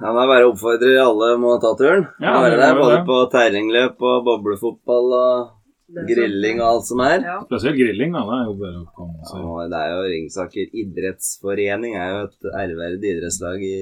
Ja, 0.02 0.10
jeg 0.18 0.30
bare 0.32 0.48
oppfordrer 0.50 0.98
alle 1.04 1.28
må 1.38 1.50
ta 1.62 1.76
turen. 1.78 2.08
Ja, 2.24 2.32
det 2.42 2.56
det, 2.58 2.70
må 2.74 2.82
både 2.88 2.96
det. 2.96 3.04
på 3.06 3.18
terrengløp 3.36 3.96
og 4.02 4.24
boblefotball 4.26 5.08
og 5.14 5.34
Det 5.46 5.61
grilling 6.08 6.62
og 6.62 6.68
alt 6.68 6.88
som 6.89 7.02
er. 7.06 7.26
Ja. 7.26 7.38
Spesielt 7.48 7.80
grilling, 7.80 8.16
da. 8.16 8.24
Det 8.28 8.38
er 8.38 8.48
jo 8.48 8.56
bare 8.62 8.80
å 8.82 8.88
komme 8.96 9.28
seg 9.30 9.44
ja, 9.44 9.68
det 9.74 9.82
er 9.82 9.94
jo 9.94 10.08
Ringsaker 10.14 10.80
idrettsforening 10.84 11.98
er 12.00 12.14
jo 12.14 12.24
et 12.28 12.50
ærverdig 12.64 13.14
idrettslag 13.16 13.66
i, 13.68 13.78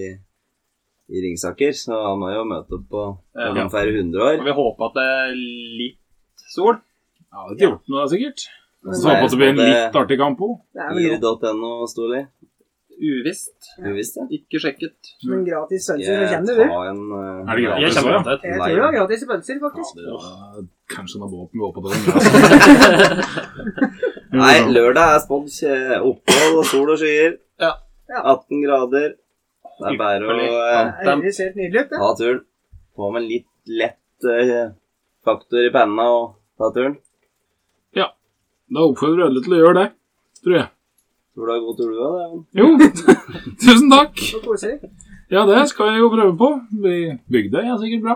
i 1.10 1.24
Ringsaker, 1.26 1.76
så 1.78 2.04
han 2.08 2.26
har 2.28 2.38
jo 2.40 2.46
møtt 2.50 2.78
opp 2.80 2.88
på 2.94 3.06
når 3.38 3.62
han 3.64 3.74
feirer 3.74 4.02
100 4.02 4.26
år. 4.28 4.40
Og 4.42 4.50
vi 4.50 4.58
håper 4.62 4.90
at 4.90 5.00
det 5.00 5.08
er 5.18 5.36
litt 5.84 6.48
sol. 6.50 6.80
Ja, 7.30 7.46
det 7.46 7.58
ikke 7.58 7.70
gjort 7.70 7.94
noe, 7.94 8.10
sikkert. 8.12 8.50
Så 8.90 9.06
håper 9.06 9.26
at 9.28 9.34
det 9.34 9.40
blir 9.42 9.54
en 9.54 9.60
litt 9.60 9.98
artig 10.02 10.20
kamp 10.20 10.46
òg. 10.46 10.60
Yr.no 10.76 11.74
er 11.84 11.98
vel 12.00 12.14
bra. 12.14 12.24
Uvisst. 13.00 13.70
ja. 13.80 14.26
Ikke 14.36 14.60
sjekket. 14.60 15.14
Men 15.24 15.40
en 15.40 15.46
gratis 15.48 15.86
pølser, 15.88 16.18
pølse, 16.20 16.32
kjenner 16.34 16.58
du. 16.58 16.64
en 16.68 16.98
eh, 17.16 17.52
Er 17.52 17.60
det 17.60 17.64
gratis? 17.64 17.96
Jeg 17.96 18.18
et 18.20 18.44
Jeg 18.44 18.58
tror 18.60 18.76
det 18.76 18.84
var 18.84 18.96
gratis 18.98 19.24
pølser, 19.30 19.62
faktisk. 19.64 20.02
Ja, 20.02 20.18
det 20.58 20.66
er 20.66 20.68
kanskje 20.90 21.20
når 21.22 21.30
båten 21.34 21.62
går 21.62 21.72
på 21.76 21.80
det. 21.86 21.92
Altså. 21.96 23.40
Nei, 24.40 24.56
lørdag 24.74 25.16
er 25.16 25.22
spons 25.24 25.60
kje- 25.64 26.00
opphold 26.06 26.60
og 26.62 26.66
sol 26.70 26.92
og 26.94 27.00
skyer. 27.02 27.38
Ja. 27.62 27.72
Ja. 28.10 28.22
18 28.36 28.64
grader. 28.66 29.12
Det 29.80 29.88
er 29.94 29.98
bare 30.00 30.26
å 30.28 30.34
eh, 30.36 30.80
ta 31.96 32.10
turen. 32.20 32.42
Få 32.98 33.12
med 33.14 33.22
en 33.24 33.30
litt 33.30 33.48
lett 33.80 34.28
eh, 34.28 34.72
faktor 35.26 35.64
i 35.68 35.72
penna 35.74 36.08
og 36.16 36.26
ta 36.60 36.72
turen. 36.76 36.98
Ja. 37.96 38.10
Da 38.70 38.84
oppfordrer 38.90 39.30
alle 39.30 39.42
til 39.46 39.56
å 39.56 39.62
gjøre 39.64 39.78
det, 39.80 39.88
tror 40.44 40.58
jeg. 40.60 40.68
Tror 41.38 41.48
du 41.48 41.54
har 41.54 41.62
god 41.64 41.78
tur, 41.80 41.90
du 41.94 42.00
òg? 42.04 42.34
Jo, 42.60 42.68
tusen 43.64 43.90
takk. 43.94 44.20
Ja, 45.32 45.46
det 45.48 45.62
skal 45.72 45.94
jeg 45.94 46.02
jo 46.04 46.10
prøve 46.12 46.34
på. 46.42 46.50
Vi- 46.84 47.16
Bygdøy 47.32 47.62
er 47.64 47.78
sikkert 47.82 48.04
bra. 48.08 48.16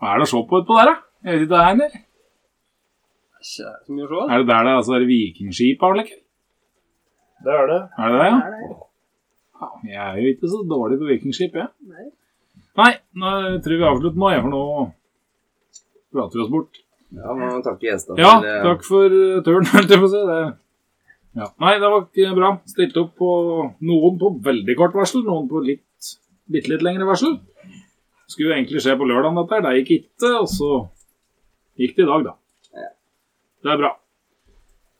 Hva 0.00 0.14
er 0.14 0.20
det 0.20 0.26
å 0.26 0.30
se 0.32 0.40
på 0.50 0.62
utpå 0.62 0.78
der, 0.80 0.90
da? 0.90 0.96
Ikke 1.24 1.48
det 1.48 1.60
er, 1.60 1.70
eller? 1.72 1.94
Ikke 3.40 3.50
så 3.50 3.94
mye 3.96 4.04
å 4.04 4.10
se. 4.10 4.24
Er 4.24 4.42
det 4.42 4.48
der 4.50 4.66
det 4.66 4.72
er 4.72 4.80
altså, 4.80 4.96
er 4.96 5.04
det 5.04 5.10
vikingskip 5.10 5.84
av, 5.84 5.94
eller? 5.96 6.10
Det 7.44 7.54
er 7.54 7.70
det. 7.70 7.80
Er 8.00 8.12
det 8.12 8.20
det, 8.20 8.26
ja? 8.28 8.36
Det 8.36 8.50
er 8.50 8.58
det. 8.58 8.76
ja? 9.60 9.70
Jeg 9.88 10.04
er 10.04 10.20
jo 10.20 10.34
ikke 10.34 10.52
så 10.52 10.60
dårlig 10.68 11.00
på 11.00 11.08
vikingskip, 11.12 11.56
jeg. 11.60 11.72
Nei. 11.94 12.10
Nei, 12.74 12.90
nå 13.20 13.32
tror 13.62 13.76
jeg 13.76 13.80
vi 13.80 13.88
avslutter 13.88 14.20
nå, 14.20 14.30
for 14.42 14.50
nå 14.52 14.62
prater 16.14 16.40
vi 16.40 16.44
oss 16.44 16.52
bort. 16.52 16.80
Ja, 17.14 17.34
men 17.38 17.60
takk 17.62 17.76
til 17.78 17.92
gjestene 17.92 18.18
Ja, 18.18 18.32
takk 18.64 18.82
for 18.86 19.12
eh, 19.14 19.40
turen, 19.46 19.68
holdt 19.74 19.92
jeg 19.92 20.02
på 20.02 20.08
å 20.08 20.12
si. 20.12 20.22
Det. 20.30 20.40
Ja. 21.38 21.48
Nei, 21.62 21.74
det 21.82 21.90
var 21.90 22.04
ikke 22.06 22.36
bra. 22.38 22.50
Stilte 22.70 23.04
opp 23.04 23.14
på 23.18 23.30
noen 23.86 24.18
på 24.20 24.32
veldig 24.44 24.76
kort 24.78 24.96
varsel, 24.98 25.24
noen 25.26 25.48
på 25.50 25.62
litt, 25.66 26.10
litt, 26.54 26.70
litt 26.70 26.84
lengre 26.86 27.06
varsel. 27.08 27.38
Skulle 28.30 28.56
egentlig 28.56 28.82
skje 28.82 28.96
på 28.98 29.06
lørdag, 29.06 29.36
dette 29.38 29.58
her. 29.58 29.64
Det 29.66 29.80
gikk 29.82 29.94
ikke, 29.98 30.32
og 30.40 30.50
så 30.50 30.70
gikk 31.80 31.96
det 31.96 32.06
i 32.06 32.10
dag, 32.10 32.26
da. 32.28 32.34
Det 33.64 33.72
er 33.72 33.80
bra. 33.80 33.94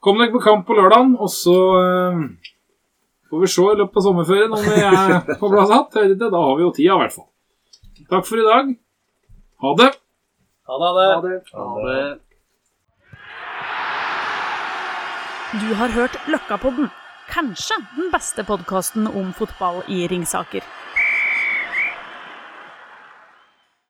Kom 0.04 0.20
dere 0.20 0.32
på 0.32 0.42
kamp 0.44 0.66
på 0.68 0.76
lørdag, 0.76 1.14
og 1.20 1.30
så 1.32 1.54
uh, 1.76 2.24
får 3.30 3.44
vi 3.44 3.52
se 3.52 3.68
i 3.68 3.78
løpet 3.80 4.00
av 4.00 4.06
sommerferien 4.08 4.56
om 4.56 4.64
vi 4.64 4.80
er 4.80 5.14
på 5.40 5.52
plass 5.52 5.72
igjen. 5.72 6.18
Da 6.20 6.32
har 6.34 6.58
vi 6.58 6.66
jo 6.66 6.72
tida, 6.76 6.96
i 6.96 7.02
hvert 7.04 7.16
fall. 7.16 7.28
Takk 8.10 8.28
for 8.28 8.40
i 8.40 8.46
dag. 8.48 8.74
Ha 9.64 9.74
det. 9.80 9.90
Ha 10.68 10.78
det. 10.82 10.92
Ha 10.92 11.00
det. 11.00 11.08
Ha 11.14 11.24
det. 11.24 11.38
Ja, 11.54 11.64
det 11.88 12.24
Du 15.54 15.74
har 15.78 15.88
hørt 15.94 16.16
Løkkapodden, 16.26 16.88
kanskje 17.30 17.76
den 17.94 18.08
beste 18.10 18.42
podkasten 18.42 19.06
om 19.06 19.28
fotball 19.38 19.84
i 19.86 20.08
Ringsaker. 20.10 20.64